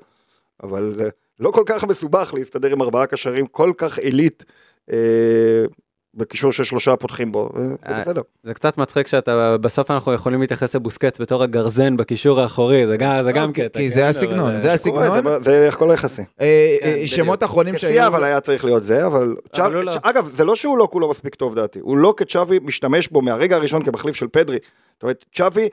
אבל 0.63 0.95
אה, 1.01 1.09
לא 1.41 1.51
כל 1.51 1.63
כך 1.67 1.85
מסובך 1.85 2.35
להסתדר 2.35 2.73
עם 2.73 2.83
ארבעה 2.83 3.07
קשרים 3.07 3.47
כל 3.47 3.73
כך 3.77 3.99
עילית 3.99 4.45
אה, 4.93 4.97
בקישור 6.15 6.53
ששלושה 6.53 6.97
פותחים 6.97 7.33
בו, 7.33 7.51
אה, 7.57 7.95
זה 7.95 8.01
בסדר. 8.01 8.23
זה 8.43 8.55
קצת 8.55 8.79
מצחיק 8.79 9.07
שאתה, 9.07 9.57
בסוף 9.61 9.91
אנחנו 9.91 10.13
יכולים 10.13 10.41
להתייחס 10.41 10.77
לבוסקץ 10.77 11.21
בתור 11.21 11.43
הגרזן 11.43 11.97
בקישור 11.97 12.41
האחורי, 12.41 12.87
זה 12.87 12.97
גם, 12.97 13.23
זה 13.23 13.33
גם 13.33 13.53
קטע. 13.53 13.79
כי 13.79 13.89
כן, 13.89 13.95
זה 13.95 14.09
הסגנון, 14.09 14.59
זה 14.59 14.73
הסגנון. 14.73 15.43
זה- 15.43 15.69
הכל 15.69 15.91
יחסי. 15.95 16.23
אה, 16.41 16.77
כן. 16.81 17.07
שמות 17.07 17.45
אחרונים 17.45 17.75
כסייה 17.75 17.93
שהיו... 17.93 18.07
אבל 18.07 18.25
היה 18.25 18.41
צריך 18.41 18.65
להיות 18.65 18.83
זה, 18.83 19.07
אבל... 19.07 19.37
לא. 19.59 19.93
אגב, 20.03 20.29
זה 20.29 20.45
לא 20.45 20.55
שהוא 20.55 20.79
לא 20.79 20.89
כולו 20.93 21.11
מספיק 21.11 21.35
טוב 21.35 21.55
דעתי, 21.55 21.79
הוא 21.79 21.97
לא 21.97 22.15
כצ'אבי 22.17 22.59
משתמש 22.63 23.09
בו 23.09 23.23
מהרגע 23.23 23.57
הראשון 23.57 23.85
כמחליף 23.85 24.17
של 24.17 24.27
פדרי. 24.29 24.59
זאת 24.95 25.03
אומרת, 25.03 25.25
צ'אבי 25.35 25.69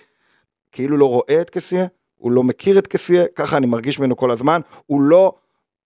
כאילו 0.71 0.97
לא 0.97 1.05
רואה 1.09 1.41
את 1.41 1.49
כסייה, 1.49 1.85
הוא 2.23 2.31
לא 2.31 2.43
מכיר 2.43 2.79
את 2.79 2.87
כסייה, 2.87 3.25
ככה 3.35 3.57
אני 3.57 3.65
מרגיש 3.65 3.99
ממנו 3.99 4.17
כל 4.17 4.31
הזמן, 4.31 4.61
הוא 4.85 5.01
לא, 5.01 5.33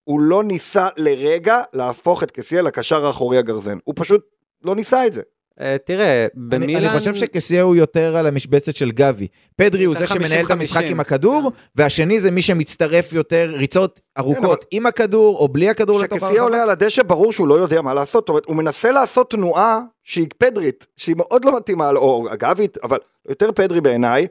הוא 0.03 0.21
לא 0.21 0.43
ניסה 0.43 0.88
לרגע 0.97 1.61
להפוך 1.73 2.23
את 2.23 2.31
כסייה 2.31 2.61
לקשר 2.61 3.05
האחורי 3.05 3.38
הגרזן, 3.38 3.77
הוא 3.83 3.93
פשוט 3.97 4.21
לא 4.63 4.75
ניסה 4.75 5.07
את 5.07 5.13
זה. 5.13 5.21
אה, 5.59 5.75
תראה, 5.85 6.21
אני, 6.21 6.29
במילאן... 6.35 6.83
אני 6.83 6.99
חושב 6.99 7.15
שקסיה 7.15 7.61
הוא 7.61 7.75
יותר 7.75 8.17
על 8.17 8.27
המשבצת 8.27 8.75
של 8.75 8.91
גבי. 8.91 9.27
פדרי 9.55 9.83
הוא 9.83 9.95
זה 9.95 10.07
שמנהל 10.07 10.45
את 10.45 10.49
50-50. 10.49 10.53
המשחק 10.53 10.83
עם 10.83 10.99
הכדור, 10.99 11.51
והשני 11.75 12.19
זה 12.19 12.31
מי 12.31 12.41
שמצטרף 12.41 13.13
יותר 13.13 13.53
ריצות 13.53 13.99
ארוכות 14.17 14.65
עם 14.71 14.85
הכדור 14.85 15.38
או 15.38 15.47
בלי 15.47 15.69
הכדור 15.69 15.99
לתוך 15.99 16.17
כשכסייה 16.17 16.41
עולה 16.41 16.63
על 16.63 16.69
הדשא 16.69 17.03
ברור 17.03 17.31
שהוא 17.31 17.47
לא 17.47 17.53
יודע 17.53 17.81
מה 17.81 17.93
לעשות, 17.93 18.23
זאת 18.23 18.29
אומרת 18.29 18.45
הוא 18.45 18.55
מנסה 18.55 18.91
לעשות 18.91 19.29
תנועה 19.29 19.81
שהיא 20.03 20.27
פדרית, 20.38 20.88
שהיא 20.97 21.15
מאוד 21.17 21.45
לא 21.45 21.57
מתאימה, 21.57 21.89
או 21.89 22.25
אגבית, 22.33 22.77
אבל 22.83 22.97
יותר 23.29 23.51
פדרי 23.51 23.81
בעיניי, 23.81 24.27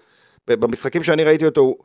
במשחקים 0.48 1.02
שאני 1.02 1.24
ראיתי 1.24 1.44
אותו, 1.44 1.60
הוא 1.60 1.76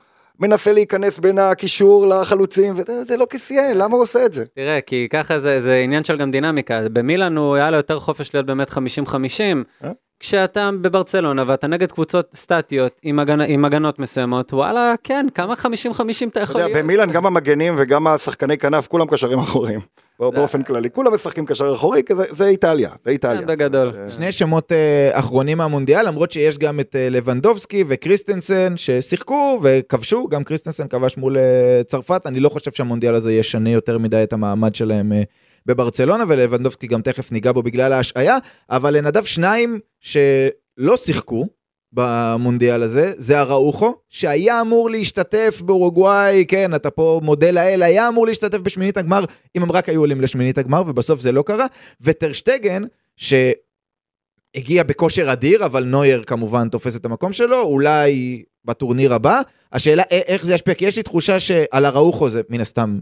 מנסה 0.42 0.72
להיכנס 0.72 1.20
בין 1.20 1.38
הקישור 1.38 2.08
לחלוצים, 2.08 2.74
וזה 2.74 3.04
זה 3.04 3.18
לא 3.18 3.28
כסייה, 3.30 3.74
למה 3.74 3.96
הוא 3.96 4.04
עושה 4.04 4.26
את 4.26 4.34
זה? 4.34 4.46
תראה, 4.56 4.82
כי 4.82 5.08
ככה 5.12 5.40
זה, 5.40 5.62
זה 5.62 5.76
עניין 5.76 6.04
של 6.04 6.18
גם 6.18 6.32
דינמיקה. 6.32 6.82
במילאן 6.94 7.38
הוא 7.38 7.56
היה 7.56 7.72
לו 7.72 7.78
יותר 7.78 8.00
חופש 8.00 8.34
להיות 8.34 8.46
באמת 8.46 8.70
50-50. 8.70 8.74
כשאתה 10.22 10.70
בברצלונה 10.82 11.44
ואתה 11.48 11.68
נגד 11.68 11.92
קבוצות 11.92 12.30
סטטיות 12.36 12.92
עם, 13.04 13.20
הגנ... 13.20 13.42
עם 13.42 13.66
הגנות 13.66 14.00
מסוימות, 14.00 14.54
וואלה, 14.54 14.94
כן, 15.04 15.26
כמה 15.34 15.54
50-50 15.54 15.58
אתה 15.58 15.70
אתה 16.28 16.40
יכול 16.40 16.62
יודע, 16.62 16.74
להיות? 16.74 16.84
במילאן 16.84 17.12
גם 17.12 17.26
המגנים 17.26 17.74
וגם 17.78 18.08
השחקני 18.08 18.58
כנף, 18.58 18.88
כולם 18.88 19.08
קשרים 19.08 19.40
אחוריים, 19.40 19.80
באופן 20.20 20.64
כללי, 20.64 20.90
כולם 20.90 21.14
משחקים 21.14 21.46
קשר 21.46 21.74
אחורי, 21.74 22.04
כי 22.06 22.16
זה- 22.16 22.26
זה 22.30 22.46
איטליה, 22.48 22.90
זה 23.06 23.12
איטליה. 23.12 23.42
כן, 23.42 23.48
בגדול. 23.48 23.92
שני 24.10 24.32
שמות 24.32 24.72
אה, 24.72 25.10
אחרונים 25.20 25.58
מהמונדיאל, 25.58 26.08
למרות 26.08 26.32
שיש 26.32 26.58
גם 26.58 26.80
את 26.80 26.96
אה, 26.96 27.08
לבנדובסקי 27.10 27.84
וקריסטנסן 27.88 28.74
ששיחקו 28.78 29.60
וכבשו, 29.64 30.28
גם 30.28 30.44
קריסטנסן 30.44 30.88
כבש 30.88 31.18
מול 31.18 31.38
אה, 31.38 31.44
צרפת, 31.88 32.22
אני 32.26 32.40
לא 32.40 32.50
חושב 32.50 32.72
שהמונדיאל 32.72 33.16
הזה 33.16 33.34
ישנה 33.34 33.70
יותר 33.70 33.98
מדי 33.98 34.24
את 34.24 34.34
המעמד 34.34 34.76
שלהם 34.76 35.12
אה, 35.14 35.22
בברצלונה, 35.66 36.24
ולבנדובסקי 36.28 36.88
גם 36.88 37.02
תכף 37.02 37.32
ניגע 37.32 37.52
בו 37.52 37.64
בגלל 37.64 37.94
ההשעיה, 37.94 38.38
אבל 38.70 38.98
לנדב 38.98 39.24
שניים 39.24 39.80
שלא 40.00 40.98
שיחקו. 40.98 41.48
במונדיאל 41.94 42.84
הזה, 42.84 43.14
זה 43.18 43.42
אראוחו, 43.42 43.94
שהיה 44.10 44.62
אמור 44.62 44.90
להשתתף 44.90 45.62
באורוגוואי, 45.66 46.46
כן, 46.48 46.76
אתה 46.76 46.90
פה 46.90 47.22
מודה 47.24 47.52
לאל, 47.52 47.84
היה 47.84 48.08
אמור 48.08 48.28
להשתתף 48.28 48.58
בשמינית 48.58 48.98
הגמר, 48.98 49.26
אם 49.58 49.64
הם 49.64 49.72
רק 49.72 49.90
היו 49.90 50.00
עולים 50.00 50.22
לשמינית 50.22 50.58
הגמר, 50.58 50.84
ובסוף 50.88 51.20
זה 51.20 51.32
לא 51.32 51.42
קרה, 51.42 51.66
וטרשטגן, 52.02 52.84
ש... 53.16 53.34
הגיע 54.56 54.84
בכושר 54.84 55.34
אדיר, 55.34 55.66
אבל 55.66 55.84
נויר 55.84 56.24
כמובן 56.24 56.70
תופס 56.70 56.96
את 56.96 57.06
המקום 57.06 57.34
שלו, 57.34 57.62
אולי 57.62 58.44
בטורניר 58.66 59.14
הבא. 59.14 59.42
השאלה 59.72 60.04
איך 60.12 60.46
זה 60.46 60.54
ישפיע, 60.54 60.74
כי 60.74 60.86
יש 60.86 60.98
לי 60.98 61.04
תחושה 61.04 61.40
שעל 61.40 61.86
אראוחו 61.86 62.30
זה 62.30 62.42
מן 62.50 62.62
הסתם, 62.62 63.00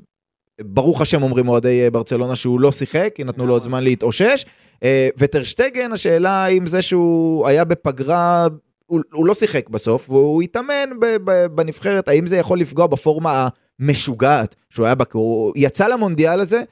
ברוך 0.61 1.01
השם 1.01 1.23
אומרים 1.23 1.47
אוהדי 1.47 1.83
אה, 1.83 1.91
ברצלונה 1.91 2.35
שהוא 2.35 2.59
לא 2.59 2.71
שיחק, 2.71 3.11
כי 3.15 3.23
נתנו 3.23 3.47
לו 3.47 3.53
עוד 3.53 3.63
זמן 3.63 3.83
להתאושש. 3.83 4.45
אה, 4.83 5.09
וטרשטגן, 5.17 5.91
השאלה 5.91 6.31
האם 6.31 6.67
זה 6.67 6.81
שהוא 6.81 7.47
היה 7.47 7.63
בפגרה, 7.63 8.47
הוא, 8.85 9.01
הוא 9.13 9.25
לא 9.25 9.33
שיחק 9.33 9.69
בסוף, 9.69 10.09
והוא 10.09 10.41
התאמן 10.41 10.89
בנבחרת, 11.55 12.07
האם 12.07 12.27
זה 12.27 12.37
יכול 12.37 12.59
לפגוע 12.59 12.87
בפורמה 12.87 13.47
המשוגעת 13.79 14.55
שהוא 14.69 14.85
היה 14.85 14.95
בה, 14.95 15.05
הוא 15.13 15.53
יצא 15.55 15.87
למונדיאל 15.87 16.39
הזה, 16.39 16.63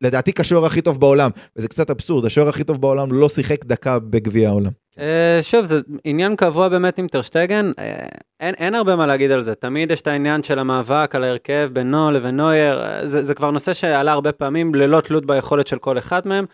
לדעתי 0.00 0.32
כשוער 0.32 0.66
הכי 0.66 0.82
טוב 0.82 1.00
בעולם, 1.00 1.30
וזה 1.56 1.68
קצת 1.68 1.90
אבסורד, 1.90 2.24
השוער 2.24 2.48
הכי 2.48 2.64
טוב 2.64 2.80
בעולם 2.80 3.12
לא 3.12 3.28
שיחק 3.28 3.64
דקה 3.64 3.98
בגביע 3.98 4.48
העולם. 4.48 4.72
אה, 4.98 5.38
שוב, 5.42 5.64
זה 5.64 5.80
עניין 6.04 6.36
קבוע 6.36 6.68
באמת 6.68 6.98
עם 6.98 7.08
טרשטגן, 7.08 7.72
אה, 7.78 8.06
אין, 8.40 8.54
אין 8.54 8.74
הרבה 8.74 8.96
מה 8.96 9.06
להגיד 9.06 9.30
על 9.30 9.42
זה, 9.42 9.54
תמיד 9.54 9.90
יש 9.90 10.00
את 10.00 10.06
העניין 10.06 10.42
של 10.42 10.58
המאבק 10.58 11.14
על 11.14 11.24
ההרכב 11.24 11.70
בינו 11.72 12.10
לבין 12.10 12.36
נויר, 12.36 12.84
אה, 12.84 13.06
זה, 13.06 13.24
זה 13.24 13.34
כבר 13.34 13.50
נושא 13.50 13.74
שעלה 13.74 14.12
הרבה 14.12 14.32
פעמים 14.32 14.74
ללא 14.74 15.00
תלות 15.00 15.26
ביכולת 15.26 15.66
של 15.66 15.78
כל 15.78 15.98
אחד 15.98 16.22
מהם. 16.24 16.44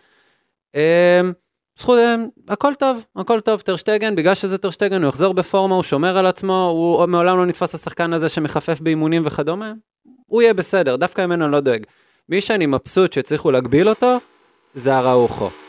זכות, 1.79 1.99
הכל 2.49 2.73
טוב, 2.75 3.05
הכל 3.15 3.39
טוב, 3.39 3.61
טרשטגן, 3.61 4.15
בגלל 4.15 4.35
שזה 4.35 4.57
טרשטגן, 4.57 5.03
הוא 5.03 5.09
יחזור 5.09 5.33
בפורמה, 5.33 5.75
הוא 5.75 5.83
שומר 5.83 6.17
על 6.17 6.25
עצמו, 6.25 6.69
הוא 6.71 7.05
מעולם 7.05 7.37
לא 7.37 7.45
נתפס 7.45 7.75
השחקן 7.75 8.13
הזה 8.13 8.29
שמחפף 8.29 8.79
באימונים 8.79 9.21
וכדומה, 9.25 9.73
הוא 10.25 10.41
יהיה 10.41 10.53
בסדר, 10.53 10.95
דווקא 10.95 11.25
ממנו 11.25 11.45
אני 11.45 11.51
לא 11.51 11.59
דואג. 11.59 11.85
מי 12.29 12.41
שאני 12.41 12.65
מבסוט 12.65 13.13
שהצליחו 13.13 13.51
להגביל 13.51 13.89
אותו, 13.89 14.17
זה 14.75 14.97
אראוחו. 14.97 15.62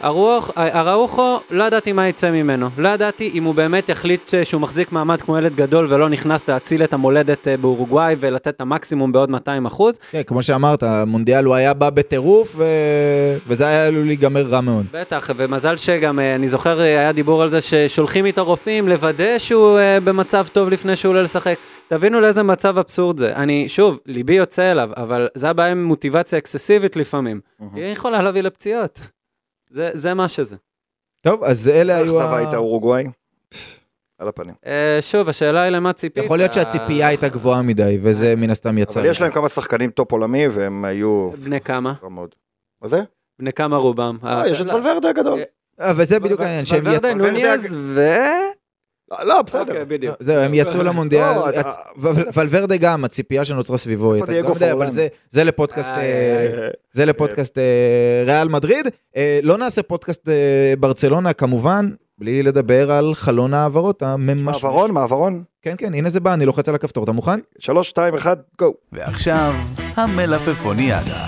הרוח, 0.00 0.50
אראוחו, 0.58 1.38
לא 1.50 1.64
ידעתי 1.64 1.92
מה 1.92 2.08
יצא 2.08 2.30
ממנו. 2.30 2.68
לא 2.78 2.88
ידעתי 2.88 3.30
אם 3.34 3.44
הוא 3.44 3.54
באמת 3.54 3.88
יחליט 3.88 4.34
אה, 4.34 4.44
שהוא 4.44 4.60
מחזיק 4.60 4.92
מעמד 4.92 5.22
כמו 5.22 5.38
ילד 5.38 5.56
גדול 5.56 5.86
ולא 5.88 6.08
נכנס 6.08 6.48
להציל 6.48 6.84
את 6.84 6.92
המולדת 6.92 7.48
אה, 7.48 7.56
באורוגוואי 7.56 8.14
ולתת 8.20 8.48
את 8.48 8.60
המקסימום 8.60 9.12
בעוד 9.12 9.30
200 9.30 9.66
אחוז. 9.66 9.98
כן, 10.10 10.22
כמו 10.22 10.42
שאמרת, 10.42 10.82
המונדיאל 10.82 11.44
הוא 11.44 11.54
היה 11.54 11.74
בא 11.74 11.90
בטירוף, 11.90 12.54
ו... 12.56 12.64
וזה 13.46 13.66
היה 13.66 13.86
עלול 13.86 14.06
להיגמר 14.06 14.46
רע 14.46 14.60
מאוד. 14.60 14.86
בטח, 14.92 15.30
ומזל 15.36 15.76
שגם, 15.76 16.18
אה, 16.18 16.34
אני 16.34 16.48
זוכר, 16.48 16.80
היה 16.80 17.12
דיבור 17.12 17.42
על 17.42 17.48
זה 17.48 17.60
ששולחים 17.60 18.26
איתו 18.26 18.44
רופאים 18.44 18.88
לוודא 18.88 19.38
שהוא 19.38 19.78
במצב 20.04 20.46
טוב 20.52 20.68
לפני 20.68 20.96
שהוא 20.96 21.10
עולה 21.10 21.22
לשחק. 21.22 21.56
תבינו 21.88 22.20
לאיזה 22.20 22.42
מצב 22.42 22.78
אבסורד 22.78 23.18
זה. 23.18 23.32
אני, 23.36 23.68
שוב, 23.68 23.98
ליבי 24.06 24.34
יוצא 24.34 24.72
אליו, 24.72 24.90
אבל 24.96 25.28
זה 25.34 25.50
הבעיה 25.50 25.70
עם 25.70 25.84
מוטיבציה 25.84 26.38
אקססיבית 26.38 26.96
לפעמים. 26.96 27.40
היא 27.74 27.84
יכולה 27.84 28.22
להביא 28.22 28.42
לפציעות. 28.42 29.15
זה, 29.70 29.90
זה 29.94 30.14
מה 30.14 30.28
שזה. 30.28 30.56
טוב, 31.20 31.44
אז 31.44 31.68
אלה 31.68 31.98
איך 31.98 32.04
היו... 32.08 32.20
ה- 32.22 32.36
הייתה 32.36 32.56
אורוגוואי? 32.56 33.04
על 34.18 34.28
הפנים. 34.28 34.54
אה, 34.66 34.98
שוב, 35.00 35.28
השאלה 35.28 35.62
היא 35.62 35.70
למה 35.70 35.92
ציפית. 35.92 36.24
יכול 36.24 36.38
להיות 36.38 36.52
שהציפייה 36.54 37.08
הייתה 37.08 37.28
גבוהה 37.28 37.62
מדי, 37.62 37.98
וזה 38.02 38.34
מן 38.36 38.50
הסתם 38.50 38.78
יצא. 38.78 39.00
אבל 39.00 39.08
יש 39.08 39.20
להם 39.20 39.30
כמה 39.30 39.48
שחקנים 39.48 39.90
טופ 39.90 40.12
עולמי 40.12 40.48
והם 40.48 40.84
היו... 40.84 41.30
בני 41.44 41.60
כמה? 41.60 41.94
מה 42.82 42.88
זה? 42.88 43.00
בני 43.38 43.52
כמה 43.52 43.76
רובם? 43.76 44.18
אה, 44.24 44.48
יש 44.48 44.60
את 44.60 44.70
ולוורדה 44.70 45.08
הגדול. 45.08 45.40
אה, 45.80 45.92
וזה 45.96 46.20
בדיוק 46.20 46.40
העניין, 46.40 46.64
שהם 46.64 46.86
יצאו... 46.86 47.10
ולוורדה 47.10 47.14
נוניז 47.14 47.74
ו... 47.78 48.00
לא, 49.24 49.42
בסדר. 49.42 49.60
אוקיי, 49.60 49.84
בדיוק. 49.84 50.16
זהו, 50.20 50.36
הם 50.42 50.54
יצאו 50.54 50.82
למונדיאל, 50.82 51.32
לא, 51.36 51.48
ולוורדה 52.34 52.76
גם, 52.76 53.04
הציפייה 53.04 53.44
שנוצרה 53.44 53.76
סביבו, 53.76 54.14
איפה 54.14 54.26
דייגו 54.26 54.48
לא 54.48 54.54
יודע, 54.54 54.66
אבל 54.72 54.78
פורלן? 54.80 54.92
זה- 54.92 55.06
זה 55.30 55.44
לפודקאסט, 55.44 55.90
אה. 55.90 56.68
זה 56.92 57.04
לפודקאסט 57.06 57.58
אה, 57.58 57.62
ריאל 58.26 58.48
מדריד. 58.48 58.86
אה, 59.16 59.40
לא 59.42 59.58
נעשה 59.58 59.82
פודקאסט 59.82 60.28
ברצלונה 60.80 61.32
כמובן, 61.32 61.90
בלי 62.18 62.42
לדבר 62.42 62.92
על 62.92 63.14
חלון 63.14 63.54
ההעברות 63.54 64.02
הממשמש. 64.02 64.62
מעברון, 64.64 64.90
מעברון. 64.90 65.42
כן, 65.62 65.74
כן, 65.78 65.94
הנה 65.94 66.10
זה 66.10 66.20
בא, 66.20 66.34
אני 66.34 66.46
לוחץ 66.46 66.68
על 66.68 66.74
הכפתור, 66.74 67.04
אתה 67.04 67.12
מוכן? 67.12 67.40
שלוש, 67.58 67.88
שתיים, 67.88 68.14
אחד, 68.14 68.36
גו. 68.58 68.74
ועכשיו, 68.92 69.54
המלפפוניאדה. 69.96 71.26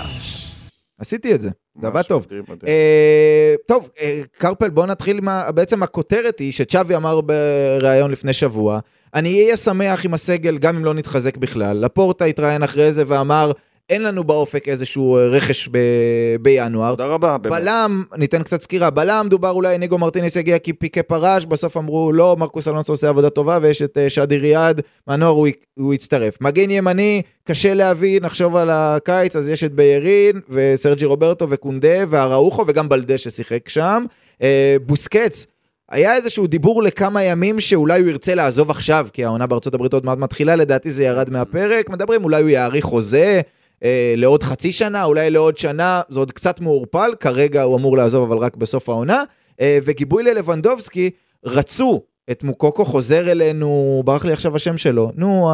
עשיתי 0.99 1.35
את 1.35 1.41
זה, 1.41 1.49
זה 1.81 1.87
עבד 1.87 2.01
טוב. 2.01 2.27
אה, 2.67 3.55
טוב, 3.67 3.89
אה, 4.01 4.21
קרפל, 4.37 4.69
בוא 4.69 4.85
נתחיל 4.85 5.21
מה... 5.21 5.51
בעצם 5.51 5.83
הכותרת 5.83 6.39
היא 6.39 6.51
שצ'אבי 6.51 6.95
אמר 6.95 7.21
בריאיון 7.21 8.11
לפני 8.11 8.33
שבוע, 8.33 8.79
אני 9.13 9.43
אהיה 9.43 9.57
שמח 9.57 10.05
עם 10.05 10.13
הסגל 10.13 10.57
גם 10.57 10.75
אם 10.75 10.85
לא 10.85 10.93
נתחזק 10.93 11.37
בכלל. 11.37 11.77
לפורטה 11.77 12.25
התראיין 12.25 12.63
אחרי 12.63 12.91
זה 12.91 13.03
ואמר, 13.07 13.51
אין 13.89 14.03
לנו 14.03 14.23
באופק 14.23 14.67
איזשהו 14.67 15.17
אה, 15.17 15.27
רכש 15.27 15.67
ב... 15.71 15.77
בינואר. 16.41 16.91
תודה 16.91 17.05
רבה. 17.05 17.37
באמת. 17.37 17.61
בלם, 17.61 18.03
ניתן 18.17 18.43
קצת 18.43 18.61
סקירה, 18.61 18.89
בלם 18.89 19.27
דובר 19.29 19.49
אולי 19.49 19.77
ניגו 19.77 19.97
מרטינס 19.97 20.35
יגיע 20.35 20.59
כי 20.59 20.73
פיקה 20.73 21.03
פרש, 21.03 21.45
בסוף 21.45 21.77
אמרו 21.77 22.13
לא, 22.13 22.35
מרקוס 22.39 22.67
אלונסו 22.67 22.93
עושה 22.93 23.09
עבודה 23.09 23.29
טובה 23.29 23.59
ויש 23.61 23.81
את 23.81 23.97
אה, 23.97 24.09
שאדי 24.09 24.37
ריאד, 24.37 24.81
מהנוער 25.07 25.31
הוא, 25.31 25.47
הוא 25.79 25.93
יצטרף. 25.93 26.41
מגן 26.41 26.69
ימני, 26.69 27.21
קשה 27.43 27.73
להבין, 27.73 28.25
נחשוב 28.25 28.55
על 28.55 28.69
הקיץ, 28.71 29.35
אז 29.35 29.47
יש 29.47 29.63
את 29.63 29.73
ביירין 29.73 30.39
וסרג'י 30.49 31.05
רוברטו 31.05 31.49
וקונדה 31.49 32.03
והראוכו 32.09 32.65
וגם 32.67 32.89
בלדה 32.89 33.17
ששיחק 33.17 33.69
שם. 33.69 34.05
אה, 34.41 34.75
בוסקץ, 34.85 35.45
היה 35.91 36.15
איזשהו 36.15 36.47
דיבור 36.47 36.83
לכמה 36.83 37.23
ימים 37.23 37.59
שאולי 37.59 37.99
הוא 37.99 38.09
ירצה 38.09 38.35
לעזוב 38.35 38.71
עכשיו, 38.71 39.07
כי 39.13 39.25
העונה 39.25 39.47
בארצות 39.47 39.73
הברית 39.73 39.93
עוד 39.93 40.05
מעט 40.05 40.17
מתחילה, 40.17 40.55
לדעתי 40.55 40.91
זה 40.91 41.03
ירד 41.03 41.29
מהפרק, 41.29 41.89
מדברים 41.89 42.23
אולי 42.23 42.41
הוא 42.41 42.49
יאריך 42.49 42.85
חוזה. 42.85 43.41
אה, 43.83 44.13
לעוד 44.17 44.43
חצי 44.43 44.71
שנה, 44.71 45.03
אולי 45.03 45.29
לעוד 45.29 45.57
שנה, 45.57 46.01
זה 46.09 46.19
עוד 46.19 46.31
קצת 46.31 46.59
מעורפל, 46.59 47.11
כרגע 47.19 47.61
הוא 47.61 47.77
אמור 47.77 47.97
לעזוב, 47.97 48.31
אבל 48.31 48.37
רק 48.37 48.55
בסוף 48.55 48.89
העונה. 48.89 49.23
אה, 49.61 49.79
וגיבוי 49.85 50.23
ללבנדובסקי, 50.23 51.09
רצו 51.45 52.01
את 52.31 52.43
מוקוקו, 52.43 52.85
חוזר 52.85 53.31
אלינו, 53.31 54.01
ברח 54.05 54.25
לי 54.25 54.33
עכשיו 54.33 54.55
השם 54.55 54.77
שלו, 54.77 55.11
נו, 55.15 55.49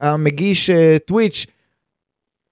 המגיש 0.00 0.70
אה, 0.70 0.96
טוויץ', 1.06 1.46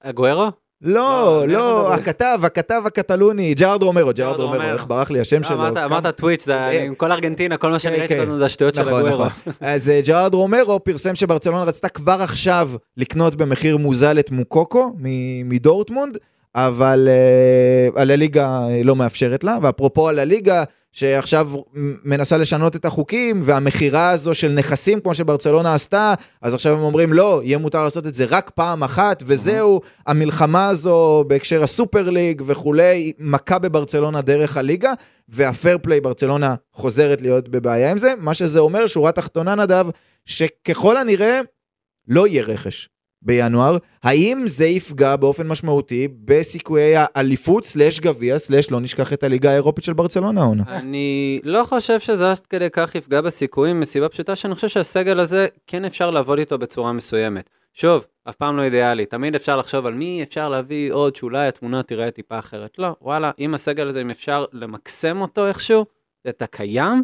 אגוארו? 0.01 0.49
לא, 0.83 1.45
לא, 1.47 1.53
לא, 1.53 1.95
הכתב, 1.95 2.39
הכתב 2.43 2.83
הקטלוני, 2.87 3.55
ג'רארד 3.55 3.83
רומרו, 3.83 4.05
ג'רארד 4.05 4.17
ג'רארד 4.17 4.41
רומרו. 4.41 4.63
איך 4.63 4.87
ברח 4.89 5.11
לי 5.11 5.21
השם 5.21 5.43
שלו. 5.43 5.69
אמרת- 5.85 6.17
טוויץ', 6.17 6.49
אה, 6.49 6.83
עם 6.83 6.95
כל 6.95 7.13
ארגנטינה, 7.13 7.57
כל 7.57 7.71
מה 7.71 7.79
שאני 7.79 7.97
ראיתי. 7.97 8.17
קודם 8.17 8.37
זה 8.39 8.45
השטויות 8.45 8.75
של 8.75 8.81
נכון, 8.81 9.07
אגוארו. 9.07 9.25
נכון. 9.25 9.53
אז 9.61 9.89
אה, 9.89 10.01
ג'רארד 10.07 10.35
רומרו 10.35 10.85
פרסם 10.85 11.15
שברצלונה 11.15 11.63
רצתה 11.63 11.89
כבר 11.89 12.17
עכשיו 12.21 12.71
לקנות 12.97 13.35
במחיר 13.35 13.77
מוזל 13.77 14.19
את 14.19 14.31
מוקוקו 14.31 14.93
מדורטמונד, 15.45 16.19
אבל 16.55 17.09
אה, 17.11 18.03
הלה 18.03 18.23
ליגה 18.23 18.49
אה, 18.49 18.83
לא 18.85 18.97
מאפשרת 18.97 19.45
לה, 19.45 19.59
ואפרופו 19.63 20.09
על 20.09 20.19
הליגה, 20.19 20.65
שעכשיו 20.93 21.51
מנסה 22.05 22.37
לשנות 22.37 22.77
את 22.77 22.85
החוקים, 22.85 23.43
והמכירה 23.45 24.11
הזו 24.11 24.35
של 24.35 24.53
נכסים 24.53 25.01
כמו 25.01 25.15
שברצלונה 25.15 25.75
עשתה, 25.75 26.15
אז 26.43 26.55
עכשיו 26.55 26.73
הם 26.73 26.83
אומרים 26.83 27.13
לא, 27.13 27.41
יהיה 27.45 27.59
מותר 27.59 27.85
לעשות 27.85 28.07
את 28.07 28.15
זה 28.15 28.25
רק 28.29 28.51
פעם 28.55 28.83
אחת, 28.83 29.23
וזהו, 29.27 29.81
המלחמה 30.07 30.69
הזו 30.69 31.25
בהקשר 31.27 31.63
הסופר 31.63 32.11
ליג 32.11 32.43
וכולי, 32.47 33.13
מכה 33.19 33.59
בברצלונה 33.59 34.21
דרך 34.21 34.57
הליגה, 34.57 34.93
והפייר 35.29 35.79
פליי 35.83 36.01
ברצלונה 36.01 36.55
חוזרת 36.73 37.23
להיות 37.23 37.49
בבעיה 37.49 37.91
עם 37.91 37.99
זה, 37.99 38.13
מה 38.19 38.35
שזה 38.35 38.61
אומר, 38.61 38.87
שורה 38.87 39.13
תחתונה 39.13 39.55
נדב, 39.55 39.87
שככל 40.25 40.97
הנראה 40.97 41.41
לא 42.09 42.27
יהיה 42.27 42.43
רכש 42.43 42.89
בינואר. 43.23 43.77
האם 44.03 44.43
זה 44.47 44.67
יפגע 44.67 45.17
באופן 45.17 45.47
משמעותי 45.47 46.09
בסיכויי 46.25 46.95
האליפות 46.97 47.65
סלאש 47.65 48.01
גביע 48.01 48.39
סלאש 48.39 48.71
לא 48.71 48.81
נשכח 48.81 49.13
את 49.13 49.23
הליגה 49.23 49.51
האירופית 49.51 49.85
של 49.85 49.93
ברצלונה 49.93 50.41
העונה? 50.41 50.63
אני 50.69 51.41
לא 51.45 51.65
חושב 51.65 52.01
שזה 52.01 52.31
עד 52.31 52.41
כדי 52.41 52.71
כך 52.73 52.95
יפגע 52.95 53.21
בסיכויים, 53.21 53.81
מסיבה 53.81 54.09
פשוטה 54.09 54.37
שאני 54.37 54.55
חושב 54.55 54.69
שהסגל 54.69 55.21
הזה, 55.21 55.47
כן 55.67 55.85
אפשר 55.85 56.11
לעבוד 56.11 56.39
איתו 56.39 56.59
בצורה 56.59 56.93
מסוימת. 56.93 57.51
שוב, 57.75 58.07
אף 58.29 58.37
פעם 58.37 58.57
לא 58.57 58.63
אידיאלי, 58.63 59.07
תמיד 59.07 59.35
אפשר 59.35 59.57
לחשוב 59.57 59.87
על 59.87 59.95
מי 59.95 60.23
אפשר 60.23 60.49
להביא 60.49 60.93
עוד 60.93 61.17
שאולי 61.17 61.49
התמונה 61.49 61.83
תיראה 61.83 62.11
טיפה 62.11 62.39
אחרת. 62.39 62.79
לא, 62.79 62.97
וואלה, 63.03 63.31
אם 63.39 63.55
הסגל 63.55 63.89
הזה, 63.89 64.01
אם 64.01 64.11
אפשר 64.11 64.45
למקסם 64.53 65.21
אותו 65.21 65.47
איכשהו, 65.47 65.87
את 66.29 66.43
הקיים, 66.43 67.03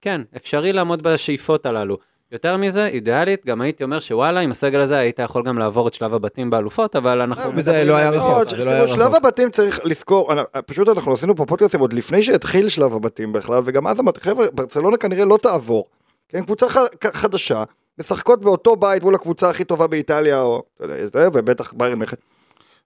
כן, 0.00 0.20
אפשרי 0.36 0.72
לעמוד 0.72 1.02
בשאיפות 1.02 1.66
הללו. 1.66 1.98
יותר 2.32 2.56
מזה, 2.56 2.86
אידיאלית, 2.86 3.46
גם 3.46 3.60
הייתי 3.60 3.84
אומר 3.84 4.00
שוואלה, 4.00 4.40
עם 4.40 4.50
הסגל 4.50 4.80
הזה 4.80 4.98
היית 4.98 5.18
יכול 5.18 5.42
גם 5.42 5.58
לעבור 5.58 5.88
את 5.88 5.94
שלב 5.94 6.14
הבתים 6.14 6.50
באלופות, 6.50 6.96
אבל 6.96 7.20
אנחנו... 7.20 7.44
אה, 7.50 7.56
וזה 7.56 7.70
מדברים 7.70 7.88
לא 7.88 7.96
היה 7.96 8.10
רחוק. 8.10 8.30
לא, 8.52 8.56
זה 8.56 8.64
לא 8.64 8.70
היה 8.70 8.84
תראו, 8.84 8.94
שלב 8.94 9.02
רחוק. 9.06 9.16
הבתים 9.16 9.50
צריך 9.50 9.80
לזכור, 9.84 10.32
אני- 10.32 10.40
פשוט 10.66 10.88
אנחנו 10.88 11.12
עשינו 11.12 11.36
פה 11.36 11.46
פודקאסטים 11.46 11.80
עוד 11.80 11.92
לפני 11.92 12.22
שהתחיל 12.22 12.68
שלב 12.68 12.94
הבתים 12.94 13.32
בכלל, 13.32 13.62
וגם 13.64 13.86
אז 13.86 14.00
אמרתי, 14.00 14.20
חבר'ה, 14.20 14.46
ברצלונה 14.52 14.96
כנראה 14.96 15.24
לא 15.24 15.38
תעבור. 15.42 15.84
כן, 16.28 16.44
קבוצה 16.44 16.66
חדשה, 17.12 17.64
משחקות 17.98 18.40
באותו 18.40 18.76
בית 18.76 19.02
מול 19.02 19.14
הקבוצה 19.14 19.50
הכי 19.50 19.64
טובה 19.64 19.86
באיטליה, 19.86 20.40
או, 20.42 20.62
אתה 20.76 20.84
יודע, 20.84 21.06
זה, 21.06 21.28
ובטח 21.32 21.72
ביירן 21.72 21.98
מלכת. 21.98 22.18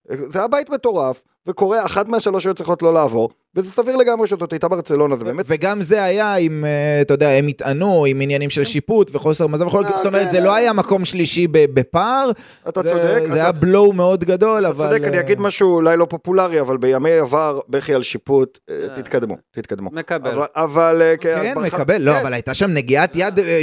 זה 0.09 0.39
היה 0.39 0.49
בית 0.49 0.71
מטורף, 0.71 1.23
וקורה, 1.49 1.85
אחת 1.85 2.09
מהשלוש 2.09 2.47
היו 2.47 2.55
צריכות 2.55 2.83
לא 2.83 2.95
לעבור, 2.95 3.31
וזה 3.57 3.71
סביר 3.71 3.97
לגמרי 3.97 4.27
שזאת 4.27 4.53
הייתה 4.53 4.69
ברצלונה, 4.69 5.17
זה 5.17 5.25
באמת... 5.25 5.45
וגם 5.49 5.83
זה 5.83 6.03
היה 6.05 6.35
עם, 6.35 6.65
אה, 6.65 7.01
אתה 7.01 7.15
יודע, 7.15 7.29
הם 7.29 7.47
התענו 7.47 8.05
עם 8.05 8.21
עניינים 8.21 8.51
של 8.51 8.65
שיפוט 8.65 9.11
וחוסר 9.15 9.47
מזל 9.47 9.67
וכל 9.67 9.85
אה, 9.85 9.97
זאת 9.97 10.07
אומרת, 10.07 10.23
כן. 10.23 10.29
זה 10.29 10.41
לא 10.41 10.55
היה 10.55 10.73
מקום 10.73 11.05
שלישי 11.05 11.47
בפער, 11.51 12.31
אתה 12.69 12.83
צודק, 12.83 12.95
זה 13.21 13.27
אתה- 13.27 13.35
היה 13.35 13.53
בלואו 13.53 13.93
מאוד 13.93 14.25
גדול, 14.25 14.61
אתה 14.67 14.69
אבל... 14.69 14.87
צודק, 14.89 15.05
אני 15.05 15.17
אה, 15.17 15.21
אגיד 15.23 15.41
משהו 15.41 15.75
אולי 15.75 15.97
לא 15.97 16.05
פופולרי, 16.11 16.61
אבל 16.61 16.77
בימי 16.77 17.13
עבר, 17.13 17.61
בכי 17.69 17.95
על 17.95 18.03
שיפוט, 18.03 18.59
אה, 18.71 18.75
אה. 18.91 18.97
תתקדמו, 19.03 19.37
תתקדמו. 19.51 19.91
מקבל. 19.93 20.43
אבל-. 20.57 21.03
אה, 21.03 21.17
כן, 21.17 21.55
בח- 21.57 21.63
מקבל, 21.75 22.03
לא, 22.03 22.13
כן. 22.13 22.19
אבל 22.19 22.33
הייתה 22.33 22.55
שם 22.55 22.71
נגיעת 22.71 23.11
יד 23.15 23.39
אה, 23.39 23.61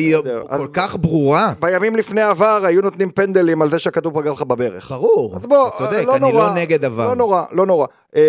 כל 0.58 0.68
כך 0.74 0.96
ברורה. 1.00 1.54
בימים 1.60 1.96
לפני 1.96 2.22
עבר 2.22 2.62
היו 2.66 2.82
נותנים 2.82 3.12
פנדלים 3.12 3.62
על 3.62 3.70
זה 3.70 3.80
שהכדור 3.80 4.14
פגע 4.22 4.32
לך 4.32 4.42
בברך. 4.42 4.92
ברור, 4.92 5.38
אתה 5.38 5.78
צודק, 5.78 6.04
לא 6.08 6.16
אני 6.16 6.32
לא 6.34 6.54
נגד 6.54 6.86
עבר. 6.86 7.08
לא 7.08 7.16
נורא, 7.16 7.44
לא 7.52 7.66
נורא. 7.72 7.88
אה, 8.16 8.22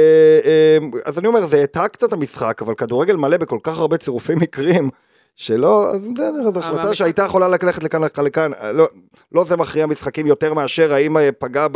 אה, 0.45 0.79
אז 1.05 1.19
אני 1.19 1.27
אומר, 1.27 1.47
זה 1.47 1.63
הטעה 1.63 1.89
קצת 1.89 2.13
המשחק, 2.13 2.63
אבל 2.63 2.75
כדורגל 2.75 3.17
מלא 3.17 3.37
בכל 3.37 3.59
כך 3.63 3.79
הרבה 3.79 3.97
צירופי 3.97 4.35
מקרים, 4.35 4.91
שלא, 5.37 5.91
אז 5.95 6.09
בסדר, 6.15 6.51
זו 6.51 6.59
החלטה 6.59 6.95
שהייתה 6.95 7.23
יכולה 7.23 7.49
ללכת 7.49 7.83
לכאן 7.83 8.03
לכאן. 8.25 8.51
אה, 8.61 8.73
לא- 8.73 8.89
לא 9.33 9.45
זה 9.45 9.57
מכריע 9.57 9.87
משחקים 9.87 10.27
יותר 10.27 10.55
מאשר 10.55 10.95
האם 10.95 11.17
אה, 11.17 11.33
פגע 11.33 11.67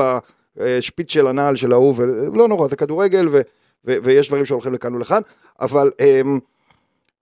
בשפיץ 0.57 1.13
של 1.13 1.27
הנעל 1.27 1.57
של 1.57 1.73
ההוא, 1.73 1.95
ולא 1.97 2.49
נורא, 2.49 2.69
זה 2.69 2.77
כדורגל, 2.77 3.29
ו- 3.33 3.41
ו- 3.87 3.97
ויש 4.03 4.29
דברים 4.29 4.45
שהולכים 4.45 4.75
לכאן 4.75 4.95
ולכאן, 4.95 5.21
אבל... 5.61 5.91
אמ, 6.01 6.39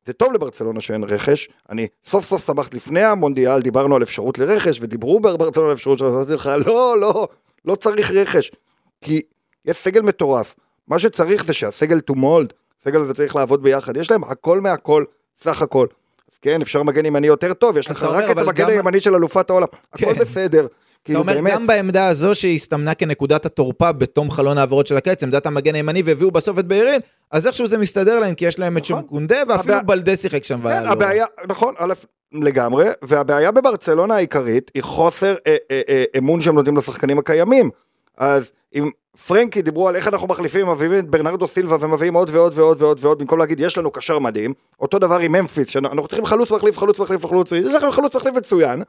זה 0.07 0.13
טוב 0.13 0.33
לברצלונה 0.33 0.81
שאין 0.81 1.05
רכש, 1.05 1.49
אני 1.71 1.89
סוף 2.05 2.25
סוף 2.25 2.47
שמחת 2.47 2.75
לפני 2.75 3.03
המונדיאל, 3.03 3.63
דיברנו 3.63 3.97
על 3.97 4.03
אפשרות 4.03 4.39
לרכש, 4.39 4.79
ודיברו 4.81 5.21
בברצלונה 5.21 5.69
על 5.69 5.75
אפשרות, 5.75 6.03
אמרתי 6.03 6.33
לך, 6.33 6.51
לא, 6.67 7.01
לא, 7.01 7.29
לא 7.65 7.75
צריך 7.75 8.11
רכש, 8.11 8.53
כי 9.01 9.23
יש 9.65 9.77
סגל 9.77 10.03
מטורף, 10.03 10.55
מה 10.89 10.99
שצריך 10.99 11.45
זה 11.45 11.53
שהסגל 11.53 12.01
to 12.11 12.15
mold, 12.15 12.53
הסגל 12.81 13.01
הזה 13.01 13.15
צריך 13.15 13.37
לעבוד 13.37 13.63
ביחד, 13.63 13.97
יש 13.97 14.11
להם 14.11 14.25
הכל 14.25 14.61
מהכל, 14.61 15.05
סך 15.41 15.63
הכל. 15.63 15.87
אז 16.33 16.39
כן, 16.39 16.63
אפשר 16.63 16.83
מגן 16.83 17.07
ימני 17.07 17.27
יותר 17.27 17.55
טוב, 17.55 17.77
יש 17.77 17.91
לך 17.91 17.99
אתה 17.99 18.07
רק 18.07 18.31
את 18.31 18.39
המגן 18.39 18.65
גם- 18.65 18.71
הימני 18.71 19.01
של 19.01 19.15
אלופת 19.15 19.51
העולם, 19.51 19.67
הכל 19.93 20.05
כן. 20.15 20.19
בסדר. 20.19 20.67
אתה 20.67 20.75
כאילו 21.05 21.21
אומר, 21.21 21.35
באמת, 21.35 21.53
גם 21.53 21.67
בעמדה 21.67 22.09
הזו 22.09 22.35
שהסתמנה 22.35 22.95
כנקודת 22.95 23.47
התורפה 23.47 23.93
בתום 23.93 24.31
חלון 24.31 24.59
העברות 24.59 24.87
של 24.87 24.97
הקיץ, 24.97 25.23
עמדת 25.23 25.47
המגן 25.47 25.75
הימני, 25.75 26.03
והביאו 26.05 26.31
בסוף 26.31 26.59
את 26.59 26.67
ביירין, 26.67 27.01
אז 27.31 27.47
איכשהו 27.47 27.67
זה 27.67 27.79
מסתדר 27.79 28.21
להם, 28.21 28.35
כי 28.35 28.45
יש 28.47 28.59
להם 28.59 28.77
את 28.77 28.83
נכון. 28.83 28.97
שום 29.01 29.09
קונדה, 29.09 29.37
ואפילו 29.49 29.75
הבע- 29.75 29.83
בלדה 29.87 30.17
שיחק 30.17 30.45
שם. 30.45 30.61
כן, 30.63 30.87
הבעיה, 30.87 31.27
נכון, 31.49 31.75
א', 31.79 31.93
לגמרי, 32.33 32.87
והבעיה 33.03 33.51
בברצלונה 33.51 34.15
העיקרית 34.17 34.71
היא 34.75 34.83
חוסר 34.83 35.35
אה, 35.47 35.57
אה, 35.71 35.81
אה, 35.89 36.05
אמון 36.19 36.41
שהם 36.41 36.55
נותנים 36.55 36.77
לשחקנים 36.77 37.19
הקיימים. 37.19 37.71
אז 38.19 38.53
עם 38.73 38.91
פרנקי 39.27 39.63
דיברו 39.63 39.89
על 39.89 39.97
איך 39.97 40.09
אנחנו 40.09 40.29
מחליפים, 40.29 40.71
מביאים 40.71 40.99
את 40.99 41.11
ברנרדו 41.11 41.47
סילבה 41.47 41.77
ומביאים 41.81 42.15
עוד 42.15 42.31
ועוד 42.33 42.53
ועוד 42.57 42.83
ועוד 42.83 42.99
ועוד, 43.03 43.19
במקום 43.19 43.39
להגיד 43.39 43.61
יש 43.61 43.79
לנו 43.79 43.91
קשר 43.91 44.19
מדהים, 44.19 44.55
אותו 44.81 44.99
דבר 44.99 45.19
עם 45.19 45.33
ממפיס, 45.33 45.69
שאנחנו 45.69 46.07
צריכים 46.07 46.27
חלוץ 46.27 46.51
מחליף, 46.51 46.79
חלוץ 46.79 46.99
מחליף, 46.99 47.27
חלוץ, 47.27 47.53
יש 47.53 47.75
לכם 47.75 47.91
חלוץ 47.91 48.17
מחליף 48.17 48.35
מצוין. 48.35 48.83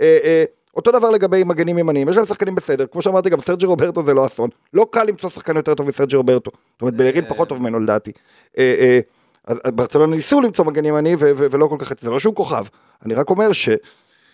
אה, 0.00 0.18
אה, 0.24 0.44
אותו 0.76 0.90
דבר 0.90 1.10
לגבי 1.10 1.44
מגנים 1.44 1.78
ימניים, 1.78 2.08
יש 2.08 2.16
להם 2.16 2.26
שחקנים 2.26 2.54
בסדר, 2.54 2.86
כמו 2.86 3.02
שאמרתי 3.02 3.30
גם 3.30 3.40
סרג'י 3.40 3.66
רוברטו 3.66 4.02
זה 4.02 4.14
לא 4.14 4.26
אסון, 4.26 4.50
לא 4.74 4.86
קל 4.90 5.04
למצוא 5.04 5.30
שחקן 5.30 5.56
יותר 5.56 5.74
טוב 5.74 5.86
מסרג'י 5.86 6.16
רוברטו, 6.16 6.50
זאת 6.72 6.82
אומרת 6.82 6.94
בלרין 6.94 7.24
פחות 7.28 7.48
טוב 7.48 7.58
ממנו 7.58 7.80
לדעתי. 7.80 8.12
אה, 8.58 8.74
אה, 8.78 9.00
אז 9.46 9.58
ברצלונה 9.74 10.16
ניסו 10.16 10.40
למצוא 10.40 10.64
מגן 10.64 10.84
ימני 10.84 11.16
ולא 11.18 11.66
כל 11.66 11.76
כך, 11.78 11.92
זה 12.00 12.10
לא 12.10 12.18
שהוא 12.18 12.34
כוכב, 12.34 12.64
אני 13.06 13.14
רק 13.14 13.30
אומר 13.30 13.52
שהם 13.52 13.76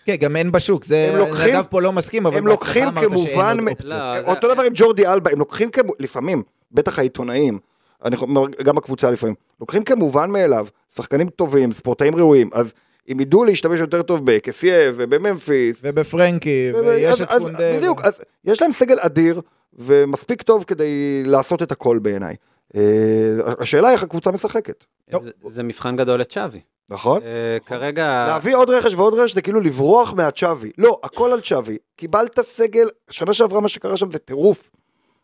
כן, 0.09 0.25
גם 0.25 0.35
אין 0.35 0.51
בשוק, 0.51 0.83
זה, 0.85 1.09
הם 1.11 1.17
לוקחים- 1.17 1.55
נדב 1.55 1.65
פה 1.69 1.81
לא 1.81 1.91
מסכים, 1.93 2.25
אבל 2.25 2.39
לוקחים 2.39 2.83
אמרת 2.83 2.93
שאין 2.99 3.09
כמובן, 3.09 3.55
עוד 3.57 3.61
מ- 3.65 3.67
אופציות. 3.67 3.91
לא, 3.91 4.21
זה- 4.21 4.27
אותו 4.31 4.53
דבר 4.53 4.63
עם 4.63 4.71
ג'ורדי 4.75 5.07
אלבה, 5.07 5.31
הם 5.31 5.39
לוקחים 5.39 5.71
כמו, 5.71 5.93
לפעמים, 5.99 6.43
בטח 6.71 6.99
העיתונאים, 6.99 7.59
אני, 8.05 8.15
גם 8.63 8.77
הקבוצה 8.77 9.11
לפעמים, 9.11 9.35
לוקחים 9.61 9.83
כמובן 9.83 10.29
מאליו, 10.31 10.67
שחקנים 10.95 11.29
טובים, 11.29 11.73
ספורטאים 11.73 12.15
ראויים, 12.15 12.49
אז 12.53 12.73
אם 13.11 13.19
ידעו 13.19 13.43
להשתמש 13.43 13.79
יותר 13.79 14.01
טוב 14.01 14.21
בקסיה 14.23 14.91
ובממפיס, 14.95 15.79
ובפרנקי, 15.83 16.71
ו- 16.73 16.85
ויש 16.85 17.21
אז- 17.21 17.21
את 17.21 17.41
קונדה. 17.41 17.77
בדיוק, 17.77 18.01
אז 18.01 18.21
יש 18.45 18.61
להם 18.61 18.71
סגל 18.71 18.97
אדיר, 18.99 19.41
ומספיק 19.73 20.41
טוב 20.41 20.63
כדי 20.63 20.93
לעשות 21.25 21.63
את 21.63 21.71
הכל 21.71 21.99
בעיניי. 22.01 22.35
אה, 22.75 22.81
השאלה 23.59 23.91
איך 23.91 24.03
הקבוצה 24.03 24.31
משחקת, 24.31 24.83
טוב. 25.11 25.23
זה- 25.23 25.29
זה 25.47 25.63
מבחן 25.63 25.95
גדול 25.95 26.19
לצ'אבי. 26.19 26.59
נכון? 26.89 27.21
אה, 27.23 27.57
כרגע, 27.65 28.25
להביא 28.27 28.55
עוד 28.55 28.69
רכש 28.69 28.93
ועוד 28.93 29.13
רכש 29.13 29.33
זה 29.33 29.41
כאילו 29.41 29.59
לברוח 29.59 30.13
מהצ'אבי. 30.13 30.71
לא, 30.77 30.99
הכל 31.03 31.31
על 31.31 31.41
צ'אבי. 31.41 31.77
קיבלת 31.95 32.39
סגל, 32.41 32.87
שנה 33.09 33.33
שעברה 33.33 33.61
מה 33.61 33.67
שקרה 33.67 33.97
שם 33.97 34.11
זה 34.11 34.19
טירוף. 34.19 34.69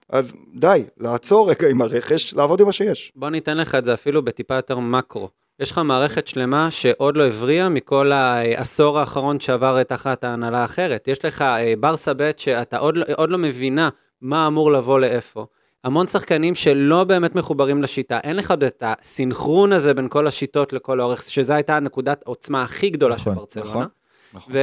אז 0.10 0.34
די, 0.54 0.84
לעצור 0.98 1.50
רגע 1.50 1.70
עם 1.70 1.82
הרכש, 1.82 2.34
לעבוד 2.34 2.60
עם 2.60 2.66
מה 2.66 2.74
שיש. 2.74 3.12
בוא 3.16 3.30
ניתן 3.30 3.58
לך 3.58 3.76
את 3.76 3.86
זה 3.86 3.94
אפילו 3.94 4.26
בטיפה 4.26 4.56
יותר 4.56 4.80
מקרו. 4.80 5.30
יש 5.60 5.72
לך 5.72 5.78
מערכת 5.78 6.28
שלמה 6.28 6.72
שעוד 6.72 7.18
לא 7.18 7.24
הבריאה 7.24 7.70
מכל 7.70 8.12
העשור 8.12 9.00
האחרון 9.00 9.40
שעבר 9.40 9.84
תחת 9.84 10.24
ההנהלה 10.24 10.62
האחרת. 10.62 11.08
יש 11.08 11.26
לך 11.26 11.42
אה, 11.42 11.74
ברסה 11.80 12.14
ב' 12.18 12.32
שאתה 12.38 12.78
עוד, 12.78 12.98
לא- 12.98 13.06
עוד 13.18 13.30
לא 13.30 13.38
מבינה 13.38 13.90
מה 14.22 14.48
אמור 14.48 14.72
לבוא 14.72 15.00
לאיפה. 15.00 15.46
המון 15.86 16.08
שחקנים 16.08 16.56
שלא 16.56 17.04
באמת 17.04 17.36
מחוברים 17.36 17.84
לשיטה. 17.84 18.20
אין 18.24 18.36
לך 18.36 18.54
את 18.68 18.84
הסינכרון 18.86 19.74
הזה 19.74 19.94
בין 19.94 20.10
כל 20.10 20.28
השיטות 20.28 20.74
לכל 20.74 21.00
האורך, 21.00 21.22
שזו 21.22 21.54
הייתה 21.54 21.80
נקודת 21.80 22.24
עוצמה 22.24 22.64
הכי 22.64 22.90
גדולה 22.90 23.16
נכון, 23.16 23.34
של 23.34 23.40
ברצלונה. 23.40 23.70
נכון, 23.70 23.88
נכון. 24.34 24.54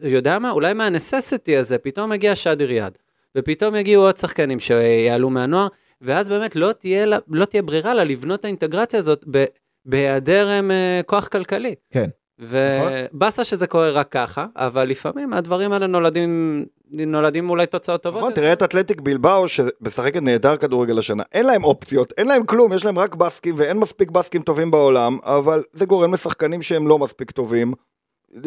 ויודע 0.00 0.38
מה, 0.38 0.50
אולי 0.50 0.72
מהנססיטי 0.72 1.56
הזה 1.56 1.78
פתאום 1.78 2.10
מגיע 2.10 2.36
שאדי 2.36 2.64
ריאד, 2.64 2.98
ופתאום 3.36 3.74
יגיעו 3.74 4.04
עוד 4.04 4.16
שחקנים 4.16 4.60
שיעלו 4.60 5.30
מהנוער, 5.30 5.68
ואז 6.00 6.28
באמת 6.28 6.56
לא 6.56 6.72
תהיה, 6.72 7.06
לא 7.28 7.44
תהיה 7.44 7.62
ברירה 7.62 7.94
לה 7.94 8.04
לבנות 8.04 8.40
את 8.40 8.44
האינטגרציה 8.44 9.00
הזאת 9.00 9.24
ב, 9.30 9.44
בהיעדר 9.86 10.48
אה, 10.70 11.00
כוח 11.06 11.28
כלכלי. 11.28 11.74
כן. 11.90 12.08
ובאסה 12.38 13.44
שזה 13.44 13.66
קורה 13.66 13.90
רק 13.90 14.08
ככה, 14.10 14.46
אבל 14.56 14.88
לפעמים 14.88 15.32
הדברים 15.32 15.72
האלה 15.72 15.86
נולדים, 15.86 16.64
נולדים 16.90 17.50
אולי 17.50 17.66
תוצאות 17.66 18.02
טובות. 18.02 18.20
נכון, 18.20 18.32
תראה 18.32 18.52
את 18.52 18.62
אתלטיק 18.62 19.00
בלבאו 19.00 19.48
שמשחקת 19.48 20.22
נהדר 20.22 20.56
כדורגל 20.56 20.98
השנה. 20.98 21.22
אין 21.32 21.46
להם 21.46 21.64
אופציות, 21.64 22.12
אין 22.18 22.26
להם 22.26 22.46
כלום, 22.46 22.72
יש 22.72 22.84
להם 22.84 22.98
רק 22.98 23.14
בסקים 23.14 23.54
ואין 23.58 23.76
מספיק 23.76 24.10
בסקים 24.10 24.42
טובים 24.42 24.70
בעולם, 24.70 25.18
אבל 25.22 25.62
זה 25.72 25.86
גורם 25.86 26.14
לשחקנים 26.14 26.62
שהם 26.62 26.88
לא 26.88 26.98
מספיק 26.98 27.30
טובים. 27.30 27.74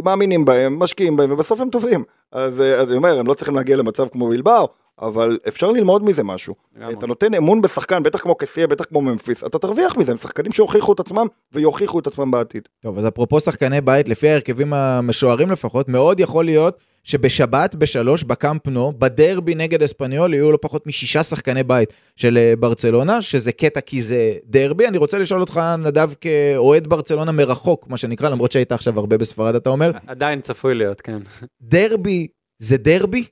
מאמינים 0.03 0.45
בהם, 0.45 0.79
משקיעים 0.79 1.15
בהם, 1.15 1.31
ובסוף 1.31 1.61
הם 1.61 1.69
טובים. 1.69 2.03
אז, 2.31 2.61
אה, 2.61 2.75
אז 2.75 2.87
אני 2.87 2.97
אומר, 2.97 3.19
הם 3.19 3.27
לא 3.27 3.33
צריכים 3.33 3.55
להגיע 3.55 3.75
למצב 3.75 4.07
כמו 4.07 4.27
בלבאו, 4.27 4.67
אבל 5.01 5.37
אפשר 5.47 5.71
ללמוד 5.71 6.03
מזה 6.03 6.23
משהו. 6.23 6.55
לגמרי. 6.75 6.93
אתה 6.93 7.07
נותן 7.07 7.33
אמון 7.33 7.61
בשחקן, 7.61 8.03
בטח 8.03 8.19
כמו 8.19 8.35
קסיה, 8.35 8.67
בטח 8.67 8.85
כמו 8.85 9.01
ממפיס, 9.01 9.43
אתה 9.43 9.59
תרוויח 9.59 9.97
מזה, 9.97 10.11
הם 10.11 10.17
שחקנים 10.17 10.51
שהוכיחו 10.51 10.93
את 10.93 10.99
עצמם 10.99 11.27
ויוכיחו 11.53 11.99
את 11.99 12.07
עצמם 12.07 12.31
בעתיד. 12.31 12.67
טוב, 12.81 12.97
אז 12.97 13.07
אפרופו 13.07 13.39
שחקני 13.39 13.81
בית, 13.81 14.07
לפי 14.07 14.29
ההרכבים 14.29 14.73
המשוערים 14.73 15.51
לפחות, 15.51 15.89
מאוד 15.89 16.19
יכול 16.19 16.45
להיות 16.45 16.79
שבשבת 17.03 17.75
בשלוש, 17.75 18.23
בקאמפ 18.23 18.67
נו, 18.67 18.93
בדרבי 18.99 19.55
נגד 19.55 19.83
אספניול, 19.83 20.33
יהיו 20.33 20.51
לא 20.51 20.57
פחות 20.61 20.87
משישה 20.87 21.23
שחקני 21.23 21.63
בית 21.63 21.93
של 22.15 22.37
אה, 22.37 22.53
ברצלונה, 22.59 23.21
שזה 23.21 23.51
קטע 23.51 23.81
כי 23.81 24.01
זה 24.01 24.33
דרבי. 24.45 24.87
אני 24.87 24.97
רוצה 24.97 25.19
לשאול 25.19 25.41
אותך, 25.41 25.61
נדב, 25.79 26.13
כאוהד 26.21 26.87
ברצלונה 26.87 27.31
מרחוק, 27.31 27.87
מה 27.87 27.97
שנקרא, 27.97 28.29
למרות 28.29 28.51
שהיית 28.51 28.71
עכשיו 28.71 28.99
הרבה 28.99 29.17
בספרד, 29.17 29.55
אתה 29.55 29.69
אומר, 29.69 29.91
עדיין 30.07 30.41
צפוי 30.41 30.75
להיות, 30.75 31.01
כן. 31.01 31.19
דרבי 31.61 32.27
זה 32.59 32.77
דרבי? 32.77 33.25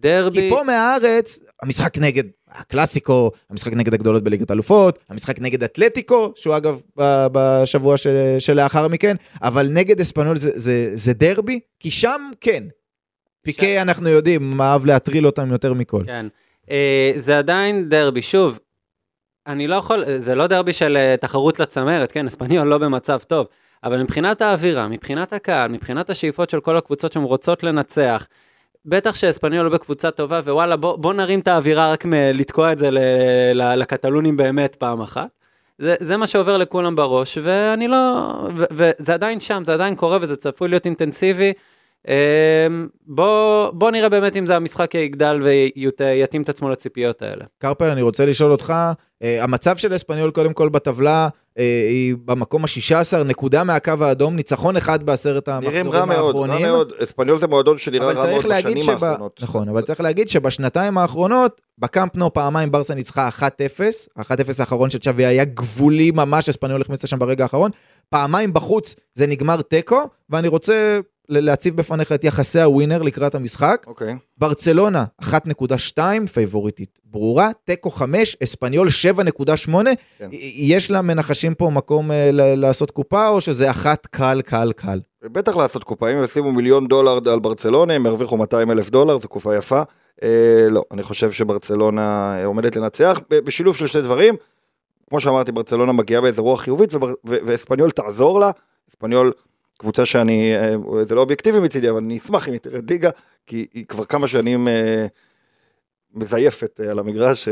דרבי, 0.00 0.40
כי 0.40 0.50
פה 0.50 0.62
מהארץ, 0.62 1.40
המשחק 1.62 1.98
נגד 1.98 2.24
הקלאסיקו, 2.50 3.30
המשחק 3.50 3.72
נגד 3.72 3.94
הגדולות 3.94 4.22
בליגת 4.24 4.50
אלופות, 4.50 4.98
המשחק 5.08 5.38
נגד 5.40 5.64
אתלטיקו, 5.64 6.32
שהוא 6.36 6.56
אגב 6.56 6.80
בשבוע 7.32 7.96
של- 7.96 8.36
שלאחר 8.38 8.88
מכן, 8.88 9.16
אבל 9.42 9.68
נגד 9.70 10.00
אספנול 10.00 10.36
זה, 10.38 10.50
זה, 10.54 10.90
זה 10.94 11.12
דרבי, 11.12 11.60
כי 11.80 11.90
שם 11.90 12.30
כן. 12.40 12.64
פיקי 13.42 13.80
אנחנו 13.82 14.08
יודעים, 14.08 14.50
מה 14.50 14.72
אהב 14.72 14.86
להטריל 14.86 15.26
אותם 15.26 15.52
יותר 15.52 15.72
מכל. 15.72 16.02
כן. 16.06 16.26
אה, 16.70 17.12
זה 17.16 17.38
עדיין 17.38 17.88
דרבי, 17.88 18.22
שוב, 18.22 18.58
אני 19.46 19.66
לא 19.66 19.76
יכול, 19.76 20.04
זה 20.18 20.34
לא 20.34 20.46
דרבי 20.46 20.72
של 20.72 20.96
אה, 20.96 21.14
תחרות 21.20 21.60
לצמרת, 21.60 22.12
כן, 22.12 22.26
אספניול 22.26 22.68
לא 22.68 22.78
במצב 22.78 23.18
טוב, 23.26 23.46
אבל 23.84 24.02
מבחינת 24.02 24.42
האווירה, 24.42 24.88
מבחינת 24.88 25.32
הקהל, 25.32 25.70
מבחינת 25.70 26.10
השאיפות 26.10 26.50
של 26.50 26.60
כל 26.60 26.76
הקבוצות 26.76 27.12
שהן 27.12 27.22
רוצות 27.22 27.62
לנצח, 27.62 28.26
בטח 28.86 29.14
שאספניול 29.14 29.64
לא 29.64 29.72
בקבוצה 29.72 30.10
טובה, 30.10 30.40
ווואלה, 30.44 30.76
בוא, 30.76 30.96
בוא 30.96 31.14
נרים 31.14 31.40
את 31.40 31.48
האווירה 31.48 31.92
רק 31.92 32.04
מלתקוע 32.04 32.72
את 32.72 32.78
זה 32.78 32.90
ל, 32.90 32.98
ל, 33.54 33.74
לקטלונים 33.74 34.36
באמת 34.36 34.74
פעם 34.74 35.00
אחת. 35.00 35.28
זה, 35.78 35.94
זה 36.00 36.16
מה 36.16 36.26
שעובר 36.26 36.56
לכולם 36.56 36.96
בראש, 36.96 37.38
ואני 37.42 37.88
לא... 37.88 38.28
ו, 38.54 38.64
וזה 38.70 39.14
עדיין 39.14 39.40
שם, 39.40 39.62
זה 39.64 39.74
עדיין 39.74 39.96
קורה, 39.96 40.18
וזה 40.20 40.36
צפוי 40.36 40.68
להיות 40.68 40.86
אינטנסיבי. 40.86 41.52
אמ, 42.08 42.88
בוא, 43.06 43.70
בוא 43.70 43.90
נראה 43.90 44.08
באמת 44.08 44.36
אם 44.36 44.46
זה 44.46 44.56
המשחק 44.56 44.94
יגדל 44.94 45.40
ויתאים 45.42 46.42
את 46.42 46.48
עצמו 46.48 46.70
לציפיות 46.70 47.22
האלה. 47.22 47.44
קרפל, 47.58 47.90
אני 47.90 48.02
רוצה 48.02 48.26
לשאול 48.26 48.52
אותך, 48.52 48.74
אה, 49.22 49.44
המצב 49.44 49.76
של 49.76 49.96
אספניול 49.96 50.30
קודם 50.30 50.52
כל 50.52 50.68
בטבלה, 50.68 51.28
אה, 51.58 51.86
היא 51.88 52.14
במקום 52.24 52.64
ה-16, 52.64 53.24
נקודה 53.24 53.64
מהקו 53.64 53.92
האדום, 54.00 54.36
ניצחון 54.36 54.76
אחד 54.76 55.02
בעשרת 55.02 55.48
נראים 55.48 55.86
המחזורים 55.86 56.00
רע 56.00 56.04
מאוד, 56.04 56.36
רע 56.36 56.42
האחרונים. 56.42 56.66
מאוד, 56.66 56.92
אספניול 57.02 57.38
זה 57.38 57.46
מועדון 57.46 57.78
שנראה 57.78 58.10
אבל 58.10 58.18
רע 58.18 58.30
מאוד 58.30 58.44
בשנים 58.44 58.82
שב... 58.82 59.04
האחרונות. 59.04 59.40
נכון, 59.42 59.68
אבל 59.68 59.82
צריך 59.82 60.00
להגיד 60.00 60.28
שבשנתיים 60.28 60.98
האחרונות, 60.98 61.60
בקאמפ 61.78 62.16
נו 62.16 62.32
פעמיים 62.32 62.70
ברסה 62.70 62.94
ניצחה 62.94 63.28
1-0, 63.28 63.42
ה-1-0 64.16 64.60
האחרון 64.60 64.90
של 64.90 64.98
צ'אבי 64.98 65.26
היה 65.26 65.44
גבולי 65.44 66.10
ממש, 66.10 66.48
אספניול 66.48 66.80
החמיצה 66.80 67.06
שם 67.06 67.18
ברגע 67.18 67.44
האחרון, 67.44 67.70
פעמיים 68.08 68.52
בחוץ 68.52 68.94
זה 69.14 69.26
נגמר 69.26 69.62
תיקו, 69.62 70.02
ואני 70.30 70.48
רוצה 70.48 71.00
להציב 71.40 71.76
בפניך 71.76 72.12
את 72.12 72.24
יחסי 72.24 72.60
הווינר 72.60 73.02
לקראת 73.02 73.34
המשחק. 73.34 73.84
אוקיי. 73.86 74.16
ברצלונה 74.38 75.04
1.2, 75.22 75.98
פייבוריטית 76.32 77.00
ברורה, 77.04 77.50
תיקו 77.64 77.90
5, 77.90 78.36
אספניול 78.42 78.88
7.8. 78.88 79.70
כן. 80.18 80.28
יש 80.54 80.90
למנחשים 80.90 81.54
פה 81.54 81.70
מקום 81.70 82.10
ל- 82.10 82.54
לעשות 82.54 82.90
קופה, 82.90 83.28
או 83.28 83.40
שזה 83.40 83.70
אחת 83.70 84.06
קל, 84.06 84.40
קל, 84.44 84.72
קל? 84.76 85.00
בטח 85.24 85.56
לעשות 85.56 85.84
קופה, 85.84 86.08
אם 86.12 86.24
ישימו 86.24 86.52
מיליון 86.52 86.86
דולר 86.88 87.18
על 87.32 87.40
ברצלונה, 87.40 87.94
הם 87.94 88.06
ירוויחו 88.06 88.36
200 88.36 88.70
אלף 88.70 88.90
דולר, 88.90 89.18
זו 89.18 89.28
קופה 89.28 89.56
יפה. 89.56 89.82
אה, 90.22 90.28
לא, 90.70 90.84
אני 90.92 91.02
חושב 91.02 91.32
שברצלונה 91.32 92.36
אה, 92.38 92.44
עומדת 92.46 92.76
לנצח, 92.76 93.20
בשילוב 93.28 93.76
של 93.76 93.86
שני 93.86 94.02
דברים. 94.02 94.34
כמו 95.08 95.20
שאמרתי, 95.20 95.52
ברצלונה 95.52 95.92
מגיעה 95.92 96.20
באיזה 96.20 96.42
רוח 96.42 96.60
חיובית, 96.60 96.90
ואספניול 97.24 97.90
תעזור 97.90 98.40
לה. 98.40 98.50
אספניול, 98.90 99.32
קבוצה 99.82 100.06
שאני, 100.06 100.52
אה, 100.56 100.74
זה 101.04 101.14
לא 101.14 101.20
אובייקטיבי 101.20 101.58
מצידי, 101.60 101.90
אבל 101.90 101.98
אני 101.98 102.18
אשמח 102.18 102.48
אם 102.48 102.52
היא 102.52 102.60
תרד 102.60 102.90
ליגה, 102.90 103.10
כי 103.46 103.66
היא 103.74 103.86
כבר 103.86 104.04
כמה 104.04 104.26
שנים 104.26 104.68
אה, 104.68 105.06
מזייפת 106.14 106.80
אה, 106.84 106.90
על 106.90 106.98
המגרש. 106.98 107.48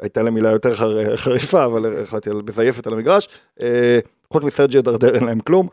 הייתה 0.00 0.22
לה 0.22 0.30
מילה 0.30 0.50
יותר 0.50 0.74
חר- 0.74 1.16
חריפה, 1.16 1.64
אבל 1.64 2.02
החלטתי 2.02 2.30
על 2.30 2.42
מזייפת 2.48 2.86
על 2.86 2.92
המגרש. 2.92 3.28
חוץ 4.32 4.42
מסרג'יו 4.44 4.82
דרדר 4.82 5.14
אין 5.14 5.24
להם 5.24 5.40
כלום. 5.40 5.68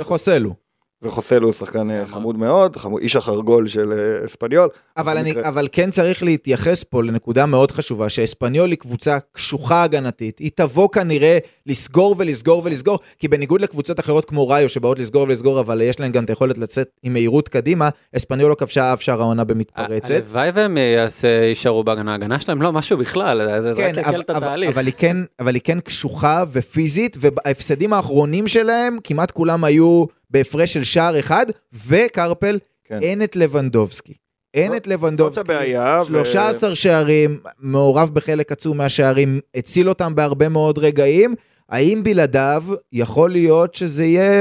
וחוסלו. 0.00 0.54
וחוסלו 1.02 1.46
הוא 1.46 1.52
שחקן 1.52 1.90
אה, 1.90 2.06
חמוד 2.06 2.38
מאוד, 2.38 2.76
חמוד, 2.76 3.02
איש 3.02 3.16
החרגול 3.16 3.68
של 3.68 3.92
אה, 3.92 4.26
אספניול. 4.26 4.68
אבל, 4.96 5.18
אני, 5.18 5.30
מקרה- 5.30 5.48
אבל 5.48 5.68
כן 5.72 5.90
צריך 5.90 6.22
להתייחס 6.22 6.82
פה 6.84 7.02
לנקודה 7.02 7.46
מאוד 7.46 7.70
חשובה, 7.70 8.08
שאספניול 8.08 8.70
היא 8.70 8.78
קבוצה 8.78 9.18
קשוחה 9.32 9.82
הגנתית, 9.82 10.38
היא 10.38 10.50
תבוא 10.54 10.88
כנראה 10.92 11.38
לסגור 11.66 12.14
ולסגור 12.18 12.62
ולסגור, 12.64 12.98
כי 13.18 13.28
בניגוד 13.28 13.60
לקבוצות 13.60 14.00
אחרות 14.00 14.24
כמו 14.24 14.48
ראיו 14.48 14.68
שבאות 14.68 14.98
לסגור 14.98 15.22
ולסגור, 15.22 15.60
אבל 15.60 15.80
יש 15.80 16.00
להן 16.00 16.12
גם 16.12 16.24
את 16.24 16.30
היכולת 16.30 16.58
לצאת 16.58 16.88
עם 17.02 17.12
מהירות 17.12 17.48
קדימה, 17.48 17.88
אספניול 18.16 18.50
לא 18.50 18.54
כבשה 18.54 18.92
אף 18.92 19.02
שער 19.02 19.20
העונה 19.20 19.44
במתפרצת. 19.44 20.10
הלוואי 20.14 20.50
והם 20.54 20.76
יעשה- 20.78 21.28
יישארו 21.48 21.84
בהגנה, 21.84 22.12
ההגנה 22.12 22.40
שלהם 22.40 22.62
לא 22.62 22.72
משהו 22.72 22.98
בכלל, 22.98 23.60
זה 23.60 23.72
זה 23.72 23.78
כן, 23.82 23.92
רק 23.98 24.06
יקל 24.06 24.20
את 24.20 24.30
אבל, 24.30 24.36
אבל, 24.36 24.46
התהליך. 24.46 24.70
אבל, 24.70 24.86
היא 24.86 24.94
כן, 24.98 25.16
אבל 25.40 25.54
היא 25.54 25.62
כן 25.64 25.80
קשוחה 25.80 26.44
ופיזית, 26.52 27.16
וההפסדים 27.20 27.92
האחרונים 27.92 28.48
שלהם, 28.48 28.96
כמעט 29.04 29.30
כולם 29.30 29.64
היו 29.64 30.04
בהפרש 30.32 30.72
של 30.74 30.84
שער 30.84 31.18
אחד, 31.18 31.46
וקרפל, 31.86 32.58
כן. 32.84 32.98
אין 33.02 33.22
את 33.22 33.36
לבנדובסקי. 33.36 34.14
אין 34.54 34.76
את 34.76 34.86
לבנדובסקי. 34.86 35.34
זאת 35.40 35.50
הבעיה, 35.50 36.00
ו- 36.02 36.04
13 36.04 36.74
שערים, 36.74 37.40
מעורב 37.58 38.10
בחלק 38.12 38.52
עצום 38.52 38.78
מהשערים, 38.78 39.40
הציל 39.54 39.88
אותם 39.88 40.14
בהרבה 40.14 40.48
מאוד 40.48 40.78
רגעים. 40.78 41.34
האם 41.72 42.02
בלעדיו 42.02 42.62
יכול 42.92 43.30
להיות 43.30 43.74
שזה 43.74 44.04
יהיה 44.04 44.32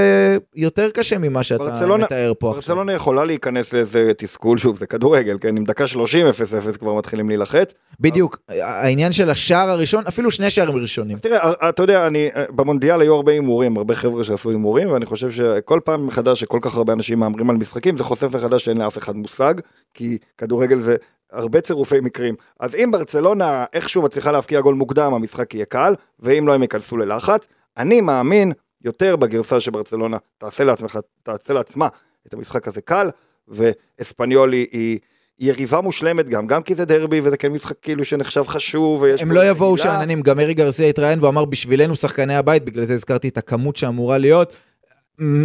יותר 0.56 0.90
קשה 0.90 1.18
ממה 1.18 1.44
שאתה 1.44 1.64
ברצלונה- 1.64 2.04
מתאר 2.06 2.34
פה 2.40 2.48
עכשיו? 2.50 2.62
ברצלונה 2.62 2.94
יכולה 2.94 3.26
להיכנס 3.26 3.74
לאיזה 3.74 4.12
תסכול, 4.18 4.58
שוב, 4.58 4.78
זה 4.78 4.88
כדורגל, 4.88 5.38
כן, 5.42 5.58
עם 5.58 5.64
דקה 5.64 5.88
30, 5.88 6.28
0-0 6.28 6.78
כבר 6.78 6.94
מתחילים 6.94 7.28
להילחץ. 7.30 7.74
בדיוק, 8.00 8.38
העניין 8.50 9.12
של 9.12 9.30
השער 9.30 9.70
הראשון, 9.70 10.04
אפילו 10.08 10.32
שני 10.32 10.50
שערים 10.50 10.78
ראשונים. 10.78 11.16
אז 11.16 11.22
תראה, 11.22 11.40
אה, 11.62 11.70
אתה 11.70 11.84
יודע, 11.84 12.08
אני, 12.08 12.30
אה, 12.36 12.46
במונדיאל 12.56 13.02
היו 13.02 13.16
הרבה 13.16 13.32
הימורים, 13.32 13.78
הרבה 13.78 13.96
חבר'ה 13.96 14.24
שעשו 14.24 14.50
הימורים, 14.50 14.92
ואני 14.92 15.06
חושב 15.06 15.32
שכל 15.32 15.80
פעם 15.86 16.08
מחדש 16.08 16.40
שכל 16.40 16.60
כך 16.62 16.76
הרבה 16.78 16.94
אנשים 16.94 17.20
מהמרים 17.20 17.50
על 17.50 17.56
משחקים, 17.56 17.98
זה 17.98 18.04
חושף 18.04 18.36
מחדש 18.36 18.66
שאין 18.66 18.78
לאף 18.78 18.98
אחד 18.98 19.16
מושג, 19.16 19.54
כי 19.94 20.18
כדורגל 20.38 20.80
זה 20.80 20.96
הרבה 21.32 21.62
צירופי 21.62 22.00
מקרים. 22.00 22.36
אז 22.60 22.76
אם 22.76 22.90
ברצלונה 22.92 23.66
איכשהו 23.74 24.02
מצליחה 24.02 24.32
להבקיע 24.32 24.62
גול 24.62 24.76
מוקדם, 24.76 25.14
המשחק 25.14 25.54
יהיה 25.54 25.66
קל, 25.66 25.94
ואם 26.20 26.48
לא, 26.48 26.54
הם 26.54 26.62
ייכנסו 26.62 26.98
ללחץ. 26.98 27.48
אני 27.78 28.02
מאמין 28.02 28.52
יותר 28.84 29.16
בגרסה 29.16 29.62
שברצלונה 29.62 30.18
תעשה 30.38 30.64
לעצמך, 30.64 31.00
תעשה 31.24 31.54
לעצמה 31.54 31.88
את 32.28 32.34
המשחק 32.34 32.68
הזה 32.68 32.82
קל, 32.82 33.10
ואספניול 33.48 34.52
היא, 34.54 35.00
יריבה 35.40 35.82
מושלמת 35.82 36.30
גם, 36.30 36.48
גם 36.48 36.62
כי 36.62 36.76
זה 36.76 36.86
דרבי 36.86 37.22
וזה 37.24 37.38
כן 37.38 37.52
משחק 37.52 37.76
כאילו 37.82 38.06
שנחשב 38.06 38.44
חשוב. 38.48 39.02
ויש 39.02 39.22
הם 39.22 39.32
לא 39.32 39.50
יבואו. 39.50 39.78
שאננים, 39.78 40.22
גם 40.22 40.40
ארי 40.40 40.54
גרסיה 40.54 40.88
התראיין 40.88 41.20
והוא 41.20 41.30
אמר 41.30 41.46
בשבילנו 41.46 41.96
שחקני 41.96 42.36
הבית, 42.36 42.66
בגלל 42.66 42.84
זה 42.84 42.94
הזכרתי 42.94 43.28
את 43.28 43.38
הכמות 43.38 43.76
שאמורה 43.76 44.18
להיות. 44.18 44.54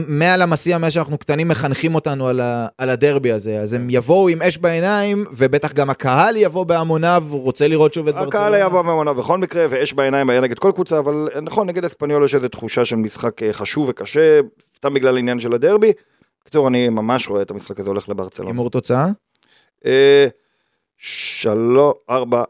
מעל 0.08 0.42
המסיע, 0.42 0.78
מאז 0.78 0.92
שאנחנו 0.92 1.18
קטנים, 1.18 1.48
מחנכים 1.48 1.94
אותנו 1.94 2.28
על, 2.28 2.40
ה, 2.40 2.66
על 2.78 2.90
הדרבי 2.90 3.32
הזה, 3.32 3.60
אז 3.60 3.72
הם 3.72 3.86
יבואו 3.90 4.28
עם 4.28 4.42
אש 4.42 4.58
בעיניים, 4.58 5.24
ובטח 5.32 5.72
גם 5.72 5.90
הקהל 5.90 6.36
יבוא 6.36 6.64
בהמוניו, 6.64 7.24
רוצה 7.30 7.68
לראות 7.68 7.94
שוב 7.94 8.08
את 8.08 8.14
ברצלונה. 8.14 8.36
הקהל 8.36 8.54
היה 8.54 8.68
בממונה 8.68 9.12
בכל 9.12 9.38
מקרה, 9.38 9.66
ואש 9.70 9.92
בעיניים 9.92 10.30
היה 10.30 10.40
נגד 10.40 10.58
כל 10.58 10.72
קבוצה, 10.74 10.98
אבל 10.98 11.28
אה, 11.34 11.40
נכון, 11.40 11.66
נגד 11.66 11.84
אספניול 11.84 12.24
יש 12.24 12.34
איזו 12.34 12.48
תחושה 12.48 12.84
של 12.84 12.96
משחק 12.96 13.42
אה, 13.42 13.52
חשוב 13.52 13.88
וקשה, 13.88 14.40
סתם 14.76 14.94
בגלל 14.94 15.16
העניין 15.16 15.40
של 15.40 15.52
הדרבי. 15.52 15.92
בקיצור, 16.40 16.68
אני 16.68 16.88
ממש 16.88 17.28
רואה 17.28 17.42
את 17.42 17.50
המשחק 17.50 17.80
הזה 17.80 17.88
הולך 17.88 18.08
לברצלונה. 18.08 18.50
הימור 18.50 18.70
תוצאה? 18.70 19.06
אה, 19.86 20.26
שלוש, 20.96 21.94
ארבע, 22.10 22.44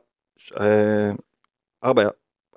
ארבע, 1.84 2.08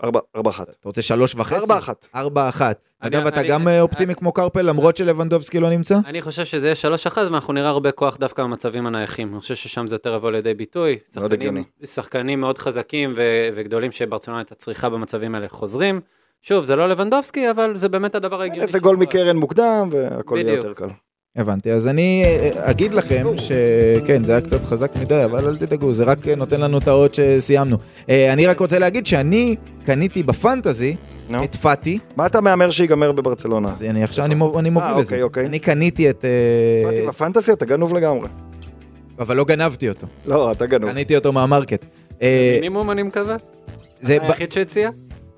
ארבע, 0.04 0.20
ארבע 0.36 0.50
אחת. 0.50 0.70
אתה 0.70 0.90
רוצה 0.90 1.02
שלוש 1.02 1.36
וחצי? 1.36 1.56
ארבע 1.56 1.78
אחת. 1.78 2.08
ארבע 2.16 2.50
אחת. 2.50 2.90
אגב, 3.00 3.28
אתה 3.28 3.44
גם 3.44 3.68
אה, 3.68 3.82
אופטימי 3.82 4.16
כמו 4.16 4.32
קרפל, 4.32 4.62
למרות 4.62 4.98
שלבנדובסקי 4.98 5.60
לא 5.60 5.70
נמצא? 5.70 5.98
אני 6.06 6.22
חושב 6.22 6.46
שזה 6.46 6.68
יהיה 6.68 6.98
3-1 7.14 7.18
ואנחנו 7.18 7.54
נראה 7.54 7.70
הרבה 7.70 7.92
כוח 7.92 8.18
דווקא 8.18 8.44
במצבים 8.44 8.88
הנייחים. 8.88 9.34
אני 9.34 9.40
חושב 9.40 9.56
ששם 9.56 9.88
זה 9.88 9.96
יותר 9.96 10.16
יבוא 10.16 10.32
לידי 10.32 10.54
ביטוי. 10.54 10.98
שחקנים, 11.14 11.32
הגיוני. 11.32 12.36
מאוד 12.36 12.58
חזקים 12.58 13.14
וגדולים 13.56 13.92
שברצלונה 13.92 14.40
הייתה 14.40 14.56
צריכה 14.56 14.90
במצבים 14.90 15.36
האלה 15.36 15.50
חוזרים. 15.50 16.02
שוב, 16.42 16.64
זה 16.64 16.76
לא 16.76 16.90
לבנדובסקי, 16.90 17.52
אבל 17.52 17.78
זה 17.78 17.90
באמת 17.90 18.16
הדבר 18.16 18.42
ההגיוני. 18.42 18.64
איזה 18.68 18.80
גול. 18.80 18.96
מקרן 18.96 19.38
מוקדם, 19.38 19.90
והכל 19.92 20.38
יהיה. 20.38 20.54
יותר 20.54 20.74
קל. 20.74 20.88
הבנתי, 21.36 21.72
אז 21.72 21.88
אני 21.88 22.24
אה, 22.26 22.50
אגיד 22.56 22.94
לכם 22.94 23.24
שכן, 23.38 24.24
זה 24.24 24.32
היה 24.32 24.42
קצת 24.42 24.66
חזק 24.66 24.92
מדי, 25.02 25.24
אבל 25.26 25.48
אל 25.48 25.58
תדאגו, 25.58 25.94
זה 25.94 26.04
רק 26.04 26.28
אה, 26.28 26.36
נותן 26.36 26.62
לנו 26.62 26.78
את 26.78 26.88
האות 26.88 27.16
שסיימנו. 27.16 27.78
אה, 28.10 28.34
אני 28.34 28.48
רק 28.48 28.60
רוצה 28.60 28.80
להגיד 28.80 29.06
שאני 29.06 29.56
קניתי 29.86 30.24
בפנטזי 30.24 30.96
נו. 31.30 31.44
את 31.44 31.56
פאטי, 31.56 32.00
מה 32.16 32.26
אתה 32.26 32.42
מהמר 32.42 32.70
שיגמר 32.70 33.12
בברצלונה? 33.12 33.72
אז 33.72 33.84
אני 33.84 34.04
עכשיו 34.04 34.26
אני 34.26 34.36
אני 34.60 34.70
מוביל 34.70 34.92
לזה. 34.92 35.02
אוקיי, 35.02 35.22
אוקיי. 35.22 35.46
אני 35.46 35.60
קניתי 35.60 36.10
את... 36.10 36.26
באתי 36.86 37.08
בפנטסי, 37.08 37.54
אתה 37.54 37.66
גנוב 37.66 37.94
לגמרי. 37.94 38.28
אבל 39.20 39.36
לא 39.36 39.46
גנבתי 39.46 39.90
אותו, 39.90 40.08
לא, 40.26 40.52
אתה 40.52 40.66
גנוב. 40.66 40.92
קניתי 40.92 41.16
אותו 41.16 41.34
מהמרקט. 41.34 41.86
מינימום 42.22 42.92
אני 42.92 43.04
מקווה. 43.04 43.36
זה 44.02 44.18
היחיד 44.22 44.52
שהציע? 44.52 44.90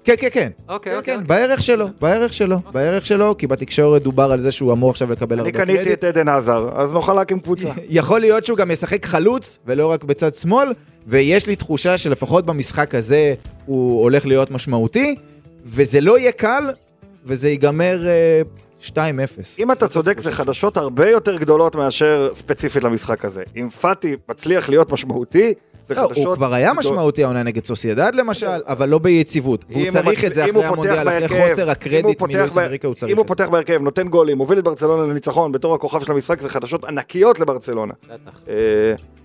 כן, 0.03 0.13
כן, 0.17 0.27
כן. 0.31 0.51
אוקיי, 0.69 0.91
כן, 0.91 0.97
אוקיי. 0.97 1.17
כן, 1.17 1.27
בערך 1.27 1.61
שלו, 1.61 1.87
בערך 2.01 2.33
שלו, 2.33 2.57
בערך 2.71 3.05
שלו, 3.05 3.37
כי 3.37 3.47
בתקשורת 3.47 4.03
דובר 4.03 4.31
על 4.31 4.39
זה 4.39 4.51
שהוא 4.51 4.73
אמור 4.73 4.89
עכשיו 4.89 5.11
לקבל 5.11 5.39
אני 5.39 5.49
הרבה 5.49 5.59
קניתי 5.59 5.77
קרדיט. 5.77 5.99
את 5.99 6.03
עדן 6.03 6.29
עזר, 6.29 6.69
אז 6.75 6.93
נוכל 6.93 7.13
להקים 7.13 7.39
קבוצה. 7.39 7.69
יכול 7.89 8.19
להיות 8.19 8.45
שהוא 8.45 8.57
גם 8.57 8.71
ישחק 8.71 9.05
חלוץ, 9.05 9.59
ולא 9.65 9.91
רק 9.91 10.03
בצד 10.03 10.35
שמאל, 10.35 10.73
ויש 11.07 11.47
לי 11.47 11.55
תחושה 11.55 11.97
שלפחות 11.97 12.45
במשחק 12.45 12.95
הזה 12.95 13.33
הוא 13.65 14.01
הולך 14.01 14.25
להיות 14.25 14.51
משמעותי, 14.51 15.15
וזה 15.65 16.01
לא 16.01 16.19
יהיה 16.19 16.31
קל, 16.31 16.71
וזה 17.25 17.49
ייגמר 17.49 18.07
אה, 18.07 18.41
2-0. 18.87 18.93
אם 19.59 19.71
אתה 19.71 19.87
צודק, 19.87 20.19
זה 20.19 20.31
חדשות 20.31 20.77
הרבה 20.77 21.09
יותר 21.09 21.37
גדולות 21.37 21.75
מאשר 21.75 22.29
ספציפית 22.35 22.83
למשחק 22.83 23.25
הזה. 23.25 23.43
אם 23.55 23.69
פאטי 23.69 24.15
מצליח 24.29 24.69
להיות 24.69 24.91
משמעותי, 24.91 25.53
זה 25.95 26.01
לא, 26.01 26.07
חדשות... 26.07 26.25
הוא 26.25 26.35
כבר 26.35 26.53
היה 26.53 26.73
משמעותי 26.73 27.23
העונה 27.23 27.43
נגד 27.43 27.65
סוסיידד 27.65 28.11
למשל, 28.15 28.47
אבל 28.65 28.89
לא 28.89 28.99
ביציבות. 28.99 29.65
והוא 29.69 29.81
אם 29.81 29.87
הוא 29.87 29.91
צריך 29.93 30.25
את 30.25 30.33
זה 30.33 30.45
אם 30.45 30.49
אחרי 30.49 30.65
הוא 30.67 30.75
פותח 30.75 30.91
המונדיאל, 30.91 31.25
אחרי 31.25 31.27
חוסר 31.49 31.61
אם 31.61 31.67
הוא 31.67 31.71
הקרדיט 31.71 32.19
פותח 32.19 32.33
מלואיס 32.33 32.53
ב- 32.57 32.59
אמריקה, 32.59 32.87
הוא 32.87 32.95
צריך 32.95 33.11
אם 33.11 33.17
הוא 33.17 33.23
את 33.23 33.27
זה. 33.27 33.35
פותח 33.35 33.49
בהרכב, 33.49 33.81
נותן 33.81 34.07
גולים, 34.07 34.37
מוביל 34.37 34.59
את 34.59 34.63
ברצלונה 34.63 35.03
לניצחון 35.03 35.51
בתור 35.51 35.75
הכוכב 35.75 35.99
של 36.05 36.11
המשחק, 36.11 36.41
זה 36.41 36.49
חדשות 36.49 36.83
ענקיות 36.83 37.39
לברצלונה. 37.39 37.93
בטח. 38.05 38.39
אה, 38.49 38.53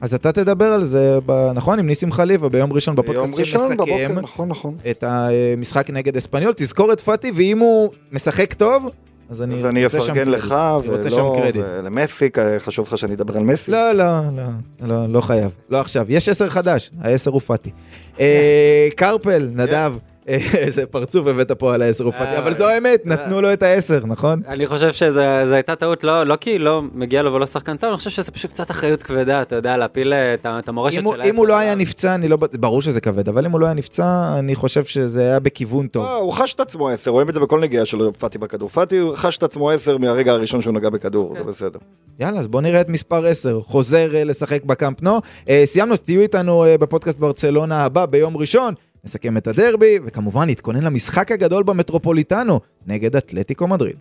אז 0.01 0.15
אתה 0.15 0.33
תדבר 0.33 0.73
על 0.73 0.85
זה, 0.85 1.19
נכון, 1.55 1.79
עם 1.79 1.87
ניסים 1.87 2.13
חליבה 2.13 2.49
ביום 2.49 2.73
ראשון 2.73 2.97
ביום 2.97 3.17
בפודקאסט 3.17 3.51
שמסכם 3.51 4.19
נכון, 4.19 4.49
נכון. 4.49 4.77
את 4.91 5.05
המשחק 5.07 5.91
נגד 5.91 6.17
אספניול. 6.17 6.53
תזכור 6.57 6.93
את 6.93 7.01
פאטי, 7.01 7.33
ואם 7.35 7.59
הוא 7.59 7.91
משחק 8.13 8.55
טוב, 8.55 8.91
אז 9.31 9.43
אני 9.43 9.55
אז 9.55 9.67
אני 9.67 9.87
אפרגן. 9.87 10.29
לך, 10.29 10.55
ולא, 10.85 11.37
אה, 12.39 12.61
חשוב 12.61 12.87
לך 12.87 12.99
שאני 12.99 13.15
אדבר 13.15 13.37
על 13.37 13.43
מסי? 13.43 13.71
לא, 13.71 13.93
לא, 13.93 14.05
לא, 14.37 14.45
לא, 14.89 15.07
לא 15.09 15.21
חייב. 15.21 15.51
לא 15.71 15.81
עכשיו. 15.81 16.07
יש 16.09 16.29
עשר 16.29 16.49
חדש, 16.49 16.91
העשר 17.01 17.31
הוא 17.31 17.41
פאטי. 17.41 17.71
אה, 18.21 18.89
קרפל, 18.97 19.49
נדב, 19.53 19.93
אה, 19.95 20.16
איזה 20.65 20.87
פרצוף 20.87 21.27
הבאת 21.27 21.53
פה 21.53 21.75
על 21.75 21.83
העשר 21.83 22.11
פאטי, 22.11 22.25
אה, 22.25 22.39
אבל 22.39 22.57
זו 22.57 22.69
האמת, 22.69 23.07
נתנו 23.07 23.41
לו 23.41 23.53
את 23.53 23.63
העשר, 23.63 24.01
נכון? 24.07 24.43
אני 24.49 24.67
חושב 24.67 24.93
שזו 24.93 25.21
הייתה 25.55 25.77
טעות, 25.77 26.05
לא, 26.05 26.25
לא 26.25 26.37
כי 26.37 26.59
לא 26.59 26.83
מגיע 26.95 27.23
לו 27.23 27.33
ולא 27.33 27.47
שחקן 27.47 27.77
טוב, 27.77 27.91
אני 27.91 27.99
חושב 27.99 28.11
שזה 28.11 28.33
פשוט 28.33 28.51
קצת 28.51 28.71
אחריות 28.71 29.03
כבדה, 29.03 29.43
אתה 29.43 29.57
יודע, 29.57 29.77
להפיל 29.77 30.13
אה, 30.13 30.35
את 30.45 30.69
המורשת 30.69 30.97
של 30.97 31.23
אם 31.23 31.37
הוא 31.37 31.47
לא 31.47 31.55
העשר 31.55 31.67
היה. 31.67 31.75
נפצע, 31.75 32.15
אני 32.15 32.29
לא... 32.29 32.39
ברור 32.61 32.83
שזה 32.83 33.01
כבד, 33.01 33.29
אבל 33.29 33.47
אם 33.47 33.51
הוא 33.51 33.61
לא 33.61 33.67
היה 33.67 33.75
נפצע, 33.75 34.39
אני 34.39 34.55
חושב 34.55 34.85
שזה 34.85 35.21
היה 35.21 35.41
בכיוון 35.41 35.87
טוב. 35.87 36.07
אה, 36.07 36.15
הוא 36.15 36.33
חש 36.33 36.55
את 36.55 36.61
עצמו 36.61 36.89
עשר, 36.89 37.11
רואים 37.11 37.29
את 37.29 37.35
זה 37.35 37.41
בכל 37.41 37.61
נגיעה 37.61 37.87
של 37.87 37.99
פאטי 38.19 38.39
בכדור. 38.39 38.69
פאטי 38.69 39.01
חש 39.15 39.37
את 39.37 39.43
עצמו 39.43 39.71
עשר 39.71 39.99
מהרגע 39.99 40.33
הראשון 40.33 40.63
שהוא 40.63 40.75
נגע 40.75 40.89
בכדור, 40.89 41.35
כן. 41.35 41.45
זה 41.45 41.51
בסדר. 41.51 41.79
יאללה, 42.21 42.41
אז 42.41 42.49
בוא 42.49 42.61
נראה 42.61 42.81
את 42.81 42.89
מספר 42.89 43.27
10, 43.27 43.61
חוזר 43.61 44.15
אה, 44.15 44.25
לשחק 44.25 44.65
בקאמפ 44.65 45.03
נו. 45.03 45.21
אה, 45.49 45.63
סיימנו, 45.65 45.93
אז 45.93 46.01
תהיו 46.01 46.21
איתנו 46.21 46.65
אה, 46.65 46.79
בפודקאסט 46.79 47.19
ברצלונה 47.19 47.85
הבא 47.85 48.07
ביום 48.07 48.37
ראשון, 48.37 48.75
נסכם 49.07 49.37
את 49.37 49.47
הדרבי, 49.47 49.99
וכמובן 50.05 50.51
נתכונן 50.51 50.83
למשחק 50.83 51.33
הגדול 51.33 51.63
במטרופוליטנו 51.63 52.61
נגד 52.87 53.17
אתלטיקו 53.17 53.67
מדריד. 53.67 53.97